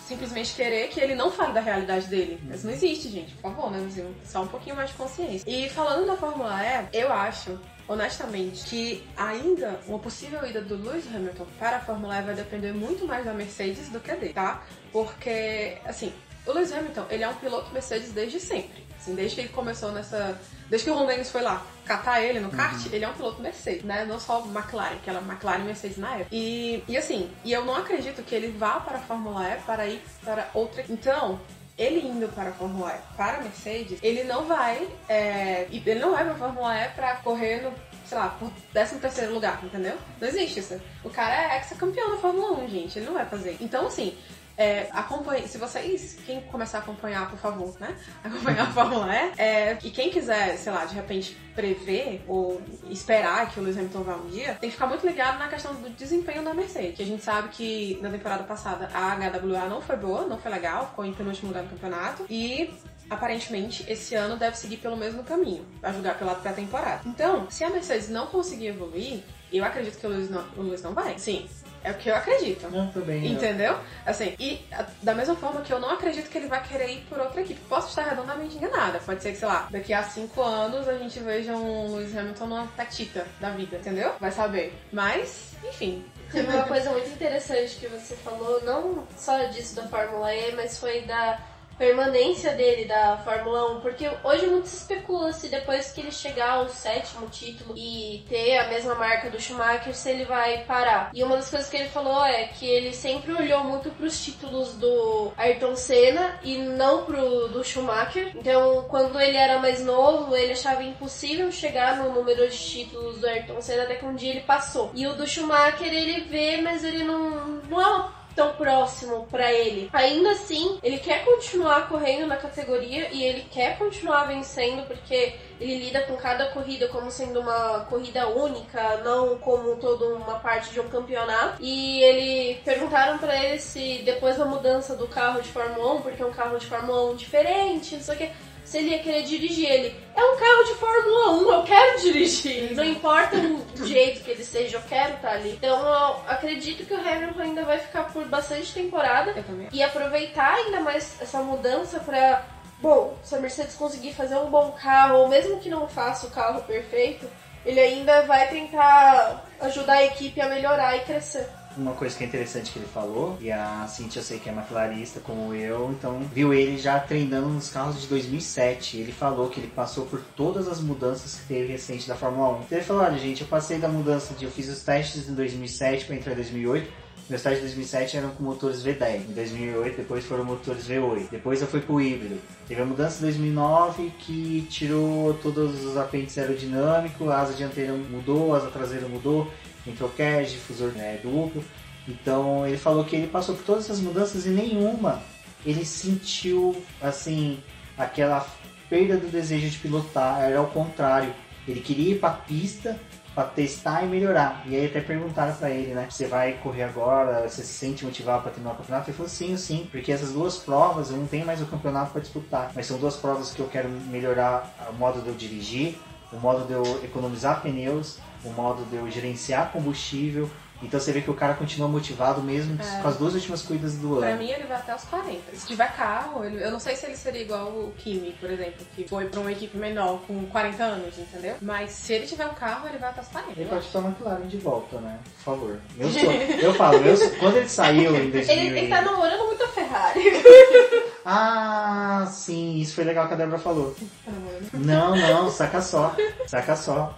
simplesmente 0.08 0.53
querer 0.53 0.88
que 0.89 0.99
ele 0.99 1.15
não 1.15 1.32
fale 1.32 1.53
da 1.53 1.62
realidade 1.62 2.08
dele. 2.08 2.39
Isso 2.53 2.65
não 2.65 2.73
existe, 2.73 3.10
gente. 3.10 3.34
Por 3.36 3.51
favor, 3.51 3.71
né? 3.71 3.79
Só 4.23 4.43
um 4.43 4.47
pouquinho 4.47 4.75
mais 4.75 4.89
de 4.89 4.95
consciência. 4.95 5.49
E 5.49 5.69
falando 5.69 6.06
da 6.06 6.15
Fórmula 6.15 6.60
E, 6.63 6.97
eu 6.97 7.12
acho 7.12 7.60
honestamente, 7.88 8.63
que 8.65 9.03
ainda 9.17 9.79
uma 9.88 9.99
possível 9.99 10.45
ida 10.47 10.62
do 10.62 10.75
Lewis 10.75 11.06
Hamilton 11.13 11.45
para 11.60 11.77
a 11.77 11.79
Fórmula 11.79 12.17
E 12.17 12.21
vai 12.21 12.36
depender 12.36 12.71
muito 12.71 13.06
mais 13.06 13.25
da 13.25 13.34
Mercedes 13.34 13.89
do 13.89 13.99
que 13.99 14.13
dele, 14.15 14.34
tá? 14.34 14.63
Porque, 14.91 15.77
assim, 15.86 16.13
o 16.45 16.51
Lewis 16.51 16.71
Hamilton, 16.71 17.06
ele 17.10 17.23
é 17.23 17.27
um 17.27 17.36
piloto 17.36 17.71
Mercedes 17.73 18.12
desde 18.12 18.39
sempre. 18.39 18.84
Assim, 19.04 19.16
desde 19.16 19.36
que 19.36 19.42
ele 19.42 19.50
começou 19.50 19.92
nessa. 19.92 20.39
Desde 20.70 20.86
que 20.86 20.92
o 20.92 20.98
Ron 20.98 21.06
Dennis 21.06 21.30
foi 21.30 21.42
lá 21.42 21.66
catar 21.86 22.22
ele 22.22 22.39
no 22.39 22.50
kart, 22.50 22.86
uhum. 22.86 22.94
ele 22.94 23.04
é 23.04 23.08
um 23.10 23.13
piloto 23.13 23.42
Mercedes, 23.42 23.84
né? 23.84 24.06
Não 24.06 24.18
só 24.18 24.39
McLaren, 24.46 24.98
que 25.04 25.10
era 25.10 25.20
McLaren 25.20 25.60
e 25.60 25.63
Mercedes 25.66 25.98
na 25.98 26.16
época. 26.16 26.30
E, 26.32 26.82
e 26.88 26.98
assim, 26.98 27.30
e 27.44 27.52
eu 27.52 27.66
não 27.66 27.76
acredito 27.76 28.24
que 28.24 28.34
ele 28.34 28.48
vá 28.58 28.80
para 28.80 28.98
a 28.98 29.02
Fórmula 29.02 29.46
E 29.50 29.58
para 29.62 29.86
ir 29.86 30.02
para 30.24 30.50
outra. 30.54 30.86
Então, 30.89 31.42
ele 31.78 32.00
indo 32.00 32.30
para 32.30 32.50
a 32.50 32.54
Fórmula 32.54 32.94
E 32.94 33.16
para 33.18 33.39
a 33.39 33.42
Mercedes, 33.42 34.00
ele 34.02 34.24
não 34.24 34.46
vai. 34.46 34.88
É, 35.10 35.68
ele 35.70 36.00
não 36.00 36.12
vai 36.12 36.24
para 36.24 36.34
a 36.34 36.38
Fórmula 36.38 36.76
E 36.78 36.88
para 36.89 37.16
correr 37.18 37.62
no, 37.62 37.74
sei 38.06 38.18
lá, 38.18 38.30
por 38.30 38.50
13 38.72 39.00
terceiro 39.00 39.34
lugar, 39.34 39.60
entendeu? 39.62 39.98
Não 40.22 40.28
existe 40.30 40.62
isso. 40.62 40.80
O 41.04 41.10
cara 41.10 41.54
é 41.54 41.58
ex-campeão 41.58 42.12
da 42.12 42.18
Fórmula 42.18 42.63
1, 42.63 42.70
gente. 42.70 42.98
Ele 42.98 43.06
não 43.08 43.13
vai 43.13 43.26
fazer. 43.26 43.58
Então, 43.60 43.88
assim, 43.88 44.18
é, 44.58 44.88
acompanhe, 44.92 45.48
se 45.48 45.58
vocês, 45.58 46.18
quem 46.26 46.42
começar 46.42 46.80
a 46.80 46.82
acompanhar, 46.82 47.30
por 47.30 47.39
favor, 47.39 47.76
né? 47.80 47.96
Acompanhar 48.24 48.68
a 48.68 48.72
Fórmula 48.72 49.08
E, 49.16 49.42
é, 49.42 49.80
e 49.84 49.89
quem 49.89 50.10
quiser, 50.10 50.58
sei 50.58 50.72
lá, 50.72 50.86
de 50.86 50.94
repente 50.94 51.36
prever 51.56 52.24
ou 52.28 52.62
esperar 52.89 53.50
que 53.52 53.60
o 53.60 53.63
Lewis 53.63 53.78
Hamilton 53.78 54.04
vá 54.04 54.16
um 54.16 54.28
dia, 54.28 54.56
tem 54.56 54.70
que 54.70 54.76
ficar 54.76 54.88
muito 54.88 55.06
ligado 55.06 55.39
na 55.39 55.48
questão 55.48 55.74
do 55.74 55.89
desempenho 55.89 56.44
da 56.44 56.54
Mercedes. 56.54 56.96
Que 56.96 57.04
a 57.04 57.06
gente 57.06 57.24
sabe 57.24 57.50
que 57.50 58.00
na 58.02 58.10
temporada 58.10 58.44
passada 58.44 58.89
a 58.94 59.16
HWA 59.16 59.68
não 59.68 59.82
foi 59.82 59.96
boa, 59.96 60.26
não 60.26 60.38
foi 60.38 60.52
legal, 60.52 60.88
ficou 60.89 61.06
em 61.06 61.13
penúltimo 61.13 61.50
lugar 61.50 61.63
no 61.63 61.70
campeonato. 61.70 62.26
E 62.30 62.72
aparentemente 63.10 63.86
esse 63.88 64.16
ano 64.16 64.38
deve 64.38 64.58
seguir 64.58 64.78
pelo 64.78 64.98
mesmo 64.98 65.24
caminho, 65.24 65.66
a 65.82 65.92
julgar 65.92 66.18
pela 66.18 66.36
pré-temporada. 66.36 67.02
Então, 67.06 67.50
se 67.50 67.63
a 67.63 67.70
Mercedes 67.70 68.10
não 68.10 68.28
conseguir 68.28 68.68
evoluir, 68.68 69.24
eu 69.52 69.63
acredito 69.63 70.00
que 70.00 70.08
o 70.08 70.10
Lewis 70.10 70.30
não, 70.30 70.44
o 70.58 70.62
Lewis 70.62 70.82
não 70.82 70.94
vai. 70.94 71.18
Sim, 71.20 71.48
é 71.84 71.91
o 71.91 71.96
que 71.96 72.10
eu 72.10 72.15
acredito. 72.15 72.69
Não, 72.69 72.88
também. 72.91 73.32
Entendeu? 73.32 73.78
Assim, 74.06 74.36
e 74.39 74.65
a- 74.72 74.86
da 75.02 75.13
mesma 75.13 75.36
forma 75.36 75.62
que 75.62 75.72
eu 75.74 75.80
não 75.80 75.89
acredito 75.91 76.30
que 76.30 76.38
ele 76.38 76.48
vai 76.48 76.63
querer 76.63 76.89
ir 76.91 77.02
por 77.10 77.19
outra 77.19 77.41
equipe. 77.41 77.60
Posso 77.67 77.89
estar 77.89 78.04
redondamente 78.04 78.56
enganada. 78.56 79.00
Pode 79.00 79.22
ser 79.22 79.32
que, 79.32 79.38
sei 79.38 79.48
lá, 79.48 79.67
daqui 79.69 79.93
a 79.93 80.04
cinco 80.04 80.41
anos 80.41 80.88
a 80.88 80.98
gente 80.98 81.19
veja 81.19 81.54
um 81.54 81.96
Lewis 81.96 82.15
Hamilton 82.15 82.46
numa 82.48 82.67
tatita 82.76 83.26
da 83.39 83.50
vida, 83.50 83.78
entendeu? 83.78 84.13
Vai 84.19 84.32
saber. 84.32 84.74
Mas, 84.91 85.54
enfim. 85.63 86.06
Teve 86.32 86.48
uma 86.48 86.63
coisa 86.63 86.89
muito 86.89 87.10
interessante 87.10 87.76
que 87.76 87.88
você 87.88 88.15
falou, 88.15 88.60
não 88.63 89.08
só 89.15 89.38
disso 89.46 89.76
da 89.76 89.84
Fórmula 89.84 90.34
E, 90.34 90.52
mas 90.54 90.80
foi 90.80 91.02
da 91.02 91.38
permanência 91.77 92.53
dele 92.53 92.86
da 92.86 93.17
Fórmula 93.17 93.77
1, 93.77 93.81
porque 93.81 94.09
hoje 94.23 94.47
muito 94.47 94.67
se 94.67 94.77
especula 94.77 95.33
se 95.33 95.49
depois 95.49 95.91
que 95.91 96.01
ele 96.01 96.12
chegar 96.12 96.51
ao 96.51 96.69
sétimo 96.69 97.27
título 97.29 97.73
e 97.77 98.23
ter 98.29 98.57
a 98.57 98.67
mesma 98.67 98.95
marca 98.95 99.29
do 99.29 99.39
Schumacher, 99.39 99.95
se 99.95 100.09
ele 100.09 100.25
vai 100.25 100.63
parar. 100.65 101.12
E 101.13 101.23
uma 101.23 101.36
das 101.36 101.49
coisas 101.49 101.69
que 101.69 101.77
ele 101.77 101.89
falou 101.89 102.23
é 102.25 102.45
que 102.45 102.65
ele 102.65 102.93
sempre 102.93 103.33
olhou 103.33 103.63
muito 103.63 103.89
pros 103.91 104.23
títulos 104.23 104.73
do 104.73 105.31
Ayrton 105.38 105.75
Senna 105.75 106.39
e 106.43 106.57
não 106.57 107.05
pro 107.05 107.47
do 107.49 107.63
Schumacher. 107.63 108.31
Então, 108.36 108.86
quando 108.89 109.19
ele 109.19 109.38
era 109.38 109.59
mais 109.59 109.83
novo, 109.83 110.36
ele 110.36 110.53
achava 110.53 110.83
impossível 110.83 111.51
chegar 111.51 111.97
no 111.97 112.13
número 112.13 112.49
de 112.49 112.57
títulos 112.57 113.19
do 113.19 113.27
Ayrton 113.27 113.62
Senna, 113.62 113.83
até 113.83 113.95
que 113.95 114.05
um 114.05 114.15
dia 114.15 114.31
ele 114.31 114.41
passou. 114.41 114.91
E 114.93 115.07
o 115.07 115.13
do 115.13 115.27
Schumacher 115.27 115.88
ele 115.88 116.21
vê, 116.21 116.57
mas 116.62 116.83
ele 116.83 117.03
não, 117.03 117.29
não 117.69 117.81
é 117.81 117.88
uma 117.88 118.22
tão 118.36 118.54
próximo 118.54 119.28
pra 119.30 119.52
ele. 119.52 119.89
Ainda 119.93 120.32
assim, 120.32 120.80
ele 120.84 120.98
quer 120.98 121.24
continuar 121.24 121.88
correndo 121.88 122.28
na 122.28 122.38
categoria 122.38 123.10
e 123.12 123.24
ele 123.24 123.46
quer 123.52 123.78
continuar 123.78 124.26
vencendo 124.26 124.86
porque 124.88 125.36
ele 125.60 125.86
lida 125.86 126.02
com 126.02 126.15
cada 126.17 126.48
corrida 126.48 126.88
como 126.88 127.10
sendo 127.10 127.39
uma 127.39 127.82
corrida 127.89 128.28
única, 128.28 128.98
não 128.98 129.38
como 129.38 129.76
toda 129.78 130.15
uma 130.15 130.39
parte 130.39 130.72
de 130.72 130.80
um 130.80 130.89
campeonato. 130.89 131.62
E 131.62 132.02
ele 132.02 132.60
perguntaram 132.65 133.17
pra 133.17 133.36
ele 133.43 133.60
se 133.60 134.02
depois 134.04 134.38
da 134.38 134.46
mudança 134.46 134.96
do 134.96 135.08
carro 135.08 135.41
de 135.41 135.50
Fórmula 135.50 135.93
1, 135.96 136.02
porque 136.02 136.22
é 136.22 136.26
um 136.26 136.34
carro 136.34 136.58
de 136.58 136.65
Fórmula 136.65 137.12
1 137.12 137.15
diferente, 137.15 137.96
não 137.96 138.04
sei 138.04 138.15
o 138.15 138.17
que, 138.17 138.32
se 138.65 138.78
ele 138.78 138.89
ia 138.89 138.99
querer 138.99 139.23
dirigir 139.23 139.69
ele. 139.69 139.95
É 140.15 140.23
um 140.23 140.38
carro 140.38 140.63
de 140.65 140.76
Fórmula 140.76 141.32
1, 141.32 141.54
eu 141.54 141.63
quero 141.63 141.99
dirigir. 142.02 142.76
Não 142.76 142.84
importa 142.84 143.36
o 143.38 143.86
jeito 143.86 144.23
que 144.23 144.32
ele 144.32 144.43
seja, 144.43 144.78
eu 144.78 144.82
quero 144.84 145.15
estar 145.15 145.32
ali. 145.32 145.52
Então 145.52 145.78
eu 145.78 146.15
acredito 146.28 146.86
que 146.86 146.93
o 146.93 146.99
Hamilton 146.99 147.41
ainda 147.41 147.63
vai 147.63 147.80
ficar 147.80 148.04
por 148.12 148.26
bastante 148.26 148.73
temporada 148.73 149.34
e 149.71 149.82
aproveitar 149.82 150.56
ainda 150.56 150.80
mais 150.80 151.19
essa 151.21 151.39
mudança 151.39 151.99
pra. 151.99 152.45
Bom, 152.80 153.17
se 153.23 153.34
a 153.34 153.39
Mercedes 153.39 153.76
conseguir 153.76 154.13
fazer 154.13 154.36
um 154.36 154.49
bom 154.49 154.71
carro, 154.71 155.19
ou 155.19 155.30
mesmo 155.30 155.60
que 155.60 155.69
não 155.69 155.88
faça 155.88 156.28
o 156.28 156.32
carro 156.32 156.63
perfeito, 156.63 157.26
ele 157.65 157.80
ainda 157.80 158.23
vai 158.23 158.49
tentar 158.49 159.45
ajudar 159.62 159.93
a 159.93 160.04
equipe 160.04 160.41
a 160.41 160.49
melhorar 160.49 160.97
e 160.97 161.02
crescer. 161.02 161.47
Uma 161.75 161.93
coisa 161.93 162.15
que 162.15 162.23
é 162.23 162.27
interessante 162.27 162.71
que 162.71 162.77
ele 162.77 162.88
falou, 162.88 163.36
e 163.41 163.51
a 163.51 163.88
Cintia 163.88 164.19
eu 164.19 164.23
sei 164.23 164.38
que 164.38 164.47
é 164.47 164.51
McLarista 164.51 165.19
como 165.19 165.53
eu, 165.55 165.91
então 165.91 166.19
viu 166.31 166.53
ele 166.53 166.77
já 166.77 166.99
treinando 166.99 167.49
nos 167.49 167.69
carros 167.69 167.99
de 167.99 168.07
2007. 168.07 168.97
Ele 168.97 169.12
falou 169.12 169.49
que 169.49 169.59
ele 169.59 169.71
passou 169.75 170.05
por 170.05 170.21
todas 170.36 170.67
as 170.67 170.79
mudanças 170.79 171.39
que 171.39 171.47
teve 171.47 171.71
recente 171.71 172.07
da 172.07 172.15
Fórmula 172.15 172.49
1. 172.59 172.62
Então 172.63 172.77
ele 172.77 172.86
falou, 172.86 173.03
olha 173.03 173.17
gente, 173.17 173.41
eu 173.41 173.47
passei 173.47 173.79
da 173.79 173.88
mudança 173.88 174.36
de... 174.36 174.45
Eu 174.45 174.51
fiz 174.51 174.69
os 174.69 174.83
testes 174.83 175.27
em 175.27 175.33
2007 175.33 176.05
para 176.05 176.15
entrar 176.15 176.33
em 176.33 176.36
2008. 176.36 177.03
Meus 177.29 177.41
testes 177.41 177.62
de 177.62 177.67
2007 177.67 178.17
eram 178.17 178.29
com 178.31 178.43
motores 178.43 178.83
V10. 178.83 179.29
Em 179.29 179.33
2008 179.33 179.97
depois 179.97 180.25
foram 180.25 180.43
motores 180.43 180.88
V8. 180.88 181.29
Depois 181.31 181.62
eu 181.62 181.67
fui 181.67 181.79
pro 181.79 181.99
híbrido. 182.01 182.39
Teve 182.67 182.81
a 182.81 182.86
mudança 182.86 183.19
em 183.19 183.21
2009 183.21 184.12
que 184.19 184.67
tirou 184.69 185.33
todos 185.36 185.83
os 185.86 185.97
apêndices 185.97 186.38
aerodinâmicos, 186.38 187.27
a 187.29 187.39
asa 187.39 187.53
dianteira 187.53 187.93
mudou, 187.93 188.53
a 188.53 188.57
asa 188.57 188.67
traseira 188.67 189.07
mudou, 189.07 189.49
entrou 189.86 190.10
cash, 190.10 190.52
difusor 190.52 190.91
né, 190.91 191.19
duplo. 191.22 191.63
Então 192.08 192.67
ele 192.67 192.78
falou 192.78 193.04
que 193.04 193.15
ele 193.15 193.28
passou 193.28 193.56
por 193.56 193.63
todas 193.63 193.86
essas 193.86 194.00
mudanças 194.00 194.46
e 194.46 194.50
nenhuma 194.50 195.22
ele 195.65 195.86
sentiu 195.86 196.76
assim 197.02 197.60
aquela 197.98 198.46
perda 198.89 199.17
do 199.17 199.28
desejo 199.28 199.69
de 199.69 199.78
pilotar, 199.78 200.41
era 200.41 200.60
ao 200.60 200.67
contrário. 200.67 201.34
Ele 201.67 201.80
queria 201.80 202.13
ir 202.13 202.19
pra 202.19 202.32
pista 202.32 203.00
para 203.34 203.46
testar 203.46 204.04
e 204.04 204.08
melhorar. 204.08 204.63
E 204.67 204.76
aí 204.76 204.86
até 204.86 205.02
perguntaram 205.02 205.56
para 205.56 205.69
ele, 205.72 205.93
né? 205.93 206.08
Você 206.10 206.28
vai 206.28 206.54
correr 206.54 206.84
agora? 206.84 207.48
Você 207.48 207.63
se 207.63 207.74
sente 207.74 208.06
motivado 208.06 208.43
para 208.43 208.52
terminar 208.52 208.74
o 208.74 208.78
campeonato? 208.78 209.10
Ele 209.10 209.17
falou 209.17 209.30
sim, 209.30 209.58
sim, 209.58 209.88
porque 209.91 210.12
essas 210.12 210.34
duas 210.34 210.58
provas 210.58 211.10
eu 211.10 211.17
não 211.17 211.26
tenho 211.26 211.46
mais 211.46 211.62
o 211.62 211.65
campeonato 211.65 212.12
para 212.12 212.22
disputar, 212.22 212.72
mas 212.76 212.86
são 212.86 212.98
duas 212.98 213.15
provas 213.15 213.52
que 213.52 213.60
eu 213.60 213.67
quero 213.67 213.89
melhorar 213.89 214.72
o 214.89 214.93
modo 214.93 215.22
de 215.22 215.30
eu 215.30 215.34
dirigir, 215.34 215.98
o 216.32 216.39
modo 216.39 216.65
de 216.65 216.74
eu 216.74 216.84
economizar 217.04 217.62
pneus, 217.62 218.19
o 218.43 218.49
modo 218.51 218.84
de 218.86 218.95
eu 218.95 219.10
gerenciar 219.10 219.71
combustível. 219.71 220.49
Então 220.82 220.99
você 220.99 221.13
vê 221.13 221.21
que 221.21 221.32
o 221.32 221.34
cara 221.34 221.53
continua 221.53 221.88
motivado 221.88 222.41
mesmo 222.41 222.77
É. 222.82 223.01
com 223.01 223.08
as 223.08 223.15
duas 223.15 223.34
últimas 223.36 223.62
corridas 223.62 223.93
do 223.95 224.17
Pra 224.17 224.27
ano. 224.29 224.39
mim, 224.39 224.49
ele 224.49 224.65
vai 224.65 224.75
até 224.75 224.93
os 224.93 225.03
40. 225.06 225.39
Se 225.56 225.65
tiver 225.65 225.88
carro, 225.95 226.43
ele- 226.43 226.62
eu 226.62 226.71
não 226.71 226.79
sei 226.79 226.93
se 226.97 227.06
ele 227.06 227.15
seria 227.15 227.41
igual 227.41 227.67
o 227.69 227.93
Kimi, 227.97 228.34
por 228.34 228.49
exemplo, 228.51 228.86
que 228.93 229.08
foi 229.08 229.27
pra 229.27 229.39
uma 229.39 229.49
equipe 229.53 229.77
menor 229.77 230.19
com 230.27 230.45
40 230.47 230.84
anos, 230.84 231.17
entendeu? 231.17 231.56
Mas 231.62 231.91
se 231.91 232.12
ele 232.12 232.27
tiver 232.27 232.45
um 232.47 232.53
carro, 232.53 232.89
ele 232.89 232.97
vai 232.97 233.12
até 233.12 233.21
os 233.21 233.29
40. 233.29 233.51
Ele 233.53 233.63
eu 233.63 233.69
pode 233.69 233.79
acho. 233.84 233.91
tomar 233.93 234.10
McLaren 234.10 234.47
de 234.47 234.58
volta, 234.58 234.99
né? 234.99 235.19
Por 235.38 235.43
favor. 235.43 235.79
Meu 235.95 236.10
sonho. 236.10 236.25
Eu 236.62 236.73
falo, 236.73 236.97
sonho- 237.15 237.39
quando 237.39 237.56
ele 237.58 237.69
saiu 237.69 238.15
em 238.17 238.29
2000 238.29 238.53
Ele, 238.58 238.79
ele 238.79 238.88
tá 238.89 239.01
namorando 239.03 239.45
muito 239.45 239.63
a 239.63 239.67
Ferrari. 239.69 240.19
Ah, 241.25 242.27
sim, 242.29 242.79
isso 242.79 242.95
foi 242.95 243.06
legal 243.06 243.29
que 243.29 243.34
a 243.34 243.38
Débora 243.38 243.58
falou. 243.58 243.95
Tá. 244.25 244.32
Não, 244.73 245.15
não, 245.15 245.49
saca 245.49 245.82
só. 245.82 246.13
Saca 246.47 246.75
só. 246.75 247.17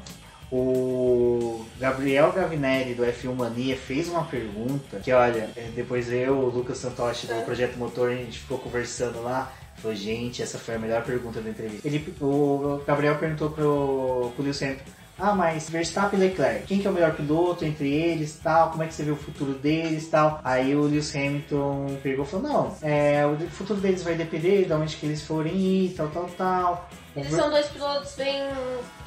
O 0.51 1.65
Gabriel 1.79 2.31
Gavinelli 2.31 2.93
do 2.93 3.03
F1 3.03 3.33
Mania 3.33 3.75
fez 3.75 4.07
uma 4.07 4.23
pergunta 4.25 4.99
que, 4.99 5.11
olha, 5.11 5.49
é, 5.55 5.69
depois 5.75 6.11
eu, 6.11 6.33
o 6.33 6.49
Lucas 6.49 6.77
Santoshi 6.77 7.27
do 7.27 7.43
Projeto 7.43 7.77
Motor, 7.77 8.11
a 8.11 8.15
gente 8.15 8.39
ficou 8.39 8.57
conversando 8.57 9.21
lá. 9.21 9.51
Falou, 9.77 9.95
gente, 9.95 10.41
essa 10.41 10.57
foi 10.57 10.75
a 10.75 10.79
melhor 10.79 11.03
pergunta 11.03 11.41
da 11.41 11.49
entrevista. 11.49 11.87
Ele, 11.87 12.13
o 12.21 12.81
Gabriel 12.85 13.17
perguntou 13.17 13.49
pro, 13.49 14.31
pro 14.35 14.43
Lewis 14.43 14.61
Hamilton, 14.61 14.83
ah, 15.17 15.33
mas 15.33 15.69
Verstappen 15.69 16.19
e 16.19 16.23
Leclerc, 16.23 16.65
quem 16.65 16.79
que 16.79 16.87
é 16.87 16.89
o 16.89 16.93
melhor 16.93 17.15
piloto 17.15 17.63
entre 17.63 17.89
eles, 17.89 18.37
tal, 18.43 18.71
como 18.71 18.83
é 18.83 18.87
que 18.87 18.93
você 18.93 19.03
vê 19.03 19.11
o 19.11 19.15
futuro 19.15 19.53
deles, 19.53 20.07
tal. 20.09 20.41
Aí 20.43 20.75
o 20.75 20.81
Lewis 20.81 21.15
Hamilton 21.15 21.97
pegou 22.03 22.25
e 22.25 22.27
falou, 22.27 22.49
não, 22.49 22.77
é, 22.81 23.25
o 23.25 23.37
futuro 23.49 23.79
deles 23.79 24.03
vai 24.03 24.15
depender 24.15 24.65
de 24.65 24.73
onde 24.73 24.97
que 24.97 25.05
eles 25.05 25.21
forem 25.21 25.55
ir, 25.55 25.93
tal, 25.95 26.09
tal, 26.09 26.29
tal. 26.37 26.89
Eles 27.15 27.31
são 27.31 27.49
dois 27.49 27.67
pilotos 27.67 28.13
bem. 28.15 28.41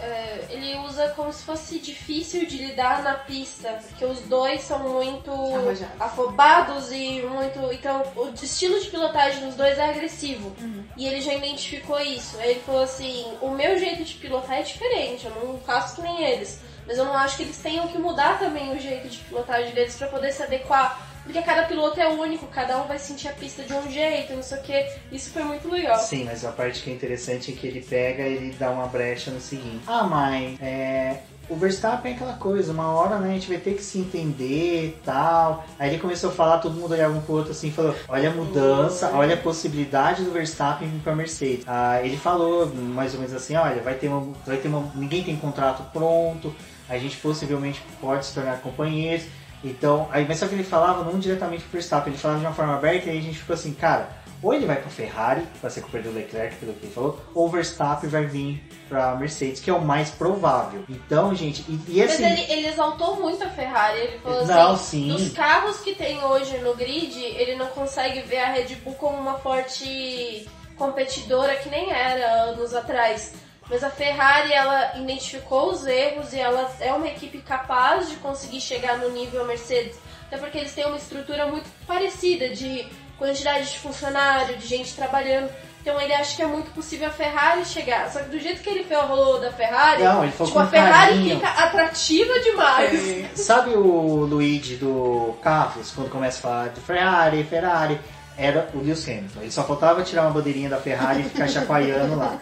é, 0.01 0.47
ele 0.49 0.77
usa 0.79 1.11
como 1.11 1.33
se 1.33 1.43
fosse 1.43 1.79
difícil 1.79 2.47
de 2.47 2.57
lidar 2.57 3.03
na 3.03 3.15
pista, 3.15 3.69
porque 3.87 4.05
os 4.05 4.21
dois 4.23 4.63
são 4.63 4.79
muito 4.79 5.31
Arrojados. 5.31 6.01
afobados 6.01 6.93
e 6.93 7.21
muito. 7.23 7.61
Então, 7.73 8.03
o 8.17 8.33
estilo 8.43 8.81
de 8.81 8.89
pilotagem 8.89 9.45
dos 9.45 9.55
dois 9.55 9.79
é 9.79 9.91
agressivo. 9.91 10.55
Uhum. 10.61 10.85
E 10.97 11.07
ele 11.07 11.21
já 11.21 11.35
identificou 11.35 12.01
isso. 12.01 12.39
Ele 12.41 12.61
falou 12.61 12.83
assim: 12.83 13.27
o 13.41 13.51
meu 13.51 13.79
jeito 13.79 14.05
de 14.05 14.15
pilotar 14.15 14.59
é 14.59 14.63
diferente, 14.63 15.27
eu 15.27 15.35
não 15.35 15.59
faço 15.59 15.97
que 15.97 16.03
nem 16.03 16.25
eles. 16.25 16.61
Mas 16.87 16.97
eu 16.97 17.05
não 17.05 17.15
acho 17.15 17.37
que 17.37 17.43
eles 17.43 17.59
tenham 17.59 17.87
que 17.89 17.99
mudar 17.99 18.39
também 18.39 18.75
o 18.75 18.81
jeito 18.81 19.09
de 19.09 19.19
pilotagem 19.19 19.73
deles 19.73 19.95
pra 19.95 20.09
poder 20.09 20.33
se 20.33 20.43
adequar. 20.43 21.08
Porque 21.29 21.43
cada 21.43 21.65
piloto 21.65 22.01
é 22.01 22.09
único, 22.09 22.47
cada 22.47 22.83
um 22.83 22.87
vai 22.87 22.99
sentir 22.99 23.29
a 23.29 23.33
pista 23.33 23.63
de 23.63 23.75
um 23.75 23.91
jeito, 23.91 24.33
não 24.33 24.43
sei 24.43 24.57
o 24.57 24.63
que. 24.63 24.87
Isso 25.13 25.29
foi 25.29 25.45
muito 25.45 25.69
legal. 25.69 25.99
Sim, 25.99 26.25
mas 26.25 26.43
a 26.43 26.51
parte 26.51 26.83
que 26.83 26.89
é 26.89 26.95
interessante 26.95 27.53
é 27.53 27.55
que 27.55 27.67
ele 27.67 27.83
pega 27.83 28.23
e 28.23 28.33
ele 28.33 28.57
dá 28.59 28.71
uma 28.71 28.87
brecha 28.87 29.31
no 29.31 29.39
seguinte. 29.39 29.83
Ah, 29.87 30.05
mas 30.05 30.59
é, 30.59 31.19
o 31.47 31.55
Verstappen 31.55 32.13
é 32.13 32.15
aquela 32.15 32.33
coisa, 32.33 32.73
uma 32.73 32.91
hora 32.93 33.19
né, 33.19 33.29
a 33.29 33.33
gente 33.35 33.47
vai 33.47 33.59
ter 33.59 33.75
que 33.75 33.83
se 33.83 33.99
entender 33.99 34.87
e 34.87 34.99
tal. 35.05 35.67
Aí 35.79 35.91
ele 35.91 35.99
começou 35.99 36.31
a 36.31 36.33
falar, 36.33 36.59
todo 36.61 36.81
mundo 36.81 36.93
olhava 36.93 37.15
um 37.15 37.21
pro 37.21 37.35
outro 37.35 37.51
assim 37.51 37.71
falou: 37.71 37.95
olha 38.09 38.31
a 38.31 38.33
mudança, 38.33 39.11
olha 39.13 39.35
a 39.35 39.39
possibilidade 39.39 40.25
do 40.25 40.31
Verstappen 40.31 40.89
vir 40.89 41.01
pra 41.01 41.15
Mercedes. 41.15 41.67
Ah, 41.67 42.01
ele 42.03 42.17
falou 42.17 42.75
mais 42.75 43.13
ou 43.13 43.21
menos 43.21 43.35
assim: 43.35 43.55
olha, 43.55 43.83
vai 43.83 43.93
ter 43.93 44.09
uma. 44.09 44.33
Vai 44.47 44.57
ter 44.57 44.69
uma. 44.69 44.91
Ninguém 44.95 45.23
tem 45.23 45.37
contrato 45.37 45.83
pronto, 45.93 46.55
a 46.89 46.97
gente 46.97 47.19
possivelmente 47.19 47.83
pode 48.01 48.25
se 48.25 48.33
tornar 48.33 48.63
companheiros. 48.63 49.27
Então, 49.63 50.09
aí, 50.11 50.25
mas 50.27 50.39
só 50.39 50.47
que 50.47 50.55
ele 50.55 50.65
falava 50.65 51.05
não 51.05 51.19
diretamente 51.19 51.63
pro 51.63 51.73
Verstappen, 51.73 52.13
ele 52.13 52.21
falava 52.21 52.41
de 52.41 52.47
uma 52.47 52.55
forma 52.55 52.77
aberta 52.77 53.07
e 53.07 53.11
aí 53.11 53.19
a 53.19 53.23
gente 53.23 53.39
ficou 53.39 53.55
assim, 53.55 53.73
cara, 53.75 54.09
ou 54.41 54.55
ele 54.55 54.67
vai 54.67 54.77
pra 54.77 54.89
Ferrari, 54.89 55.43
vai 55.61 55.71
ser 55.71 55.81
culpa 55.81 55.99
do 55.99 56.13
Leclerc, 56.13 56.57
pelo 56.57 56.73
que 56.75 56.87
ele 56.87 56.93
falou, 56.93 57.21
ou 57.35 57.47
o 57.47 57.49
Verstappen 57.49 58.09
vai 58.09 58.25
vir 58.25 58.63
pra 58.89 59.17
Mercedes, 59.17 59.61
que 59.61 59.69
é 59.69 59.73
o 59.73 59.81
mais 59.81 60.11
provável. 60.11 60.85
Então, 60.89 61.35
gente, 61.35 61.65
e, 61.69 61.81
e 61.89 61.99
Mas 61.99 62.13
assim... 62.13 62.25
ele, 62.25 62.53
ele 62.53 62.69
exaltou 62.69 63.17
muito 63.17 63.43
a 63.43 63.51
Ferrari. 63.51 63.99
Ele 63.99 64.19
falou 64.19 64.47
Não, 64.47 64.73
assim: 64.73 65.09
sim. 65.09 65.09
dos 65.09 65.33
carros 65.33 65.81
que 65.81 65.95
tem 65.95 66.23
hoje 66.25 66.57
no 66.59 66.75
grid, 66.75 67.21
ele 67.21 67.57
não 67.57 67.67
consegue 67.67 68.21
ver 68.23 68.39
a 68.39 68.53
Red 68.53 68.77
Bull 68.77 68.95
como 68.95 69.19
uma 69.19 69.35
forte 69.39 70.49
competidora 70.77 71.57
que 71.57 71.69
nem 71.69 71.91
era 71.91 72.45
anos 72.45 72.73
atrás. 72.75 73.35
Mas 73.71 73.85
a 73.85 73.91
Ferrari, 73.91 74.53
ela 74.53 74.97
identificou 74.97 75.71
os 75.71 75.87
erros 75.87 76.33
e 76.33 76.39
ela 76.41 76.71
é 76.81 76.93
uma 76.93 77.07
equipe 77.07 77.39
capaz 77.39 78.09
de 78.09 78.17
conseguir 78.17 78.61
chegar 78.61 78.97
no 78.99 79.11
nível 79.11 79.45
Mercedes. 79.45 79.99
Até 80.27 80.39
porque 80.39 80.59
eles 80.59 80.75
têm 80.75 80.87
uma 80.87 80.97
estrutura 80.97 81.47
muito 81.47 81.69
parecida 81.87 82.49
de 82.49 82.87
quantidade 83.19 83.71
de 83.73 83.79
funcionário, 83.79 84.57
de 84.57 84.67
gente 84.67 84.95
trabalhando. 84.95 85.51
Então 85.81 86.01
ele 86.01 86.13
acha 86.13 86.37
que 86.37 86.43
é 86.43 86.47
muito 86.47 86.71
possível 86.73 87.09
a 87.09 87.11
Ferrari 87.11 87.65
chegar. 87.65 88.11
Só 88.11 88.21
que 88.21 88.31
do 88.31 88.39
jeito 88.39 88.63
que 88.63 88.69
ele 88.69 88.85
falou 88.85 89.41
da 89.41 89.51
Ferrari, 89.51 90.03
Não, 90.03 90.23
ele 90.23 90.33
falou 90.33 90.49
tipo, 90.49 90.59
a 90.59 90.67
Ferrari 90.67 91.13
carinho. 91.15 91.35
fica 91.37 91.49
atrativa 91.49 92.41
demais. 92.41 93.09
É. 93.09 93.31
Sabe 93.35 93.71
o 93.71 94.27
Luigi 94.27 94.77
do 94.77 95.35
Carros, 95.43 95.91
quando 95.93 96.11
começa 96.11 96.39
a 96.39 96.43
falar 96.43 96.69
de 96.69 96.81
Ferrari, 96.81 97.45
Ferrari? 97.45 98.01
Era 98.39 98.69
o 98.73 98.79
Lewis 98.79 99.07
Hamilton. 99.09 99.41
Ele 99.43 99.51
só 99.51 99.65
faltava 99.65 100.03
tirar 100.05 100.23
uma 100.23 100.31
bandeirinha 100.31 100.71
da 100.71 100.77
Ferrari 100.79 101.23
e 101.23 101.25
ficar 101.25 101.49
chacoalhando 101.49 102.15
lá. 102.15 102.39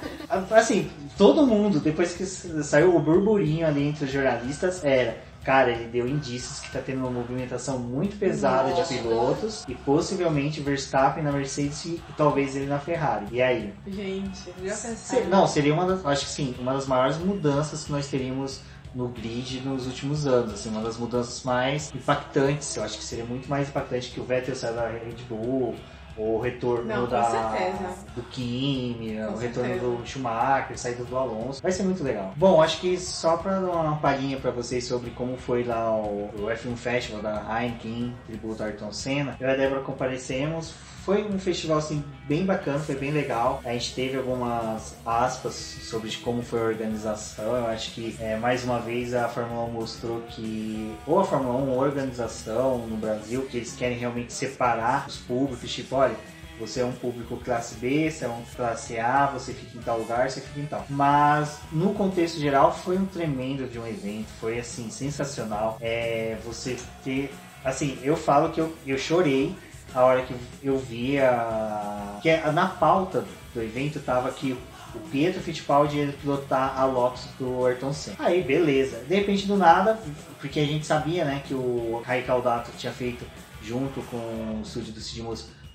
Assim, 0.50 0.90
todo 1.16 1.46
mundo, 1.46 1.80
depois 1.80 2.12
que 2.12 2.26
saiu 2.26 2.94
o 2.94 3.00
burburinho 3.00 3.66
ali 3.66 3.88
entre 3.88 4.04
os 4.04 4.10
jornalistas, 4.12 4.84
era. 4.84 5.24
Cara, 5.42 5.70
ele 5.70 5.84
deu 5.84 6.08
indícios 6.08 6.58
que 6.58 6.72
tá 6.72 6.80
tendo 6.84 6.98
uma 6.98 7.10
movimentação 7.10 7.78
muito 7.78 8.16
pesada 8.18 8.70
Nossa. 8.70 8.92
de 8.92 9.00
pilotos 9.00 9.64
e 9.68 9.76
possivelmente 9.76 10.60
Verstappen 10.60 11.22
na 11.22 11.30
Mercedes 11.30 11.84
e 11.84 12.02
talvez 12.16 12.56
ele 12.56 12.66
na 12.66 12.80
Ferrari. 12.80 13.26
E 13.30 13.40
aí? 13.40 13.72
Gente, 13.86 14.52
já 14.64 14.74
Se- 14.74 14.88
pensaram? 14.88 15.26
não, 15.28 15.46
seria 15.46 15.72
uma 15.72 15.86
das, 15.86 16.04
acho 16.04 16.24
que 16.26 16.32
sim, 16.32 16.52
uma 16.58 16.74
das 16.74 16.88
maiores 16.88 17.16
mudanças 17.18 17.84
que 17.84 17.92
nós 17.92 18.08
teríamos 18.08 18.60
no 18.96 19.08
grid 19.08 19.60
nos 19.60 19.86
últimos 19.86 20.26
anos, 20.26 20.54
assim, 20.54 20.70
uma 20.70 20.80
das 20.80 20.96
mudanças 20.96 21.42
mais 21.44 21.94
impactantes. 21.94 22.74
Eu 22.76 22.82
acho 22.82 22.96
que 22.96 23.04
seria 23.04 23.26
muito 23.26 23.46
mais 23.48 23.68
impactante 23.68 24.10
que 24.10 24.18
o 24.18 24.24
Vettel 24.24 24.56
sair 24.56 24.74
da 24.74 24.88
Red 24.88 25.22
Bull, 25.28 25.74
ou 26.16 26.38
o 26.38 26.40
retorno 26.40 26.84
Não, 26.86 27.06
da, 27.06 27.22
certeza. 27.52 27.94
do 28.14 28.22
Kimi, 28.22 29.16
Com 29.16 29.34
o 29.34 29.36
retorno 29.36 29.68
certeza. 29.68 29.80
do 29.98 30.06
Schumacher, 30.06 30.78
saída 30.78 31.04
do 31.04 31.14
Alonso. 31.14 31.60
Vai 31.62 31.70
ser 31.70 31.82
muito 31.82 32.02
legal. 32.02 32.32
Bom, 32.36 32.62
acho 32.62 32.80
que 32.80 32.96
só 32.96 33.36
pra 33.36 33.60
dar 33.60 33.70
uma 33.70 33.96
palhinha 33.96 34.38
pra 34.38 34.50
vocês 34.50 34.84
sobre 34.86 35.10
como 35.10 35.36
foi 35.36 35.62
lá 35.62 35.94
o, 35.94 36.30
o 36.38 36.46
F1 36.46 36.74
Festival 36.76 37.20
da 37.20 37.44
Heineken, 37.60 38.14
tributo 38.26 38.62
a 38.62 38.66
Ayrton 38.66 38.92
Senna, 38.92 39.36
eu 39.38 39.46
e 39.46 39.52
a 39.52 39.56
Débora 39.56 39.82
comparecemos. 39.82 40.72
Foi 41.06 41.22
um 41.22 41.38
festival 41.38 41.78
assim 41.78 42.02
bem 42.24 42.44
bacana, 42.44 42.80
foi 42.80 42.96
bem 42.96 43.12
legal. 43.12 43.60
A 43.64 43.72
gente 43.74 43.94
teve 43.94 44.16
algumas 44.16 44.92
aspas 45.06 45.54
sobre 45.54 46.10
como 46.16 46.42
foi 46.42 46.58
a 46.58 46.64
organização. 46.64 47.44
Eu 47.44 47.68
acho 47.68 47.92
que 47.92 48.16
é, 48.18 48.36
mais 48.36 48.64
uma 48.64 48.80
vez 48.80 49.14
a 49.14 49.28
Fórmula 49.28 49.66
1 49.66 49.70
mostrou 49.70 50.22
que 50.22 50.92
ou 51.06 51.20
a 51.20 51.24
Fórmula 51.24 51.60
1 51.60 51.70
ou 51.70 51.80
a 51.80 51.86
organização 51.86 52.78
no 52.88 52.96
Brasil 52.96 53.42
que 53.42 53.58
eles 53.58 53.76
querem 53.76 53.96
realmente 53.96 54.32
separar 54.32 55.06
os 55.06 55.18
públicos, 55.18 55.72
tipo, 55.72 55.94
olha, 55.94 56.16
você 56.58 56.80
é 56.80 56.84
um 56.84 56.90
público 56.90 57.36
classe 57.36 57.76
B, 57.76 58.10
você 58.10 58.24
é 58.24 58.28
um 58.28 58.42
classe 58.56 58.98
A, 58.98 59.26
você 59.26 59.54
fica 59.54 59.78
em 59.78 59.82
tal 59.82 60.00
lugar, 60.00 60.28
você 60.28 60.40
fica 60.40 60.58
em 60.58 60.66
tal. 60.66 60.84
Mas 60.90 61.60
no 61.70 61.94
contexto 61.94 62.40
geral 62.40 62.74
foi 62.74 62.98
um 62.98 63.06
tremendo 63.06 63.68
de 63.68 63.78
um 63.78 63.86
evento, 63.86 64.26
foi 64.40 64.58
assim 64.58 64.90
sensacional. 64.90 65.78
É, 65.80 66.36
você 66.44 66.76
ter, 67.04 67.32
assim, 67.64 67.96
eu 68.02 68.16
falo 68.16 68.50
que 68.50 68.60
eu, 68.60 68.74
eu 68.84 68.98
chorei 68.98 69.54
a 69.96 70.04
hora 70.04 70.22
que 70.22 70.34
eu 70.62 70.78
vi 70.78 71.18
a 71.18 72.18
que 72.20 72.28
é, 72.28 72.52
na 72.52 72.66
pauta 72.66 73.24
do 73.54 73.62
evento 73.62 73.98
tava 74.00 74.30
que 74.30 74.52
o 74.94 74.98
Pietro 75.10 75.40
Fittipaldi 75.40 75.98
ia 75.98 76.12
pilotar 76.12 76.78
a 76.78 76.84
Lotus 76.84 77.26
do 77.38 77.64
Ayrton 77.64 77.92
Senna. 77.92 78.16
Aí, 78.18 78.42
beleza. 78.42 78.98
De 79.08 79.14
repente, 79.14 79.46
do 79.46 79.56
nada, 79.56 79.98
porque 80.40 80.60
a 80.60 80.64
gente 80.64 80.86
sabia, 80.86 81.24
né, 81.24 81.42
que 81.46 81.54
o 81.54 82.02
Rai 82.04 82.22
Caldato 82.22 82.70
tinha 82.78 82.92
feito 82.92 83.24
junto 83.62 84.00
com 84.02 84.16
o 84.16 84.60
estúdio 84.62 84.92
do 84.92 85.00
Cid 85.00 85.22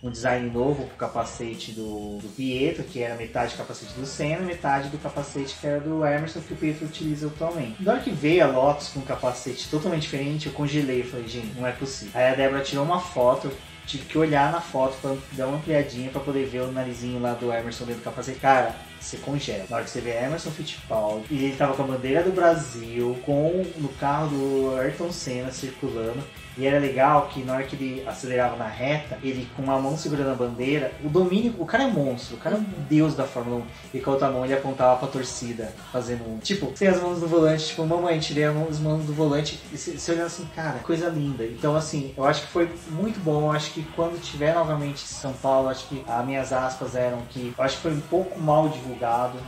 um 0.03 0.09
design 0.09 0.49
novo 0.49 0.85
pro 0.87 0.97
capacete 0.97 1.73
do, 1.73 2.17
do 2.17 2.27
Pietro, 2.35 2.83
que 2.83 3.03
era 3.03 3.15
metade 3.15 3.53
do 3.53 3.57
capacete 3.57 3.93
do 3.93 4.05
Senna, 4.05 4.41
metade 4.41 4.89
do 4.89 4.97
capacete 4.97 5.55
que 5.59 5.67
era 5.67 5.79
do 5.79 6.03
Emerson, 6.03 6.41
que 6.41 6.53
o 6.53 6.57
Pietro 6.57 6.87
utiliza 6.87 7.27
atualmente. 7.27 7.83
Na 7.83 7.93
hora 7.93 8.01
que 8.01 8.09
veio 8.09 8.43
a 8.43 8.47
Lotus 8.47 8.89
com 8.89 9.01
um 9.01 9.03
capacete 9.03 9.69
totalmente 9.69 10.03
diferente, 10.03 10.47
eu 10.47 10.53
congelei, 10.53 11.01
eu 11.01 11.05
falei, 11.05 11.27
gente, 11.27 11.55
não 11.55 11.67
é 11.67 11.71
possível. 11.71 12.19
Aí 12.19 12.33
a 12.33 12.35
Débora 12.35 12.63
tirou 12.63 12.83
uma 12.83 12.99
foto, 12.99 13.51
tive 13.91 14.05
que 14.05 14.17
olhar 14.17 14.51
na 14.53 14.61
foto 14.61 14.97
pra 15.01 15.15
dar 15.33 15.47
uma 15.47 15.57
ampliadinha 15.57 16.09
pra 16.09 16.21
poder 16.21 16.45
ver 16.45 16.61
o 16.61 16.71
narizinho 16.71 17.21
lá 17.21 17.33
do 17.33 17.51
Emerson 17.51 17.83
dentro 17.83 18.01
do 18.01 18.05
capacete. 18.05 18.39
Cara, 18.39 18.73
você 19.05 19.17
congela. 19.17 19.65
Na 19.69 19.77
hora 19.77 19.85
que 19.85 19.91
você 19.91 20.01
vê 20.01 20.11
Emerson 20.11 20.51
Fittipaldi, 20.51 21.25
e 21.29 21.45
ele 21.45 21.55
tava 21.55 21.73
com 21.73 21.83
a 21.83 21.87
bandeira 21.87 22.23
do 22.23 22.31
Brasil, 22.31 23.17
com 23.25 23.65
no 23.77 23.89
carro 23.89 24.27
do 24.29 24.75
Ayrton 24.79 25.11
Senna 25.11 25.51
circulando. 25.51 26.23
E 26.57 26.65
era 26.65 26.79
legal 26.79 27.29
que 27.33 27.43
na 27.45 27.53
hora 27.53 27.63
que 27.63 27.77
ele 27.77 28.03
acelerava 28.05 28.57
na 28.57 28.67
reta, 28.67 29.17
ele 29.23 29.47
com 29.55 29.63
uma 29.63 29.79
mão 29.79 29.95
segurando 29.97 30.31
a 30.31 30.35
bandeira, 30.35 30.91
o 31.01 31.07
domínio, 31.07 31.55
o 31.57 31.65
cara 31.65 31.85
é 31.85 31.87
monstro, 31.87 32.35
o 32.35 32.39
cara 32.39 32.57
é 32.57 32.59
um 32.59 32.65
deus 32.89 33.15
da 33.15 33.23
Fórmula 33.23 33.63
1. 33.93 33.97
E 33.97 34.01
com 34.01 34.09
a 34.09 34.13
outra 34.13 34.29
mão 34.29 34.43
ele 34.43 34.53
apontava 34.53 34.97
pra 34.99 35.07
torcida, 35.07 35.73
fazendo 35.93 36.27
um. 36.29 36.39
Tipo, 36.39 36.73
sem 36.75 36.89
as 36.89 37.01
mãos 37.01 37.21
do 37.21 37.27
volante, 37.27 37.67
tipo, 37.67 37.85
mamãe, 37.85 38.19
tirei 38.19 38.43
as 38.43 38.53
mãos- 38.79 39.05
do 39.05 39.13
volante. 39.13 39.61
E 39.71 39.77
você 39.77 40.11
olhando 40.11 40.25
assim, 40.25 40.45
cara, 40.53 40.79
coisa 40.79 41.07
linda. 41.07 41.45
Então, 41.45 41.73
assim, 41.73 42.13
eu 42.17 42.25
acho 42.25 42.41
que 42.41 42.47
foi 42.47 42.69
muito 42.89 43.17
bom. 43.21 43.43
Eu 43.45 43.51
acho 43.53 43.71
que 43.71 43.81
quando 43.95 44.21
tiver 44.21 44.53
novamente 44.53 44.99
São 45.07 45.31
Paulo, 45.31 45.69
acho 45.69 45.87
que 45.87 46.03
as 46.05 46.25
minhas 46.25 46.51
aspas 46.51 46.95
eram 46.95 47.21
que. 47.29 47.53
Eu 47.57 47.63
acho 47.63 47.77
que 47.77 47.81
foi 47.83 47.93
um 47.93 48.01
pouco 48.01 48.37
mal 48.37 48.67
divulgado, 48.67 48.90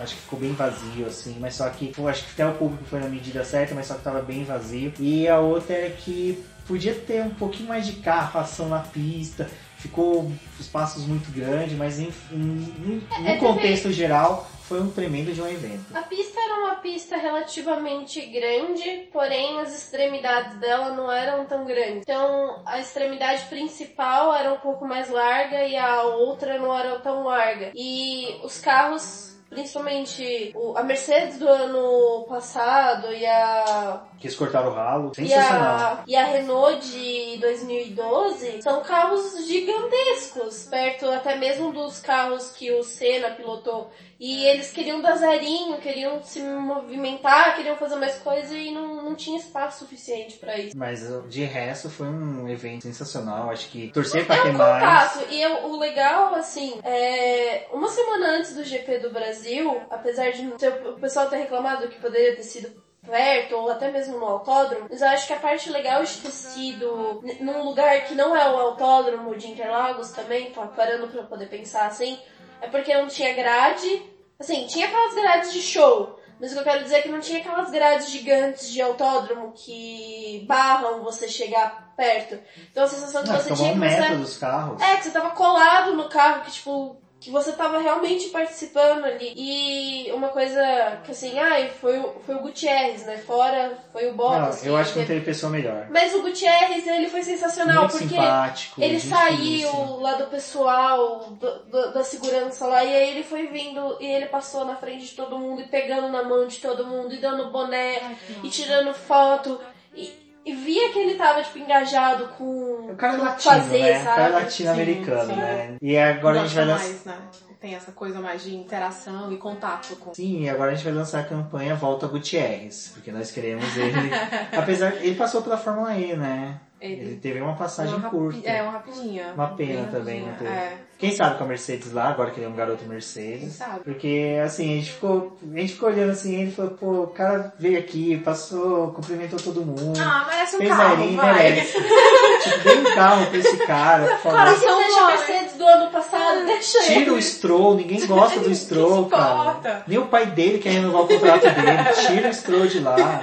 acho 0.01 0.15
que 0.15 0.21
ficou 0.21 0.39
bem 0.39 0.53
vazio, 0.53 1.05
assim, 1.07 1.37
mas 1.39 1.55
só 1.55 1.69
que. 1.69 1.93
Eu 1.97 2.07
acho 2.07 2.23
que 2.25 2.31
até 2.41 2.45
o 2.51 2.55
público 2.57 2.83
foi 2.85 2.99
na 2.99 3.07
medida 3.07 3.43
certa, 3.43 3.73
mas 3.75 3.87
só 3.87 3.95
que 3.95 4.03
tava 4.03 4.21
bem 4.21 4.43
vazio. 4.43 4.93
E 4.99 5.27
a 5.27 5.39
outra 5.39 5.73
é 5.75 5.89
que 5.89 6.43
podia 6.67 6.93
ter 6.95 7.21
um 7.23 7.29
pouquinho 7.31 7.69
mais 7.69 7.85
de 7.85 7.93
carro, 7.93 8.39
ação 8.39 8.69
na 8.69 8.79
pista. 8.79 9.49
Ficou 9.77 10.31
espaços 10.59 11.05
muito 11.05 11.29
grandes, 11.31 11.77
mas 11.77 11.99
em, 11.99 12.09
em- 12.31 13.03
no 13.19 13.27
É, 13.27 13.35
contexto 13.37 13.91
geral 13.91 14.49
foi 14.61 14.79
um 14.81 14.89
tremendo 14.89 15.33
de 15.33 15.41
um 15.41 15.47
evento. 15.47 15.83
A 15.93 16.03
pista 16.03 16.39
era 16.39 16.55
uma 16.61 16.75
pista 16.75 17.17
relativamente 17.17 18.21
grande, 18.27 19.09
porém 19.11 19.59
as 19.59 19.75
extremidades 19.77 20.55
dela 20.57 20.91
não 20.95 21.11
eram 21.11 21.45
tão 21.45 21.65
grandes. 21.65 21.97
Então 22.03 22.61
a 22.65 22.79
extremidade 22.79 23.43
principal 23.45 24.33
era 24.33 24.53
um 24.53 24.57
pouco 24.59 24.87
mais 24.87 25.09
larga 25.09 25.65
e 25.65 25.75
a 25.75 26.03
outra 26.03 26.57
não 26.57 26.73
era 26.77 26.97
tão 26.99 27.25
larga. 27.25 27.71
E 27.75 28.39
os 28.43 28.59
carros, 28.59 29.32
principalmente 29.53 30.51
o- 30.55 30.77
a 30.77 30.83
Mercedes 30.83 31.37
do 31.39 31.47
ano 31.47 32.25
passado 32.27 33.11
e 33.13 33.25
a 33.25 34.03
Quis 34.19 34.35
cortar 34.35 34.65
o 34.67 34.71
ralo, 34.73 35.11
e 35.13 35.15
sensacional. 35.27 35.75
a, 35.75 36.03
e 36.07 36.15
a 36.15 36.25
Renault 36.25 36.79
de 36.89 37.37
2012 37.39 38.61
são 38.61 38.81
carros 38.81 39.45
gigantescos, 39.45 40.65
perto 40.69 41.09
até 41.09 41.35
mesmo 41.35 41.71
dos 41.71 41.99
carros 41.99 42.51
que 42.51 42.71
o 42.71 42.83
Senna 42.83 43.31
pilotou. 43.31 43.89
E 44.25 44.45
eles 44.45 44.71
queriam 44.71 45.01
dar 45.01 45.15
zerinho, 45.17 45.77
queriam 45.79 46.23
se 46.23 46.41
movimentar, 46.41 47.55
queriam 47.57 47.75
fazer 47.75 47.97
mais 47.97 48.15
coisa 48.19 48.55
e 48.57 48.71
não, 48.71 49.03
não 49.03 49.15
tinha 49.15 49.37
espaço 49.37 49.79
suficiente 49.79 50.37
pra 50.37 50.57
isso. 50.57 50.77
Mas 50.77 51.01
de 51.29 51.43
resto 51.43 51.89
foi 51.89 52.07
um 52.07 52.47
evento 52.47 52.83
sensacional. 52.83 53.49
Acho 53.49 53.69
que 53.69 53.89
torcer 53.91 54.21
É 54.21 54.25
pra 54.25 54.37
ter 54.41 54.49
um 54.51 54.53
mais. 54.53 55.11
contato. 55.11 55.27
E 55.29 55.41
eu- 55.41 55.65
o 55.65 55.77
legal, 55.77 56.33
assim, 56.35 56.79
é, 56.85 57.67
uma 57.73 57.89
semana 57.89 58.37
antes 58.37 58.55
do 58.55 58.63
GP 58.63 58.99
do 58.99 59.09
Brasil, 59.09 59.81
apesar 59.89 60.31
de 60.31 60.43
não 60.43 60.55
ter- 60.57 60.87
o 60.87 60.93
pessoal 60.99 61.27
ter 61.29 61.37
reclamado 61.37 61.89
que 61.89 61.99
poderia 61.99 62.33
ter 62.35 62.43
sido 62.43 62.81
perto 63.05 63.55
ou 63.57 63.69
até 63.69 63.91
mesmo 63.91 64.17
no 64.17 64.25
autódromo, 64.25 64.87
mas 64.89 65.01
eu 65.01 65.07
acho 65.09 65.27
que 65.27 65.33
a 65.33 65.37
parte 65.39 65.69
legal 65.69 66.01
de 66.01 66.13
ter 66.19 66.31
sido 66.31 67.21
num 67.41 67.61
lugar 67.65 68.05
que 68.05 68.15
não 68.15 68.33
é 68.33 68.49
o 68.49 68.55
autódromo 68.57 69.35
de 69.35 69.51
Interlagos 69.51 70.11
também, 70.11 70.51
pa- 70.51 70.67
parando 70.67 71.07
pra 71.09 71.23
poder 71.23 71.47
pensar 71.47 71.87
assim, 71.87 72.17
é 72.61 72.67
porque 72.69 72.93
não 72.95 73.07
tinha 73.09 73.33
grade, 73.33 74.12
assim, 74.39 74.65
tinha 74.67 74.87
aquelas 74.87 75.13
grades 75.15 75.53
de 75.53 75.61
show, 75.61 76.19
mas 76.39 76.51
o 76.51 76.55
que 76.55 76.59
eu 76.59 76.63
quero 76.63 76.83
dizer 76.83 76.95
é 76.95 77.01
que 77.01 77.09
não 77.09 77.19
tinha 77.19 77.39
aquelas 77.39 77.69
grades 77.69 78.09
gigantes 78.09 78.71
de 78.71 78.81
autódromo 78.81 79.53
que 79.55 80.43
barram 80.47 81.03
você 81.03 81.27
chegar 81.27 81.93
perto. 81.95 82.39
Então 82.71 82.83
a 82.83 82.87
sensação 82.87 83.23
que 83.23 83.29
Não, 83.29 83.35
você 83.39 83.53
tinha 83.53 83.69
um 83.69 83.73
que 83.73 83.79
você 83.79 83.99
metro 83.99 84.17
dos 84.17 84.37
carros. 84.37 84.81
é, 84.81 84.97
que 84.97 85.03
você 85.03 85.11
tava 85.11 85.29
colado 85.31 85.93
no 85.95 86.09
carro, 86.09 86.41
que 86.43 86.51
tipo, 86.51 86.97
que 87.23 87.31
você 87.31 87.53
tava 87.53 87.79
realmente 87.79 88.27
participando 88.29 89.05
ali. 89.05 89.33
E 89.35 90.11
uma 90.11 90.27
coisa 90.27 90.61
que 91.05 91.11
assim, 91.11 91.39
ai, 91.39 91.69
foi, 91.69 91.97
o- 91.97 92.15
foi 92.25 92.35
o 92.35 92.39
Gutierrez, 92.41 93.05
né? 93.05 93.17
Fora 93.17 93.77
foi 93.93 94.05
o 94.07 94.09
Não, 94.09 94.17
Bottas. 94.17 94.65
eu 94.65 94.75
acho 94.75 94.91
que 94.93 94.99
não 94.99 95.05
teve- 95.05 95.21
pessoa 95.25 95.49
melhor. 95.49 95.87
Mas 95.89 96.13
o 96.13 96.21
Gutierrez, 96.21 96.85
ele 96.85 97.09
foi 97.09 97.23
sensacional, 97.23 97.83
Muito 97.83 97.91
porque 97.93 98.09
simpático. 98.09 98.81
ele 98.83 98.99
saiu 98.99 99.99
lá 100.01 100.15
do 100.15 100.27
pessoal, 100.27 101.19
do- 101.39 101.59
do- 101.65 101.93
da 101.93 102.03
segurança 102.03 102.67
lá, 102.67 102.83
e 102.83 102.93
aí 102.93 103.09
ele 103.11 103.23
foi 103.23 103.47
vindo 103.47 103.97
e 104.01 104.05
ele 104.05 104.25
passou 104.25 104.65
na 104.65 104.75
frente 104.75 105.05
de 105.05 105.11
todo 105.15 105.37
mundo 105.39 105.61
e 105.61 105.67
pegando 105.67 106.09
na 106.09 106.23
mão 106.23 106.45
de 106.45 106.57
todo 106.57 106.85
mundo 106.85 107.13
e 107.13 107.17
dando 107.21 107.49
boné 107.51 107.99
Ai, 108.03 108.17
e 108.43 108.49
tirando 108.49 108.93
foto. 108.93 109.59
E 109.95 110.11
e 110.45 110.53
via 110.53 110.91
que 110.91 110.99
ele 110.99 111.15
tava, 111.15 111.41
tipo, 111.43 111.57
engajado 111.59 112.27
com 112.37 112.91
O 112.91 112.95
cara 112.95 113.13
é 113.13 113.17
com 113.17 113.23
latino, 113.23 113.53
fazer, 113.53 113.79
né? 113.79 114.01
O 114.01 114.03
cara 114.05 114.21
é 114.21 114.31
sabe? 114.31 114.43
latino-americano, 114.43 115.21
Sim, 115.27 115.33
sim. 115.35 115.39
né? 115.39 115.75
E 115.81 115.97
agora 115.97 116.41
a 116.41 116.45
gente 116.47 116.55
Gosta 116.55 116.65
vai 116.65 116.65
lançar. 116.75 116.87
mais, 116.87 117.05
né? 117.05 117.17
Tem 117.59 117.75
essa 117.75 117.91
coisa 117.93 118.19
mais 118.19 118.43
de 118.43 118.53
interação 118.55 119.31
e 119.31 119.37
contato 119.37 119.95
com. 119.95 120.13
Sim, 120.13 120.41
e 120.43 120.49
agora 120.49 120.71
a 120.71 120.75
gente 120.75 120.83
vai 120.83 120.93
lançar 120.93 121.21
a 121.21 121.23
campanha 121.23 121.75
Volta 121.75 122.07
Gutierrez, 122.07 122.91
porque 122.93 123.09
nós 123.09 123.31
queremos 123.31 123.77
ele. 123.77 124.09
Apesar 124.57 124.93
ele 124.97 125.15
passou 125.15 125.41
pela 125.41 125.55
Fórmula 125.57 125.95
E, 125.95 126.13
né? 126.15 126.59
Ele, 126.81 127.01
Ele- 127.01 127.15
teve 127.15 127.39
uma 127.39 127.55
passagem 127.55 127.93
Uma 127.93 128.03
rapi- 128.03 128.15
curta. 128.17 128.49
É, 128.49 128.61
uma 128.61 128.71
rapidinha. 128.73 129.31
Uma 129.33 129.47
pena 129.55 129.83
Bem 129.83 129.85
também, 129.91 130.25
rapidinha, 130.25 130.31
não 130.31 130.37
teve. 130.37 130.51
É, 130.51 130.77
Quem 130.97 131.11
sabe 131.11 131.37
com 131.37 131.43
a 131.43 131.47
Mercedes 131.47 131.91
lá, 131.91 132.09
agora 132.09 132.31
que 132.31 132.39
ele 132.39 132.45
é 132.45 132.49
um 132.49 132.55
garoto 132.55 132.79
quem 132.79 132.87
Mercedes. 132.87 133.53
sabe. 133.55 133.81
Porque 133.83 134.39
assim, 134.43 134.71
a 134.73 134.75
gente 134.77 134.91
ficou. 134.93 135.37
A 135.53 135.59
gente 135.59 135.73
ficou 135.73 135.89
olhando 135.89 136.11
assim, 136.11 136.41
ele 136.41 136.51
falou, 136.51 136.71
pô, 136.71 136.91
o 137.03 137.07
cara 137.07 137.53
veio 137.59 137.77
aqui, 137.77 138.17
passou, 138.19 138.91
cumprimentou 138.93 139.37
todo 139.39 139.65
mundo. 139.65 139.99
Ah, 139.99 140.25
merece 140.29 140.55
um 140.55 140.59
fez 140.59 140.69
carro, 140.69 140.95
vai. 141.15 141.33
merece. 141.43 141.73
tipo, 141.73 142.59
dê 142.63 142.73
um 142.75 142.95
carro 142.95 143.25
pra 143.27 143.37
esse 143.37 143.57
cara, 143.57 144.05
por 144.05 144.17
favor. 144.19 144.37
Coração 144.39 144.63
Então 144.63 144.77
deixa 144.79 144.97
a 144.97 145.01
mole. 145.03 145.17
Mercedes 145.17 145.53
do 145.57 145.65
ano 145.65 145.91
passado, 145.91 146.45
deixa 146.45 146.79
Tira 146.83 146.99
ele. 147.01 147.11
o 147.11 147.21
Stroll, 147.21 147.75
ninguém 147.75 148.05
gosta 148.07 148.39
do 148.39 148.49
Stroll, 148.55 149.05
cara. 149.09 149.33
importa? 149.51 149.83
Nem 149.87 149.97
o 149.97 150.05
pai 150.05 150.25
dele 150.27 150.59
quer 150.59 150.69
renovar 150.71 151.01
o 151.01 151.07
contrato 151.07 151.41
dele. 151.41 152.07
Tira 152.07 152.29
o 152.29 152.33
Stroll 152.33 152.67
de 152.67 152.79
lá. 152.79 153.21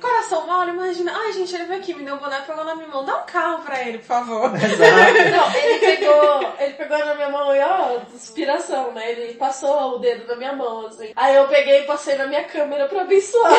Coração 0.00 0.46
mole, 0.46 0.70
imagina. 0.70 1.12
Ai, 1.12 1.32
gente, 1.32 1.52
ele 1.54 1.64
veio 1.64 1.80
aqui, 1.80 1.92
me 1.92 2.04
deu 2.04 2.14
um 2.14 2.18
boné, 2.18 2.40
pegou 2.46 2.64
na 2.64 2.74
minha 2.76 2.86
mão. 2.86 3.04
Dá 3.04 3.16
um 3.16 3.26
carro 3.26 3.62
pra 3.64 3.82
ele, 3.82 3.98
por 3.98 4.06
favor. 4.06 4.50
Exato. 4.54 5.30
Não, 5.32 5.54
ele 5.56 5.78
pegou, 5.80 6.52
pegou 6.88 7.04
na 7.04 7.14
minha 7.14 7.28
mão 7.28 7.54
e 7.54 7.60
ó, 7.60 8.00
inspiração, 8.14 8.92
né? 8.92 9.12
Ele 9.12 9.34
passou 9.34 9.96
o 9.96 9.98
dedo 9.98 10.26
na 10.26 10.36
minha 10.36 10.52
mão, 10.52 10.86
assim. 10.86 11.12
Aí 11.14 11.36
eu 11.36 11.46
peguei 11.48 11.80
e 11.80 11.86
passei 11.86 12.16
na 12.16 12.26
minha 12.26 12.44
câmera 12.44 12.88
pra 12.88 13.02
abençoar. 13.02 13.52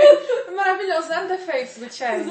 Maravilhoso, 0.54 1.08
zero 1.08 1.26
defeitos, 1.26 1.78
Gutierrez. 1.78 2.26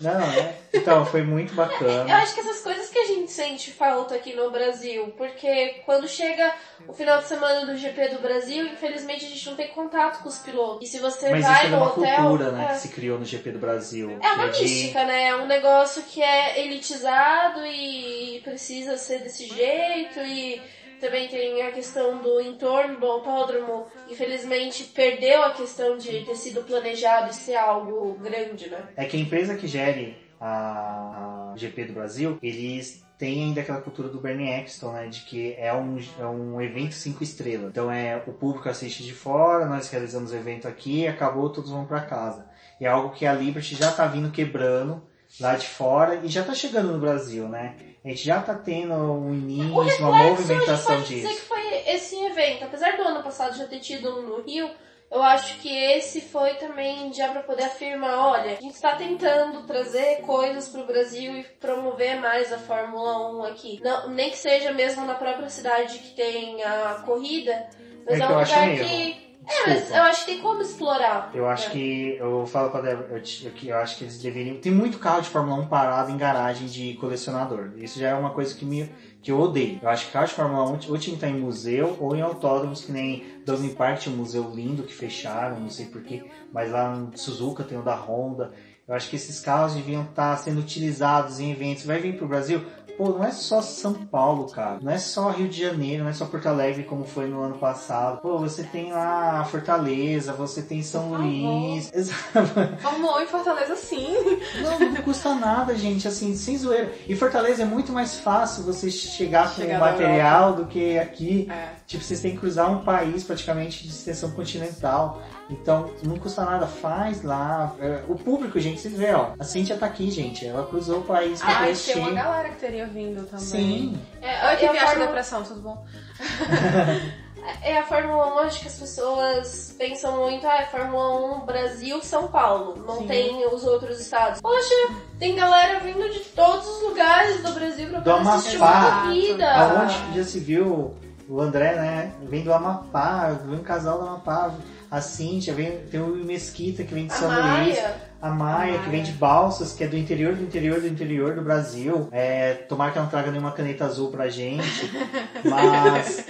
Não, 0.00 0.18
né? 0.18 0.54
Então, 0.72 1.04
foi 1.06 1.22
muito 1.22 1.52
Eu 1.52 1.56
bacana. 1.56 2.16
acho 2.16 2.34
que 2.34 2.40
essas 2.40 2.60
coisas 2.60 2.88
que 2.90 2.98
a 2.98 3.04
gente 3.06 3.30
sente 3.30 3.70
falta 3.72 4.14
aqui 4.14 4.34
no 4.34 4.50
Brasil, 4.50 5.12
porque 5.16 5.80
quando 5.86 6.06
chega 6.06 6.52
o 6.86 6.92
final 6.92 7.18
de 7.18 7.26
semana 7.28 7.64
do 7.66 7.76
GP 7.76 8.08
do 8.08 8.20
Brasil, 8.20 8.66
infelizmente 8.66 9.24
a 9.24 9.28
gente 9.28 9.46
não 9.48 9.56
tem 9.56 9.68
contato 9.68 10.22
com 10.22 10.28
os 10.28 10.38
pilotos. 10.38 10.86
E 10.88 10.90
se 10.90 10.98
você 11.00 11.30
Mas 11.30 11.44
vai 11.44 11.54
isso 11.54 11.66
é 11.66 11.68
no 11.70 11.76
uma 11.78 11.86
hotel. 11.86 12.16
cultura, 12.16 12.50
né, 12.52 12.64
é. 12.70 12.74
que 12.74 12.80
se 12.80 12.88
criou 12.88 13.18
no 13.18 13.24
GP 13.24 13.50
do 13.52 13.58
Brasil. 13.58 14.18
É 14.22 14.32
uma 14.32 14.48
que 14.48 14.58
de- 14.58 14.62
mística, 14.64 15.04
né? 15.04 15.28
É 15.28 15.36
um 15.36 15.46
negócio 15.46 16.02
que 16.02 16.22
é 16.22 16.60
elitizado 16.64 17.64
e 17.66 18.40
precisa 18.44 18.96
ser 18.96 19.20
desse 19.20 19.46
jeito 19.46 20.20
e 20.20 20.60
também 20.98 21.28
tem 21.28 21.62
a 21.62 21.72
questão 21.72 22.18
do 22.18 22.40
entorno 22.40 22.98
do 22.98 23.06
autódromo. 23.06 23.86
Infelizmente 24.08 24.84
perdeu 24.84 25.42
a 25.42 25.52
questão 25.52 25.96
de 25.96 26.24
ter 26.24 26.36
sido 26.36 26.62
planejado 26.62 27.30
e 27.30 27.34
ser 27.34 27.56
algo 27.56 28.14
grande, 28.14 28.68
né? 28.68 28.88
É 28.96 29.04
que 29.04 29.16
a 29.16 29.20
empresa 29.20 29.56
que 29.56 29.66
gere 29.66 30.16
a, 30.40 31.52
a 31.52 31.56
GP 31.56 31.86
do 31.86 31.92
Brasil, 31.94 32.38
eles 32.42 33.04
têm 33.18 33.44
ainda 33.44 33.60
aquela 33.60 33.80
cultura 33.80 34.08
do 34.08 34.20
Bernie 34.20 34.48
Eccleston, 34.48 34.92
né? 34.92 35.08
De 35.08 35.22
que 35.22 35.54
é 35.58 35.74
um, 35.74 35.98
é 36.18 36.26
um 36.26 36.60
evento 36.60 36.94
cinco 36.94 37.22
estrelas. 37.22 37.70
Então 37.70 37.90
é 37.90 38.22
o 38.26 38.32
público 38.32 38.68
assiste 38.68 39.02
de 39.02 39.12
fora, 39.12 39.66
nós 39.66 39.90
realizamos 39.90 40.32
o 40.32 40.36
evento 40.36 40.68
aqui, 40.68 41.06
acabou, 41.06 41.50
todos 41.50 41.70
vão 41.70 41.84
para 41.84 42.00
casa. 42.00 42.48
E 42.80 42.86
é 42.86 42.88
algo 42.88 43.10
que 43.10 43.26
a 43.26 43.32
Liberty 43.32 43.74
já 43.74 43.90
tá 43.90 44.06
vindo 44.06 44.30
quebrando 44.30 45.02
lá 45.40 45.56
de 45.56 45.66
fora 45.66 46.20
e 46.24 46.28
já 46.28 46.42
tá 46.44 46.54
chegando 46.54 46.92
no 46.92 47.00
Brasil, 47.00 47.48
né? 47.48 47.74
A 48.08 48.10
gente 48.10 48.24
já 48.24 48.40
tá 48.40 48.54
tendo 48.54 48.94
um 48.94 49.34
início, 49.34 49.70
uma 49.70 49.84
Reflexo, 49.84 50.06
a 50.06 50.16
gente 50.16 50.30
movimentação 50.30 50.96
pode 50.96 51.08
dizer 51.08 51.28
que 51.28 51.34
disso. 51.34 51.44
foi 51.46 51.74
esse 51.88 52.16
evento. 52.24 52.64
Apesar 52.64 52.96
do 52.96 53.02
ano 53.02 53.22
passado 53.22 53.54
já 53.58 53.66
ter 53.66 53.80
tido 53.80 54.08
um 54.18 54.22
no 54.22 54.40
Rio, 54.40 54.70
eu 55.10 55.22
acho 55.22 55.58
que 55.60 55.68
esse 55.68 56.22
foi 56.22 56.54
também 56.54 57.12
já 57.12 57.28
para 57.28 57.42
poder 57.42 57.64
afirmar, 57.64 58.18
olha, 58.18 58.52
a 58.52 58.54
gente 58.54 58.74
está 58.74 58.96
tentando 58.96 59.66
trazer 59.66 60.22
coisas 60.22 60.70
para 60.70 60.80
o 60.80 60.86
Brasil 60.86 61.36
e 61.36 61.42
promover 61.60 62.18
mais 62.18 62.50
a 62.50 62.56
Fórmula 62.56 63.30
1 63.40 63.44
aqui. 63.44 63.78
Não, 63.84 64.08
nem 64.08 64.30
que 64.30 64.38
seja 64.38 64.72
mesmo 64.72 65.04
na 65.04 65.14
própria 65.14 65.50
cidade 65.50 65.98
que 65.98 66.14
tem 66.16 66.64
a 66.64 67.02
corrida, 67.04 67.68
mas 68.06 68.18
É 68.18 68.22
é, 68.22 68.26
que 68.26 68.32
um 68.32 68.38
lugar 68.40 68.66
meio. 68.68 69.27
Que... 69.48 69.54
É, 69.54 69.66
mas 69.66 69.74
Desculpa. 69.74 69.96
eu 69.96 70.02
acho 70.02 70.20
que 70.20 70.32
tem 70.32 70.40
como 70.42 70.62
explorar. 70.62 71.30
Eu 71.34 71.48
acho 71.48 71.66
É. 71.68 71.70
que, 71.70 72.16
eu 72.18 72.46
falo 72.46 72.70
pra 72.70 72.80
Débora, 72.80 73.08
eu, 73.10 73.16
eu 73.18 73.68
eu 73.70 73.76
acho 73.78 73.96
que 73.98 74.04
eles 74.04 74.20
deveriam. 74.20 74.56
Tem 74.56 74.70
muito 74.72 74.98
carro 74.98 75.20
de 75.22 75.28
Fórmula 75.28 75.60
1 75.62 75.66
parado 75.66 76.10
em 76.10 76.16
garagem 76.16 76.66
de 76.66 76.94
colecionador. 76.94 77.70
Isso 77.76 77.98
já 77.98 78.08
é 78.10 78.14
uma 78.14 78.30
coisa 78.30 78.54
que, 78.54 78.64
me, 78.64 78.90
que 79.22 79.30
eu 79.32 79.40
odeio. 79.40 79.78
Eu 79.82 79.88
acho 79.88 80.06
que 80.06 80.12
carro 80.12 80.26
de 80.26 80.34
Fórmula 80.34 80.64
1 80.64 80.72
ou 80.72 80.78
tinha 80.78 80.98
que 80.98 81.24
estar 81.24 81.28
em 81.28 81.38
museu 81.40 81.96
ou 82.00 82.14
em 82.14 82.20
autódromos, 82.22 82.84
que 82.84 82.92
nem 82.92 83.24
Dublin 83.44 83.74
Park 83.74 83.98
tinha 84.00 84.14
um 84.14 84.18
museu 84.18 84.50
lindo 84.54 84.82
que 84.82 84.94
fecharam, 84.94 85.58
não 85.60 85.70
sei 85.70 85.86
porquê, 85.86 86.24
mas 86.52 86.70
lá 86.70 86.90
no 86.90 87.16
Suzuka 87.16 87.64
tem 87.64 87.78
o 87.78 87.82
da 87.82 87.94
Honda. 87.96 88.52
Eu 88.86 88.94
acho 88.94 89.10
que 89.10 89.16
esses 89.16 89.38
carros 89.40 89.74
deviam 89.74 90.02
estar 90.02 90.34
sendo 90.38 90.60
utilizados 90.60 91.40
em 91.40 91.52
eventos. 91.52 91.84
Vai 91.84 91.98
vir 91.98 92.16
pro 92.16 92.26
Brasil? 92.26 92.64
Pô, 92.98 93.10
não 93.10 93.24
é 93.24 93.30
só 93.30 93.62
São 93.62 93.94
Paulo, 93.94 94.50
cara. 94.50 94.78
Não 94.82 94.90
é 94.90 94.98
só 94.98 95.30
Rio 95.30 95.48
de 95.48 95.62
Janeiro, 95.62 96.02
não 96.02 96.10
é 96.10 96.12
só 96.12 96.26
Porto 96.26 96.48
Alegre 96.48 96.82
como 96.82 97.04
foi 97.04 97.28
no 97.28 97.40
ano 97.42 97.56
passado. 97.56 98.20
Pô, 98.20 98.38
você 98.38 98.64
tem 98.64 98.92
lá 98.92 99.44
Fortaleza, 99.44 100.32
você 100.32 100.60
tem 100.62 100.82
São 100.82 101.10
Por 101.10 101.20
Luís. 101.20 101.92
1 101.94 103.20
em 103.22 103.26
Fortaleza, 103.28 103.76
sim. 103.76 104.16
Não, 104.60 104.90
não 104.90 105.02
custa 105.02 105.32
nada, 105.34 105.76
gente, 105.76 106.08
assim, 106.08 106.34
sem 106.34 106.58
zoeira. 106.58 106.92
E 107.08 107.14
Fortaleza 107.14 107.62
é 107.62 107.64
muito 107.64 107.92
mais 107.92 108.18
fácil 108.18 108.64
você 108.64 108.90
chegar 108.90 109.48
com 109.54 109.60
Chegar 109.62 109.78
material 109.78 110.54
do 110.54 110.66
que 110.66 110.98
aqui. 110.98 111.46
É. 111.50 111.68
Tipo, 111.86 112.02
vocês 112.02 112.20
têm 112.20 112.32
que 112.32 112.38
cruzar 112.38 112.70
um 112.70 112.82
país 112.84 113.22
praticamente 113.22 113.84
de 113.84 113.90
extensão 113.90 114.32
continental. 114.32 115.22
Então, 115.50 115.90
não 116.02 116.18
custa 116.18 116.44
nada, 116.44 116.66
faz 116.66 117.22
lá. 117.22 117.74
É, 117.80 118.02
O 118.08 118.14
público, 118.16 118.60
gente, 118.60 118.80
vocês 118.80 118.94
veem, 118.94 119.14
ó. 119.14 119.30
A 119.38 119.44
Cintia 119.44 119.76
tá 119.76 119.86
aqui, 119.86 120.10
gente. 120.10 120.44
Ela 120.46 120.66
cruzou 120.66 120.98
o 120.98 121.02
país 121.02 121.40
pra 121.40 121.48
Ah, 121.48 121.64
assistir. 121.64 121.94
tem 121.94 122.02
uma 122.02 122.10
galera 122.12 122.48
que 122.50 122.56
teria 122.56 122.87
vindo 122.88 123.24
também. 123.26 123.46
Sim. 123.46 124.02
É, 124.20 124.48
Oi, 124.48 124.56
que 124.56 124.64
é 124.64 124.68
a 124.68 124.72
viagem 124.72 124.98
depressão, 124.98 125.42
tudo 125.42 125.60
bom? 125.60 125.86
É 127.62 127.78
a 127.78 127.86
Fórmula 127.86 128.34
1, 128.34 128.38
acho 128.40 128.60
que 128.60 128.68
as 128.68 128.78
pessoas 128.78 129.74
pensam 129.78 130.16
muito, 130.18 130.46
ah, 130.46 130.60
é 130.60 130.66
Fórmula 130.66 131.40
1 131.42 131.46
Brasil, 131.46 132.02
São 132.02 132.28
Paulo, 132.28 132.84
não 132.86 132.98
Sim. 132.98 133.06
tem 133.06 133.46
os 133.46 133.64
outros 133.64 134.00
estados. 134.00 134.40
Poxa, 134.40 134.74
tem 135.18 135.34
galera 135.34 135.80
vindo 135.80 136.08
de 136.10 136.20
todos 136.20 136.66
os 136.66 136.82
lugares 136.82 137.42
do 137.42 137.52
Brasil 137.52 137.88
pra 137.88 138.00
Do 138.00 138.10
poder 138.10 138.28
assistir 138.28 138.56
uma 138.56 139.02
corrida. 139.02 139.54
Aonde 139.54 139.94
já 140.14 140.24
se 140.24 140.40
viu 140.40 140.94
o 141.28 141.40
André, 141.40 141.74
né? 141.76 142.12
Vem 142.22 142.42
do 142.42 142.52
Amapá, 142.52 143.30
vem 143.44 143.58
um 143.58 143.62
casal 143.62 143.98
do 143.98 144.08
Amapá. 144.08 144.52
A 144.90 145.00
Cintia, 145.00 145.52
vem, 145.52 145.78
tem 145.90 146.00
o 146.00 146.08
Mesquita 146.08 146.82
que 146.82 146.94
vem 146.94 147.06
de 147.06 147.12
A 147.12 147.16
São 147.16 147.28
Luís. 147.28 147.42
Maia. 147.42 147.96
A 148.20 148.30
Maia, 148.30 148.76
A 148.76 148.82
que 148.82 148.88
vem 148.90 149.02
de 149.02 149.12
Balsas, 149.12 149.72
que 149.72 149.84
é 149.84 149.86
do 149.86 149.96
interior 149.96 150.34
do 150.34 150.42
interior 150.42 150.80
do 150.80 150.86
interior 150.88 151.34
do 151.34 151.42
Brasil. 151.42 152.08
É, 152.10 152.54
tomara 152.54 152.90
que 152.90 152.98
ela 152.98 153.04
não 153.04 153.10
traga 153.10 153.30
nenhuma 153.30 153.52
caneta 153.52 153.84
azul 153.84 154.10
pra 154.10 154.28
gente. 154.28 154.90
Mas 155.44 156.24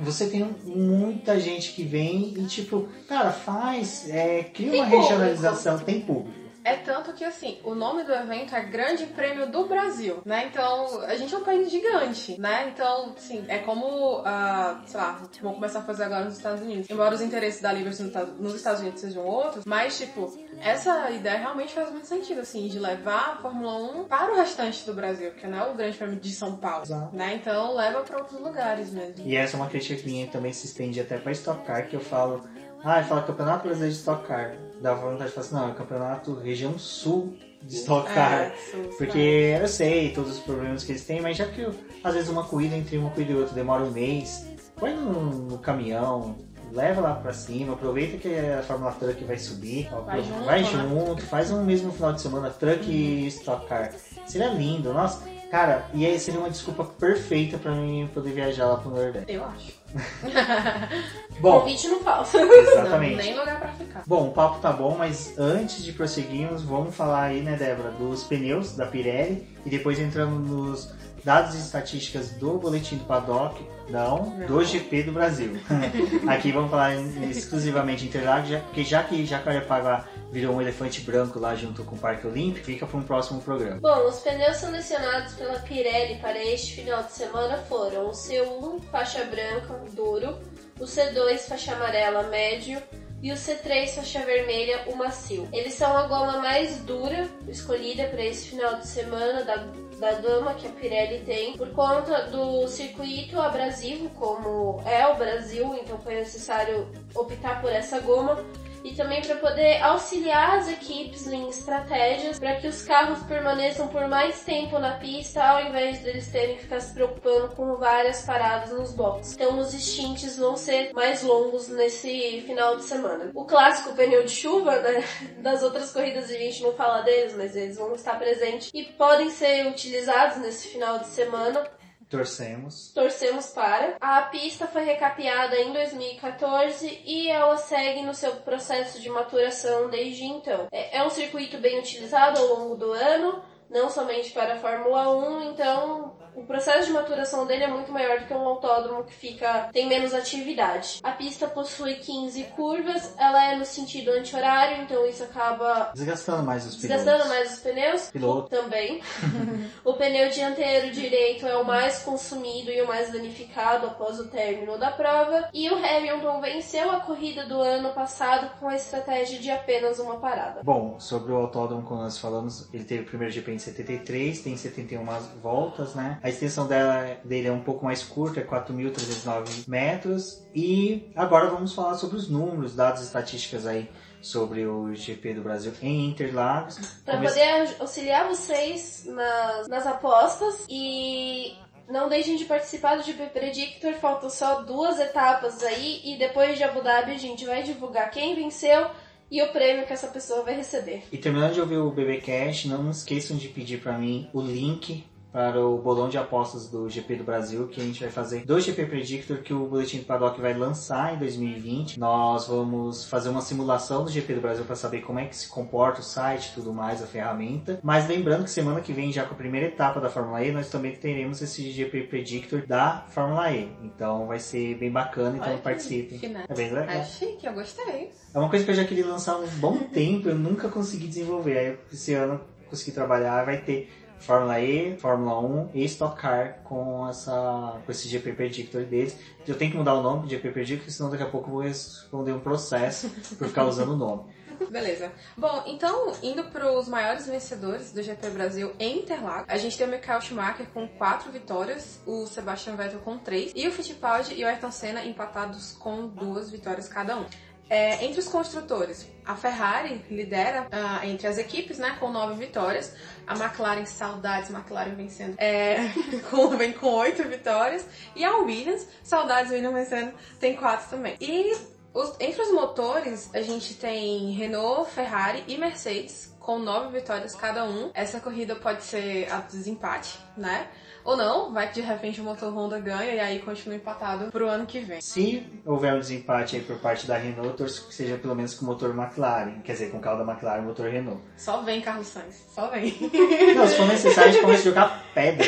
você 0.00 0.26
tem 0.26 0.48
muita 0.64 1.38
gente 1.38 1.72
que 1.72 1.84
vem 1.84 2.34
e, 2.36 2.44
tipo, 2.46 2.88
cara, 3.08 3.30
faz, 3.30 4.08
é, 4.08 4.42
cria 4.44 4.70
Tem 4.70 4.80
uma 4.80 4.90
público. 4.90 5.02
regionalização, 5.08 5.78
tem 5.78 6.00
público. 6.00 6.41
É 6.64 6.76
tanto 6.76 7.12
que, 7.12 7.24
assim, 7.24 7.58
o 7.64 7.74
nome 7.74 8.04
do 8.04 8.12
evento 8.12 8.54
é 8.54 8.60
Grande 8.62 9.06
Prêmio 9.06 9.50
do 9.50 9.66
Brasil, 9.66 10.22
né? 10.24 10.46
Então, 10.46 11.00
a 11.02 11.14
gente 11.16 11.34
é 11.34 11.38
um 11.38 11.42
país 11.44 11.70
gigante, 11.70 12.40
né? 12.40 12.68
Então, 12.72 13.12
assim, 13.16 13.44
é 13.48 13.58
como, 13.58 14.22
ah, 14.24 14.80
sei 14.86 15.00
lá, 15.00 15.20
vão 15.40 15.54
começar 15.54 15.80
a 15.80 15.82
fazer 15.82 16.04
agora 16.04 16.24
nos 16.24 16.36
Estados 16.36 16.62
Unidos. 16.62 16.88
Embora 16.88 17.14
os 17.14 17.20
interesses 17.20 17.60
da 17.60 17.72
Liberty 17.72 18.02
nos 18.38 18.54
Estados- 18.54 18.80
Unidos 18.80 19.00
sejam 19.00 19.24
outros, 19.24 19.64
mas, 19.64 19.98
tipo, 19.98 20.32
essa 20.60 21.10
ideia 21.10 21.38
realmente 21.38 21.74
faz 21.74 21.90
muito 21.90 22.06
sentido, 22.06 22.40
assim, 22.40 22.68
de 22.68 22.78
levar 22.78 23.32
a 23.32 23.36
Fórmula 23.42 23.74
1 24.00 24.04
para 24.04 24.32
o 24.32 24.36
restante 24.36 24.86
do 24.86 24.94
Brasil, 24.94 25.32
que 25.32 25.46
não 25.46 25.58
é 25.58 25.70
o 25.70 25.74
Grande 25.74 25.96
Prêmio 25.96 26.16
de 26.20 26.30
São 26.32 26.56
Paulo, 26.56 26.84
Exato. 26.84 27.14
né? 27.16 27.34
Então, 27.34 27.74
leva 27.74 28.00
para 28.02 28.18
outros 28.18 28.40
lugares 28.40 28.92
mesmo. 28.92 29.24
E 29.26 29.36
essa 29.36 29.56
é 29.56 29.60
uma 29.60 29.68
crítica 29.68 30.00
minha 30.06 30.26
que 30.26 30.32
também 30.32 30.52
se 30.52 30.66
estende 30.66 31.00
até 31.00 31.18
pra 31.18 31.32
Stock 31.32 31.64
Car, 31.64 31.88
que 31.88 31.96
eu 31.96 32.00
falo, 32.00 32.42
ah, 32.84 33.02
fala 33.02 33.22
Campeonato 33.22 33.64
Brasileiro 33.64 33.92
de 33.94 33.98
Stock 34.00 34.26
Car. 34.26 34.56
Dá 34.82 34.94
vontade 34.94 35.26
de 35.30 35.34
falar 35.34 35.46
assim, 35.46 35.54
não, 35.54 35.70
é 35.70 35.74
Campeonato 35.74 36.34
Região 36.34 36.76
Sul 36.78 37.36
de 37.62 37.76
Stock 37.76 38.12
Car. 38.12 38.32
É, 38.32 38.52
Porque 38.98 39.56
eu 39.60 39.68
sei 39.68 40.12
todos 40.12 40.32
os 40.32 40.40
problemas 40.40 40.82
que 40.82 40.92
eles 40.92 41.04
têm, 41.04 41.20
mas 41.20 41.36
já 41.36 41.46
que 41.46 41.64
às 42.02 42.14
vezes 42.14 42.28
uma 42.28 42.42
corrida 42.44 42.76
entre 42.76 42.98
uma 42.98 43.10
corrida 43.10 43.32
e 43.32 43.36
outra 43.36 43.54
demora 43.54 43.84
um 43.84 43.90
mês, 43.92 44.44
põe 44.76 44.92
no, 44.94 45.12
no 45.46 45.58
caminhão, 45.58 46.36
leva 46.72 47.00
lá 47.00 47.14
pra 47.14 47.32
cima, 47.32 47.74
aproveita 47.74 48.16
que 48.16 48.28
a 48.34 48.62
Fórmula 48.62 48.90
Truck 48.92 49.22
vai 49.24 49.38
subir, 49.38 49.88
Vai 50.04 50.22
junto, 50.22 50.44
vai 50.44 50.62
né? 50.62 50.68
junto, 50.68 51.22
faz 51.26 51.50
um 51.52 51.62
mesmo 51.62 51.92
final 51.92 52.12
de 52.12 52.20
semana 52.20 52.50
Truck 52.50 52.90
e 52.90 53.26
Stock 53.28 53.66
Car. 53.66 53.92
Seria 54.26 54.48
lindo, 54.48 54.92
nossa. 54.92 55.22
Cara, 55.52 55.84
e 55.92 56.06
aí 56.06 56.18
seria 56.18 56.40
uma 56.40 56.48
desculpa 56.48 56.82
perfeita 56.82 57.58
pra 57.58 57.72
mim 57.72 58.08
poder 58.14 58.32
viajar 58.32 58.64
lá 58.64 58.78
pro 58.78 58.88
Nordeste. 58.88 59.30
Eu 59.34 59.44
acho. 59.44 59.70
Bom, 61.40 61.60
Convite 61.60 61.88
não 61.88 62.00
falta. 62.00 62.38
exatamente. 62.40 63.16
Não, 63.16 63.22
nem 63.22 63.38
lugar 63.38 63.60
pra 63.60 63.72
ficar. 63.72 64.02
Bom, 64.06 64.28
o 64.28 64.32
papo 64.32 64.60
tá 64.60 64.72
bom, 64.72 64.96
mas 64.96 65.38
antes 65.38 65.84
de 65.84 65.92
prosseguirmos, 65.92 66.62
vamos 66.62 66.94
falar 66.94 67.24
aí, 67.24 67.42
né, 67.42 67.54
Débora, 67.54 67.90
dos 67.90 68.24
pneus 68.24 68.74
da 68.74 68.86
Pirelli 68.86 69.46
e 69.66 69.68
depois 69.68 69.98
entramos 69.98 70.48
nos 70.48 70.94
dados 71.24 71.54
e 71.54 71.58
estatísticas 71.58 72.30
do 72.30 72.58
boletim 72.58 72.96
do 72.96 73.04
paddock, 73.04 73.64
não, 73.88 74.30
do 74.46 74.54
Não. 74.56 74.64
GP 74.64 75.02
do 75.04 75.12
Brasil. 75.12 75.52
Aqui 76.28 76.50
vamos 76.52 76.70
falar 76.70 76.94
exclusivamente 77.30 78.04
Interlagos, 78.06 78.48
já- 78.48 78.60
porque 78.60 78.84
já 78.84 79.02
que 79.02 79.24
Jacarepaguá 79.26 80.06
virou 80.30 80.56
um 80.56 80.60
elefante 80.62 81.00
branco 81.02 81.38
lá 81.38 81.54
junto 81.54 81.84
com 81.84 81.94
o 81.94 81.98
Parque 81.98 82.26
Olímpico, 82.26 82.64
fica 82.66 82.86
para 82.86 82.98
um 82.98 83.02
próximo 83.02 83.40
programa. 83.42 83.80
Bom, 83.80 84.08
os 84.08 84.20
pneus 84.20 84.56
selecionados 84.56 85.34
pela 85.34 85.58
Pirelli 85.60 86.18
para 86.20 86.42
este 86.42 86.76
final 86.76 87.02
de 87.02 87.12
semana 87.12 87.58
foram 87.68 88.06
o 88.08 88.12
C1 88.12 88.80
faixa 88.90 89.24
branca 89.24 89.78
duro, 89.92 90.38
o 90.80 90.84
C2 90.84 91.38
faixa 91.40 91.74
amarela 91.74 92.22
médio 92.28 92.80
e 93.22 93.30
o 93.30 93.36
C3 93.36 93.94
faixa 93.94 94.20
vermelha 94.24 94.82
o 94.88 94.96
macio. 94.96 95.48
Eles 95.52 95.74
são 95.74 95.96
a 95.96 96.06
goma 96.08 96.38
mais 96.38 96.78
dura 96.78 97.28
escolhida 97.46 98.04
para 98.08 98.24
esse 98.24 98.48
final 98.48 98.76
de 98.80 98.86
semana 98.86 99.44
da, 99.44 99.56
da 99.98 100.12
gama 100.20 100.54
que 100.54 100.66
a 100.66 100.70
Pirelli 100.70 101.20
tem 101.24 101.56
por 101.56 101.70
conta 101.70 102.26
do 102.26 102.66
circuito 102.66 103.40
abrasivo, 103.40 104.10
como 104.10 104.82
é 104.84 105.06
o 105.06 105.14
Brasil, 105.14 105.72
então 105.80 105.98
foi 105.98 106.16
necessário 106.16 106.88
optar 107.14 107.60
por 107.60 107.70
essa 107.70 108.00
goma 108.00 108.44
e 108.84 108.94
também 108.94 109.22
para 109.22 109.36
poder 109.36 109.82
auxiliar 109.82 110.58
as 110.58 110.68
equipes 110.68 111.26
em 111.26 111.48
estratégias 111.48 112.38
para 112.38 112.56
que 112.56 112.66
os 112.66 112.82
carros 112.82 113.22
permaneçam 113.24 113.88
por 113.88 114.08
mais 114.08 114.40
tempo 114.44 114.78
na 114.78 114.92
pista, 114.92 115.42
ao 115.42 115.66
invés 115.66 116.00
deles 116.00 116.30
terem 116.30 116.56
que 116.56 116.62
ficar 116.62 116.80
se 116.80 116.92
preocupando 116.92 117.54
com 117.54 117.76
várias 117.76 118.22
paradas 118.22 118.72
nos 118.72 118.92
boxes. 118.92 119.34
Então 119.34 119.58
os 119.58 119.72
stints 119.72 120.36
vão 120.36 120.56
ser 120.56 120.92
mais 120.92 121.22
longos 121.22 121.68
nesse 121.68 122.42
final 122.42 122.76
de 122.76 122.84
semana. 122.84 123.30
O 123.34 123.44
clássico 123.44 123.94
pneu 123.94 124.24
de 124.24 124.32
chuva, 124.32 124.76
né? 124.80 125.02
Das 125.42 125.62
outras 125.62 125.92
corridas 125.92 126.30
a 126.30 126.34
gente 126.34 126.62
não 126.62 126.72
fala 126.72 127.02
deles, 127.02 127.34
mas 127.36 127.56
eles 127.56 127.76
vão 127.76 127.94
estar 127.94 128.18
presentes 128.18 128.70
e 128.72 128.84
podem 128.84 129.28
ser 129.30 129.66
utilizados 129.66 130.38
nesse 130.38 130.68
final 130.68 130.98
de 130.98 131.08
semana 131.08 131.64
Torcemos. 132.12 132.92
torcemos 132.94 133.46
para. 133.48 133.96
A 134.00 134.22
pista 134.22 134.66
foi 134.66 134.84
recapeada 134.84 135.58
em 135.58 135.72
2014 135.72 137.02
e 137.04 137.28
ela 137.28 137.56
segue 137.56 138.02
no 138.02 138.14
seu 138.14 138.36
processo 138.36 139.00
de 139.00 139.08
maturação 139.08 139.88
desde 139.90 140.24
então. 140.24 140.68
É 140.70 140.92
é 140.92 141.04
um 141.04 141.10
circuito 141.10 141.58
bem 141.58 141.78
utilizado 141.78 142.38
ao 142.38 142.46
longo 142.46 142.76
do 142.76 142.92
ano, 142.92 143.42
não 143.70 143.88
somente 143.88 144.30
para 144.30 144.54
a 144.54 144.58
Fórmula 144.58 145.08
1, 145.16 145.50
então 145.50 146.16
o 146.34 146.44
processo 146.44 146.86
de 146.86 146.92
maturação 146.92 147.46
dele 147.46 147.64
é 147.64 147.68
muito 147.68 147.92
maior 147.92 148.20
do 148.20 148.26
que 148.26 148.34
um 148.34 148.46
autódromo 148.46 149.04
que 149.04 149.14
fica 149.14 149.68
tem 149.72 149.86
menos 149.86 150.14
atividade. 150.14 151.00
A 151.02 151.12
pista 151.12 151.46
possui 151.46 151.96
15 151.96 152.44
curvas, 152.56 153.14
ela 153.18 153.52
é 153.52 153.56
no 153.56 153.64
sentido 153.64 154.10
anti-horário, 154.10 154.82
então 154.82 155.06
isso 155.06 155.22
acaba 155.22 155.92
Desgastando 155.94 156.42
mais 156.42 156.66
os 156.66 156.76
pilotos. 156.76 157.04
Desgastando 157.04 157.28
mais 157.28 157.52
os 157.52 157.58
pneus? 157.60 158.10
Piloto. 158.10 158.48
Também. 158.48 159.00
o 159.84 159.94
pneu 159.94 160.30
dianteiro 160.30 160.90
direito 160.92 161.46
é 161.46 161.56
o 161.56 161.64
mais 161.64 162.00
consumido 162.00 162.70
e 162.70 162.80
o 162.80 162.86
mais 162.86 163.12
danificado 163.12 163.86
após 163.86 164.18
o 164.18 164.28
término 164.28 164.78
da 164.78 164.90
prova. 164.90 165.48
E 165.52 165.68
o 165.70 165.76
Hamilton 165.76 166.40
venceu 166.40 166.90
a 166.90 167.00
corrida 167.00 167.46
do 167.46 167.60
ano 167.60 167.92
passado 167.92 168.50
com 168.58 168.68
a 168.68 168.74
estratégia 168.74 169.38
de 169.38 169.50
apenas 169.50 169.98
uma 169.98 170.18
parada. 170.18 170.62
Bom, 170.62 170.98
sobre 170.98 171.32
o 171.32 171.36
autódromo, 171.36 171.82
como 171.82 172.02
nós 172.02 172.18
falamos, 172.18 172.68
ele 172.72 172.84
teve 172.84 173.02
o 173.02 173.06
primeiro 173.06 173.32
GP 173.32 173.52
em 173.52 173.58
73, 173.58 174.40
tem 174.40 174.56
71 174.56 175.04
voltas, 175.42 175.94
né? 175.94 176.18
A 176.22 176.28
extensão 176.28 176.66
dela, 176.68 177.16
dele 177.24 177.48
é 177.48 177.52
um 177.52 177.60
pouco 177.60 177.84
mais 177.84 178.02
curta, 178.02 178.40
é 178.40 178.44
4.309 178.44 179.68
metros. 179.68 180.42
E 180.54 181.10
agora 181.16 181.48
vamos 181.50 181.74
falar 181.74 181.94
sobre 181.94 182.16
os 182.16 182.28
números, 182.28 182.74
dados 182.74 183.00
e 183.02 183.04
estatísticas 183.04 183.66
aí 183.66 183.88
sobre 184.20 184.64
o 184.66 184.94
GP 184.94 185.34
do 185.34 185.42
Brasil 185.42 185.72
em 185.82 186.06
Interlagos. 186.10 186.78
Para 187.04 187.16
Come- 187.16 187.28
poder 187.28 187.74
auxiliar 187.80 188.28
vocês 188.28 189.04
nas, 189.06 189.68
nas 189.68 189.86
apostas 189.86 190.64
e. 190.68 191.54
Não 191.88 192.08
deixem 192.08 192.36
de 192.36 192.44
participar 192.44 192.96
do 192.96 193.02
GP 193.02 193.26
Predictor, 193.26 193.92
faltam 193.94 194.30
só 194.30 194.62
duas 194.62 194.98
etapas 195.00 195.62
aí 195.64 196.00
e 196.04 196.16
depois 196.16 196.56
de 196.56 196.62
Abu 196.62 196.80
Dhabi 196.80 197.10
a 197.10 197.18
gente 197.18 197.44
vai 197.44 197.64
divulgar 197.64 198.10
quem 198.10 198.34
venceu 198.36 198.86
e 199.30 199.42
o 199.42 199.48
prêmio 199.52 199.84
que 199.84 199.92
essa 199.92 200.06
pessoa 200.06 200.42
vai 200.44 200.54
receber. 200.54 201.02
E 201.10 201.18
terminando 201.18 201.52
de 201.54 201.60
ouvir 201.60 201.78
o 201.78 201.90
BB 201.90 202.18
Cash, 202.20 202.66
não 202.66 202.88
esqueçam 202.90 203.36
de 203.36 203.48
pedir 203.48 203.82
para 203.82 203.98
mim 203.98 204.30
o 204.32 204.40
link 204.40 205.04
para 205.32 205.64
o 205.64 205.78
bolão 205.78 206.08
de 206.08 206.18
apostas 206.18 206.68
do 206.68 206.88
GP 206.88 207.16
do 207.16 207.24
Brasil, 207.24 207.66
que 207.68 207.80
a 207.80 207.84
gente 207.84 208.00
vai 208.00 208.10
fazer 208.10 208.44
do 208.44 208.60
GP 208.60 208.84
Predictor, 208.86 209.38
que 209.38 209.54
o 209.54 209.66
Boletim 209.66 209.98
do 209.98 210.04
Paddock 210.04 210.40
vai 210.40 210.52
lançar 210.52 211.14
em 211.14 211.18
2020. 211.18 211.98
Nós 211.98 212.46
vamos 212.46 213.06
fazer 213.06 213.30
uma 213.30 213.40
simulação 213.40 214.04
do 214.04 214.10
GP 214.10 214.34
do 214.34 214.40
Brasil 214.42 214.64
para 214.64 214.76
saber 214.76 215.00
como 215.00 215.18
é 215.18 215.24
que 215.24 215.34
se 215.34 215.48
comporta 215.48 216.00
o 216.00 216.04
site 216.04 216.50
e 216.50 216.54
tudo 216.54 216.72
mais, 216.72 217.02
a 217.02 217.06
ferramenta. 217.06 217.80
Mas 217.82 218.06
lembrando 218.06 218.44
que 218.44 218.50
semana 218.50 218.80
que 218.80 218.92
vem, 218.92 219.10
já 219.10 219.24
com 219.24 219.34
a 219.34 219.36
primeira 219.36 219.68
etapa 219.68 220.00
da 220.00 220.10
Fórmula 220.10 220.44
E, 220.44 220.52
nós 220.52 220.68
também 220.68 220.94
teremos 220.94 221.40
esse 221.40 221.70
GP 221.70 222.02
Predictor 222.02 222.66
da 222.66 223.06
Fórmula 223.08 223.50
E. 223.50 223.70
Então 223.82 224.26
vai 224.26 224.38
ser 224.38 224.76
bem 224.76 224.90
bacana, 224.90 225.38
então 225.38 225.52
Olha 225.52 225.62
participem. 225.62 226.18
finesse. 226.18 226.46
É 226.52 226.54
bem 226.54 226.70
legal. 226.70 226.88
É 226.94 227.04
chique, 227.04 227.46
eu 227.46 227.54
gostei. 227.54 228.10
É 228.34 228.38
uma 228.38 228.50
coisa 228.50 228.64
que 228.64 228.70
eu 228.70 228.74
já 228.74 228.84
queria 228.84 229.06
lançar 229.06 229.32
há 229.32 229.38
um 229.38 229.46
bom 229.46 229.78
tempo, 229.78 230.28
eu 230.28 230.34
nunca 230.34 230.68
consegui 230.68 231.06
desenvolver. 231.06 231.58
Aí 231.58 231.78
esse 231.90 232.12
ano 232.12 232.40
consegui 232.68 232.92
trabalhar, 232.92 233.44
vai 233.44 233.58
ter 233.58 233.90
Fórmula 234.22 234.60
E, 234.60 234.96
Fórmula 234.98 235.40
1 235.40 235.70
e 235.74 235.84
Stock 235.84 236.16
Car 236.20 236.60
com, 236.64 237.08
essa, 237.08 237.80
com 237.84 237.92
esse 237.92 238.08
GP 238.08 238.32
Predictor 238.32 238.84
deles. 238.84 239.16
Eu 239.46 239.56
tenho 239.56 239.72
que 239.72 239.76
mudar 239.76 239.94
o 239.94 240.02
nome 240.02 240.22
do 240.22 240.28
GP 240.28 240.50
Predictor, 240.50 240.90
senão 240.90 241.10
daqui 241.10 241.22
a 241.22 241.28
pouco 241.28 241.48
eu 241.48 241.52
vou 241.54 241.62
responder 241.62 242.32
um 242.32 242.40
processo 242.40 243.10
por 243.36 243.48
ficar 243.48 243.64
usando 243.64 243.92
o 243.92 243.96
nome. 243.96 244.24
Beleza. 244.70 245.10
Bom, 245.36 245.64
então, 245.66 246.12
indo 246.22 246.44
para 246.44 246.72
os 246.72 246.88
maiores 246.88 247.26
vencedores 247.26 247.92
do 247.92 248.02
GP 248.02 248.30
Brasil 248.30 248.72
em 248.78 249.00
Interlagos, 249.00 249.46
a 249.48 249.56
gente 249.56 249.76
tem 249.76 249.86
o 249.86 249.90
Michael 249.90 250.20
Schumacher 250.20 250.66
com 250.72 250.86
quatro 250.86 251.30
vitórias, 251.32 252.00
o 252.06 252.26
Sebastian 252.26 252.76
Vettel 252.76 253.00
com 253.00 253.18
três, 253.18 253.52
e 253.54 253.66
o 253.66 253.72
Fittipaldi 253.72 254.34
e 254.34 254.44
o 254.44 254.46
Ayrton 254.46 254.70
Senna 254.70 255.04
empatados 255.04 255.72
com 255.72 256.06
duas 256.06 256.50
vitórias 256.50 256.88
cada 256.88 257.16
um. 257.16 257.26
É, 257.70 258.04
entre 258.04 258.20
os 258.20 258.28
construtores, 258.28 259.08
a 259.24 259.34
Ferrari 259.34 260.04
lidera 260.10 260.66
ah, 260.70 261.06
entre 261.06 261.26
as 261.26 261.38
equipes, 261.38 261.78
né, 261.78 261.96
com 261.98 262.10
nove 262.10 262.34
vitórias. 262.34 262.94
A 263.26 263.34
McLaren, 263.34 263.86
saudades, 263.86 264.50
McLaren 264.50 264.94
vencendo, 264.94 265.36
é, 265.38 265.76
com- 266.30 266.48
vem 266.56 266.72
com 266.72 266.88
oito 266.88 267.22
vitórias. 267.24 267.86
E 268.14 268.24
a 268.24 268.36
Williams, 268.36 268.86
saudades, 269.02 269.50
Williams 269.52 269.74
vencendo, 269.74 270.12
tem 270.38 270.54
quatro 270.54 270.90
também. 270.90 271.16
E 271.20 271.56
os- 271.94 272.14
entre 272.20 272.42
os 272.42 272.52
motores, 272.52 273.30
a 273.34 273.40
gente 273.40 273.74
tem 273.74 274.32
Renault, 274.32 274.90
Ferrari 274.90 275.42
e 275.46 275.56
Mercedes, 275.56 276.34
com 276.40 276.58
nove 276.58 276.98
vitórias 276.98 277.34
cada 277.34 277.64
um. 277.64 277.90
Essa 277.94 278.20
corrida 278.20 278.54
pode 278.56 278.82
ser 278.82 279.32
a 279.32 279.38
desempate, 279.38 280.18
né? 280.36 280.68
Ou 281.04 281.16
não, 281.16 281.52
vai 281.52 281.68
que 281.68 281.74
de 281.74 281.80
repente 281.80 282.20
o 282.20 282.24
motor 282.24 282.52
Honda 282.54 282.78
ganha 282.78 283.12
e 283.14 283.20
aí 283.20 283.38
continua 283.40 283.76
empatado 283.76 284.30
pro 284.30 284.48
ano 284.48 284.66
que 284.66 284.80
vem. 284.80 285.00
Se 285.00 285.44
houver 285.66 285.94
um 285.94 285.98
desempate 286.00 286.56
aí 286.56 286.62
por 286.62 286.76
parte 286.78 287.06
da 287.06 287.16
Renault, 287.16 287.48
eu 287.48 287.56
torço 287.56 287.88
que 287.88 287.94
seja 287.94 288.16
pelo 288.16 288.34
menos 288.34 288.54
com 288.54 288.64
o 288.64 288.68
motor 288.68 288.90
McLaren. 288.96 289.60
Quer 289.62 289.72
dizer, 289.72 289.90
com 289.90 289.98
o 289.98 290.00
carro 290.00 290.24
da 290.24 290.30
McLaren 290.32 290.60
e 290.60 290.64
o 290.64 290.68
motor 290.68 290.88
Renault. 290.88 291.20
Só 291.36 291.62
vem 291.62 291.80
Carlos 291.80 292.06
Sainz, 292.06 292.46
só 292.54 292.68
vem. 292.68 292.94
Não, 293.56 293.66
se 293.66 293.76
for 293.76 293.86
necessário, 293.86 294.30
a 294.30 294.32
gente 294.32 294.42
começa 294.42 294.60
a 294.60 294.64
jogar 294.64 295.04
pedra 295.14 295.46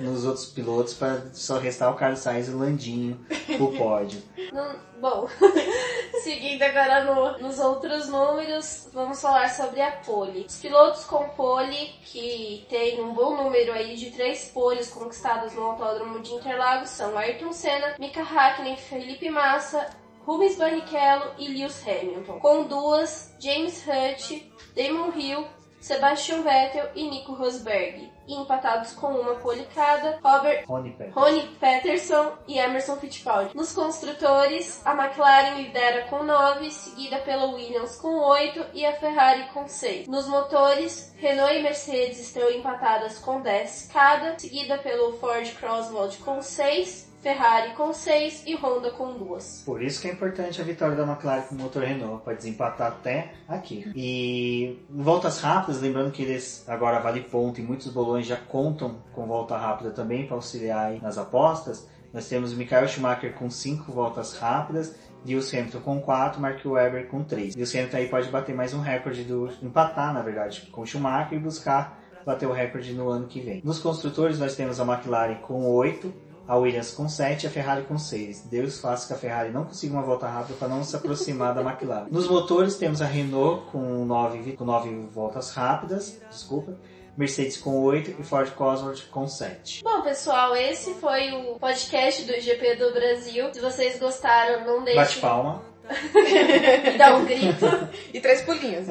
nos 0.00 0.24
outros 0.24 0.46
pilotos 0.46 0.94
para 0.94 1.22
só 1.32 1.58
restar 1.58 1.90
o 1.90 1.94
Carlos 1.94 2.20
Sainz 2.20 2.48
e 2.48 2.50
o 2.50 2.58
Landinho 2.58 3.18
pro 3.56 3.72
pódio. 3.72 4.20
Não- 4.52 4.89
bom, 5.00 5.26
seguindo 6.22 6.62
agora 6.62 7.04
no- 7.04 7.38
nos 7.38 7.58
outros 7.58 8.08
números, 8.08 8.88
vamos 8.92 9.20
falar 9.20 9.48
sobre 9.48 9.80
a 9.80 9.92
pole. 9.92 10.44
Os 10.48 10.56
pilotos 10.60 11.04
com 11.04 11.28
pole, 11.30 11.94
que 12.04 12.66
tem 12.68 13.00
um 13.02 13.12
bom 13.14 13.42
número 13.42 13.72
aí 13.72 13.96
de 13.96 14.10
três 14.10 14.50
poles 14.50 14.90
conquistadas 14.90 15.54
no 15.54 15.62
Autódromo 15.62 16.20
de 16.20 16.32
Interlagos, 16.34 16.90
são 16.90 17.16
Ayrton 17.16 17.52
Senna, 17.52 17.96
Mika 17.98 18.22
Hakkinen, 18.22 18.76
Felipe 18.76 19.30
Massa, 19.30 19.88
Rubens 20.24 20.56
Barrichello 20.56 21.32
e 21.38 21.48
Lewis 21.48 21.82
Hamilton. 21.86 22.38
Com 22.40 22.64
duas, 22.64 23.34
James 23.40 23.82
Hunt, 23.86 24.42
Damon 24.76 25.12
Hill, 25.16 25.46
Sebastian 25.80 26.42
Vettel 26.42 26.90
e 26.94 27.08
Nico 27.08 27.32
Rosberg. 27.32 28.12
E 28.26 28.34
empatados 28.34 28.92
com 28.92 29.08
uma 29.08 29.34
pole 29.36 29.66
cada, 29.74 30.20
Robert 30.22 30.64
Rony 31.12 31.56
Peterson 31.58 32.32
e 32.46 32.58
Emerson 32.58 32.96
Fittipaldi. 32.96 33.56
Nos 33.56 33.72
construtores, 33.72 34.80
a 34.84 34.92
McLaren 34.92 35.56
lidera 35.56 36.02
com 36.04 36.22
9, 36.22 36.70
seguida 36.70 37.18
pela 37.18 37.46
Williams 37.46 37.96
com 37.96 38.14
8 38.14 38.66
e 38.74 38.86
a 38.86 38.92
Ferrari 38.92 39.48
com 39.52 39.66
6. 39.66 40.06
Nos 40.06 40.28
motores, 40.28 41.12
Renault 41.16 41.54
e 41.56 41.62
Mercedes 41.62 42.20
estão 42.20 42.48
empatadas 42.50 43.18
com 43.18 43.40
10 43.40 43.90
cada, 43.92 44.38
seguida 44.38 44.78
pelo 44.78 45.18
Ford 45.18 45.50
Crossroad 45.54 46.16
com 46.18 46.40
6, 46.40 47.09
Ferrari 47.20 47.74
com 47.74 47.92
6 47.92 48.44
e 48.46 48.54
Honda 48.54 48.90
com 48.92 49.12
2. 49.18 49.62
Por 49.66 49.82
isso 49.82 50.00
que 50.00 50.08
é 50.08 50.12
importante 50.12 50.60
a 50.60 50.64
vitória 50.64 50.96
da 50.96 51.04
McLaren 51.04 51.42
com 51.42 51.54
o 51.54 51.58
motor 51.58 51.82
Renault, 51.82 52.24
para 52.24 52.34
desempatar 52.34 52.88
até 52.88 53.34
aqui. 53.46 53.90
E 53.94 54.78
voltas 54.88 55.40
rápidas, 55.40 55.82
lembrando 55.82 56.10
que 56.10 56.22
eles 56.22 56.64
agora 56.66 56.98
vale 56.98 57.20
ponto 57.20 57.60
e 57.60 57.62
muitos 57.62 57.88
bolões 57.88 58.26
já 58.26 58.36
contam 58.36 59.02
com 59.12 59.26
volta 59.26 59.56
rápida 59.56 59.90
também 59.90 60.26
para 60.26 60.36
auxiliar 60.36 60.92
nas 61.02 61.18
apostas. 61.18 61.86
nós 62.12 62.26
temos 62.26 62.54
Michael 62.54 62.88
Schumacher 62.88 63.34
com 63.34 63.50
5 63.50 63.92
voltas 63.92 64.36
rápidas, 64.36 64.96
Lewis 65.24 65.52
Hamilton 65.52 65.80
com 65.80 66.00
4, 66.00 66.40
Mark 66.40 66.64
Webber 66.64 67.06
com 67.08 67.22
3. 67.22 67.54
Lewis 67.54 67.74
Hamilton 67.74 67.96
aí 67.98 68.08
pode 68.08 68.30
bater 68.30 68.54
mais 68.54 68.72
um 68.72 68.80
recorde 68.80 69.24
do 69.24 69.50
empatar, 69.62 70.14
na 70.14 70.22
verdade, 70.22 70.68
com 70.72 70.80
o 70.80 70.86
Schumacher 70.86 71.36
e 71.36 71.38
buscar 71.38 72.00
bater 72.24 72.46
o 72.46 72.52
recorde 72.52 72.92
no 72.94 73.08
ano 73.08 73.26
que 73.26 73.40
vem. 73.40 73.60
Nos 73.62 73.78
construtores 73.78 74.38
nós 74.38 74.56
temos 74.56 74.80
a 74.80 74.84
McLaren 74.84 75.36
com 75.36 75.70
8, 75.70 76.29
a 76.50 76.56
Williams 76.56 76.90
com 76.90 77.08
7 77.08 77.44
e 77.44 77.46
a 77.46 77.50
Ferrari 77.50 77.84
com 77.84 77.96
6. 77.96 78.46
Deus 78.50 78.80
faça 78.80 79.06
que 79.06 79.12
a 79.12 79.16
Ferrari 79.16 79.50
não 79.50 79.66
consiga 79.66 79.92
uma 79.92 80.02
volta 80.02 80.26
rápida 80.26 80.58
para 80.58 80.66
não 80.66 80.82
se 80.82 80.96
aproximar 80.96 81.54
da 81.54 81.60
McLaren. 81.60 82.08
Nos 82.10 82.26
motores 82.26 82.74
temos 82.74 83.00
a 83.00 83.06
Renault 83.06 83.70
com 83.70 84.04
9, 84.04 84.54
com 84.54 84.64
9 84.64 84.90
voltas 85.12 85.52
rápidas, 85.52 86.20
desculpa. 86.28 86.76
Mercedes 87.16 87.56
com 87.56 87.80
8 87.82 88.16
e 88.20 88.24
Ford 88.24 88.50
Cosworth 88.50 89.08
com 89.12 89.28
7. 89.28 89.84
Bom, 89.84 90.02
pessoal, 90.02 90.56
esse 90.56 90.94
foi 90.94 91.30
o 91.30 91.56
podcast 91.60 92.24
do 92.24 92.32
GP 92.32 92.74
do 92.74 92.92
Brasil. 92.92 93.54
Se 93.54 93.60
vocês 93.60 94.00
gostaram, 94.00 94.66
não 94.66 94.82
deixem... 94.82 95.00
Bate 95.00 95.18
palma. 95.20 95.69
E 96.14 96.98
dá 96.98 97.16
um 97.16 97.24
grito. 97.24 97.66
e 98.12 98.20
três 98.20 98.42
pulinhos. 98.42 98.86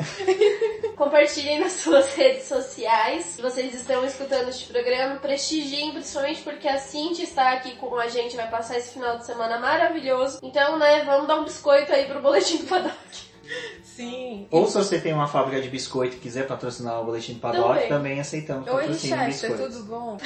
Compartilhem 0.96 1.60
nas 1.60 1.74
suas 1.74 2.14
redes 2.16 2.44
sociais. 2.44 3.26
Se 3.26 3.42
vocês 3.42 3.74
estão 3.74 4.06
escutando 4.06 4.50
este 4.50 4.66
programa, 4.66 5.16
prestigiem, 5.18 5.92
principalmente 5.92 6.42
porque 6.42 6.68
a 6.68 6.78
Cintia 6.78 7.24
está 7.24 7.54
aqui 7.54 7.76
com 7.76 7.96
a 7.96 8.08
gente, 8.08 8.36
vai 8.36 8.50
passar 8.50 8.78
esse 8.78 8.94
final 8.94 9.18
de 9.18 9.26
semana 9.26 9.60
maravilhoso. 9.60 10.40
Então, 10.44 10.78
né, 10.78 11.04
vamos 11.06 11.28
dar 11.28 11.40
um 11.40 11.44
biscoito 11.44 11.94
aí 11.94 12.06
pro 12.06 12.22
boletim 12.22 12.58
do 12.58 12.68
paddock. 12.68 13.29
Sim. 13.84 14.48
Ou 14.52 14.68
se 14.68 14.78
você 14.78 15.00
tem 15.00 15.14
uma 15.14 15.28
fábrica 15.28 15.62
de 15.62 15.70
biscoito 15.70 16.16
e 16.16 16.20
quiser 16.20 16.48
patrocinar 16.48 17.02
o 17.02 17.06
Boletim 17.06 17.34
do 17.34 17.40
Paddock, 17.40 17.68
também, 17.68 17.90
também 17.90 18.20
aceitamos 18.20 18.68
Oi, 18.68 18.82
patrocínio 18.82 19.20
de 19.20 19.26
biscoito. 19.26 19.64
tudo 19.64 19.84
bom? 19.84 20.18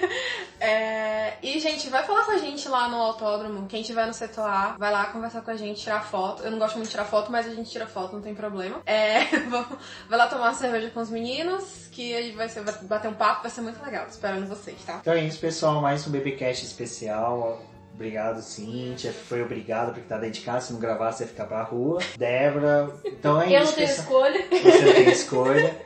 é, 0.60 1.34
e, 1.42 1.58
gente, 1.60 1.90
vai 1.90 2.02
falar 2.04 2.24
com 2.24 2.32
a 2.32 2.38
gente 2.38 2.68
lá 2.68 2.88
no 2.88 2.96
autódromo. 2.96 3.66
Quem 3.66 3.82
tiver 3.82 4.06
no 4.06 4.14
setor 4.14 4.48
A, 4.48 4.76
vai 4.78 4.90
lá 4.90 5.06
conversar 5.06 5.42
com 5.42 5.50
a 5.50 5.56
gente, 5.56 5.82
tirar 5.82 6.00
foto. 6.00 6.42
Eu 6.42 6.50
não 6.50 6.58
gosto 6.58 6.76
muito 6.76 6.86
de 6.86 6.92
tirar 6.92 7.04
foto, 7.04 7.30
mas 7.30 7.46
a 7.46 7.54
gente 7.54 7.70
tira 7.70 7.86
foto, 7.86 8.14
não 8.14 8.22
tem 8.22 8.34
problema. 8.34 8.80
É, 8.86 9.24
vai 10.08 10.18
lá 10.18 10.26
tomar 10.26 10.44
uma 10.44 10.54
cerveja 10.54 10.90
com 10.90 11.00
os 11.00 11.10
meninos, 11.10 11.88
que 11.90 12.16
a 12.16 12.22
gente 12.22 12.36
vai, 12.36 12.48
ser, 12.48 12.62
vai 12.62 12.74
bater 12.84 13.08
um 13.08 13.14
papo, 13.14 13.42
vai 13.42 13.50
ser 13.50 13.60
muito 13.60 13.84
legal. 13.84 14.06
Esperando 14.06 14.46
vocês, 14.46 14.78
tá? 14.84 14.98
Então 15.00 15.12
é 15.12 15.24
isso, 15.24 15.38
pessoal. 15.38 15.80
Mais 15.80 16.06
um 16.06 16.10
BBcast 16.10 16.64
especial. 16.64 17.73
Obrigado, 17.94 18.42
Cíntia. 18.42 19.12
Foi 19.12 19.40
obrigado 19.40 19.92
porque 19.94 20.08
tá 20.08 20.18
dentro 20.18 20.40
de 20.40 20.44
casa. 20.44 20.66
Se 20.66 20.72
não 20.72 20.80
gravar, 20.80 21.12
você 21.12 21.22
ia 21.22 21.28
ficar 21.28 21.44
pra 21.44 21.62
rua. 21.62 22.00
Débora. 22.18 22.90
Então 23.04 23.40
é 23.40 23.56
Eu 23.56 23.62
isso. 23.62 23.66
não 23.70 23.72
tenho 23.76 23.88
pessoal. 23.88 24.26
escolha. 24.26 24.46
Você 24.50 24.84
não 24.84 24.92
tem 24.94 25.08
escolha. 25.10 25.80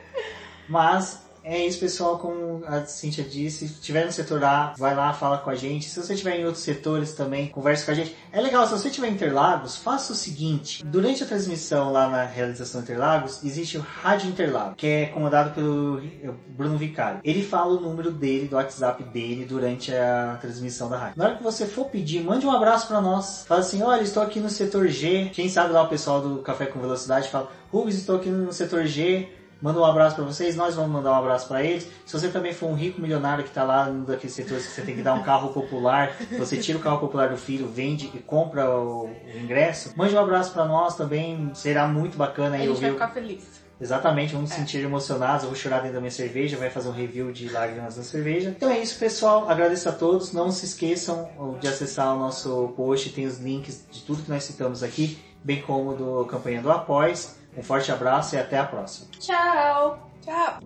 Mas 0.67 1.28
é 1.43 1.65
isso, 1.65 1.79
pessoal. 1.79 2.17
Como 2.17 2.63
a 2.65 2.85
Cíntia 2.85 3.23
disse, 3.23 3.67
se 3.67 3.81
tiver 3.81 4.05
no 4.05 4.11
setor 4.11 4.43
A, 4.43 4.73
vai 4.77 4.95
lá, 4.95 5.13
fala 5.13 5.37
com 5.37 5.49
a 5.49 5.55
gente. 5.55 5.89
Se 5.89 6.01
você 6.01 6.13
estiver 6.13 6.39
em 6.39 6.45
outros 6.45 6.63
setores 6.63 7.13
também, 7.13 7.47
converse 7.47 7.85
com 7.85 7.91
a 7.91 7.93
gente. 7.93 8.15
É 8.31 8.41
legal, 8.41 8.65
se 8.65 8.71
você 8.71 8.87
estiver 8.87 9.07
em 9.07 9.13
Interlagos, 9.13 9.75
faça 9.75 10.13
o 10.13 10.15
seguinte. 10.15 10.83
Durante 10.85 11.23
a 11.23 11.27
transmissão 11.27 11.91
lá 11.91 12.09
na 12.09 12.23
realização 12.23 12.81
Interlagos, 12.81 13.43
existe 13.43 13.77
o 13.77 13.81
Rádio 13.81 14.29
Interlagos, 14.29 14.75
que 14.77 14.87
é 14.87 15.05
comandado 15.07 15.51
pelo 15.51 16.01
Bruno 16.49 16.77
Vicari. 16.77 17.19
Ele 17.23 17.43
fala 17.43 17.73
o 17.73 17.79
número 17.79 18.11
dele, 18.11 18.47
do 18.47 18.55
WhatsApp 18.55 19.03
dele, 19.03 19.45
durante 19.45 19.93
a 19.93 20.37
transmissão 20.39 20.89
da 20.89 20.97
rádio. 20.97 21.17
Na 21.17 21.25
hora 21.25 21.35
que 21.35 21.43
você 21.43 21.65
for 21.65 21.85
pedir, 21.85 22.23
mande 22.23 22.45
um 22.45 22.51
abraço 22.51 22.87
para 22.87 23.01
nós. 23.01 23.45
Fala 23.47 23.61
assim, 23.61 23.81
olha, 23.81 24.01
estou 24.01 24.23
aqui 24.23 24.39
no 24.39 24.49
setor 24.49 24.87
G. 24.87 25.29
Quem 25.33 25.49
sabe 25.49 25.73
lá 25.73 25.83
o 25.83 25.87
pessoal 25.87 26.21
do 26.21 26.41
Café 26.41 26.65
com 26.65 26.79
Velocidade 26.79 27.29
fala, 27.29 27.51
Rubens, 27.71 27.95
estou 27.95 28.15
aqui 28.15 28.29
no 28.29 28.51
setor 28.51 28.85
G. 28.85 29.29
Manda 29.61 29.79
um 29.79 29.83
abraço 29.83 30.15
para 30.15 30.23
vocês, 30.23 30.55
nós 30.55 30.75
vamos 30.75 30.91
mandar 30.91 31.11
um 31.11 31.15
abraço 31.15 31.47
para 31.47 31.63
eles. 31.63 31.87
Se 32.05 32.13
você 32.17 32.29
também 32.29 32.53
for 32.53 32.67
um 32.67 32.75
rico 32.75 33.01
milionário 33.01 33.43
que 33.43 33.49
está 33.49 33.63
lá 33.63 33.85
num 33.87 34.05
daqueles 34.05 34.33
setores 34.33 34.65
que 34.65 34.71
você 34.71 34.81
tem 34.83 34.95
que 34.95 35.01
dar 35.01 35.13
um 35.13 35.23
carro 35.23 35.49
popular, 35.49 36.15
você 36.37 36.55
tira 36.57 36.77
o 36.77 36.81
carro 36.81 36.99
popular 36.99 37.29
do 37.29 37.37
filho, 37.37 37.67
vende 37.67 38.09
e 38.13 38.19
compra 38.19 38.69
o, 38.69 39.09
ingresso, 39.35 39.91
mande 39.97 40.15
um 40.15 40.19
abraço 40.19 40.53
para 40.53 40.65
nós 40.65 40.95
também, 40.95 41.51
será 41.53 41.87
muito 41.87 42.17
bacana 42.17 42.55
A 42.55 42.59
aí 42.59 42.67
gente 42.67 42.79
vai 42.79 42.89
ouvir. 42.89 42.99
ficar 43.01 43.09
feliz. 43.09 43.69
Exatamente, 43.81 44.33
vamos 44.33 44.49
nos 44.49 44.59
sentir 44.59 44.83
emocionados. 44.83 45.43
Eu 45.43 45.49
vou 45.49 45.57
chorar 45.57 45.77
dentro 45.79 45.93
da 45.93 45.99
minha 46.01 46.11
cerveja, 46.11 46.57
vai 46.57 46.69
fazer 46.69 46.89
um 46.89 46.91
review 46.91 47.31
de 47.31 47.47
lágrimas 47.49 47.95
na 47.95 48.03
cerveja. 48.03 48.49
Então 48.49 48.69
é 48.69 48.79
isso, 48.79 48.99
pessoal. 48.99 49.49
Agradeço 49.49 49.87
a 49.87 49.93
todos. 49.93 50.33
Não 50.33 50.51
se 50.51 50.65
esqueçam 50.65 51.29
de 51.61 51.67
acessar 51.67 52.13
o 52.13 52.19
nosso 52.19 52.73
post, 52.75 53.09
tem 53.11 53.25
os 53.25 53.39
links 53.39 53.85
de 53.89 54.01
tudo 54.01 54.23
que 54.23 54.29
nós 54.29 54.43
citamos 54.43 54.83
aqui, 54.83 55.17
bem 55.41 55.61
como 55.61 55.93
do 55.93 56.25
campanha 56.25 56.61
do 56.61 56.69
Após. 56.69 57.38
Um 57.55 57.63
forte 57.63 57.91
abraço 57.91 58.35
e 58.35 58.39
até 58.39 58.57
a 58.57 58.65
próxima. 58.65 59.09
Tchau! 59.19 60.09
Tchau! 60.21 60.59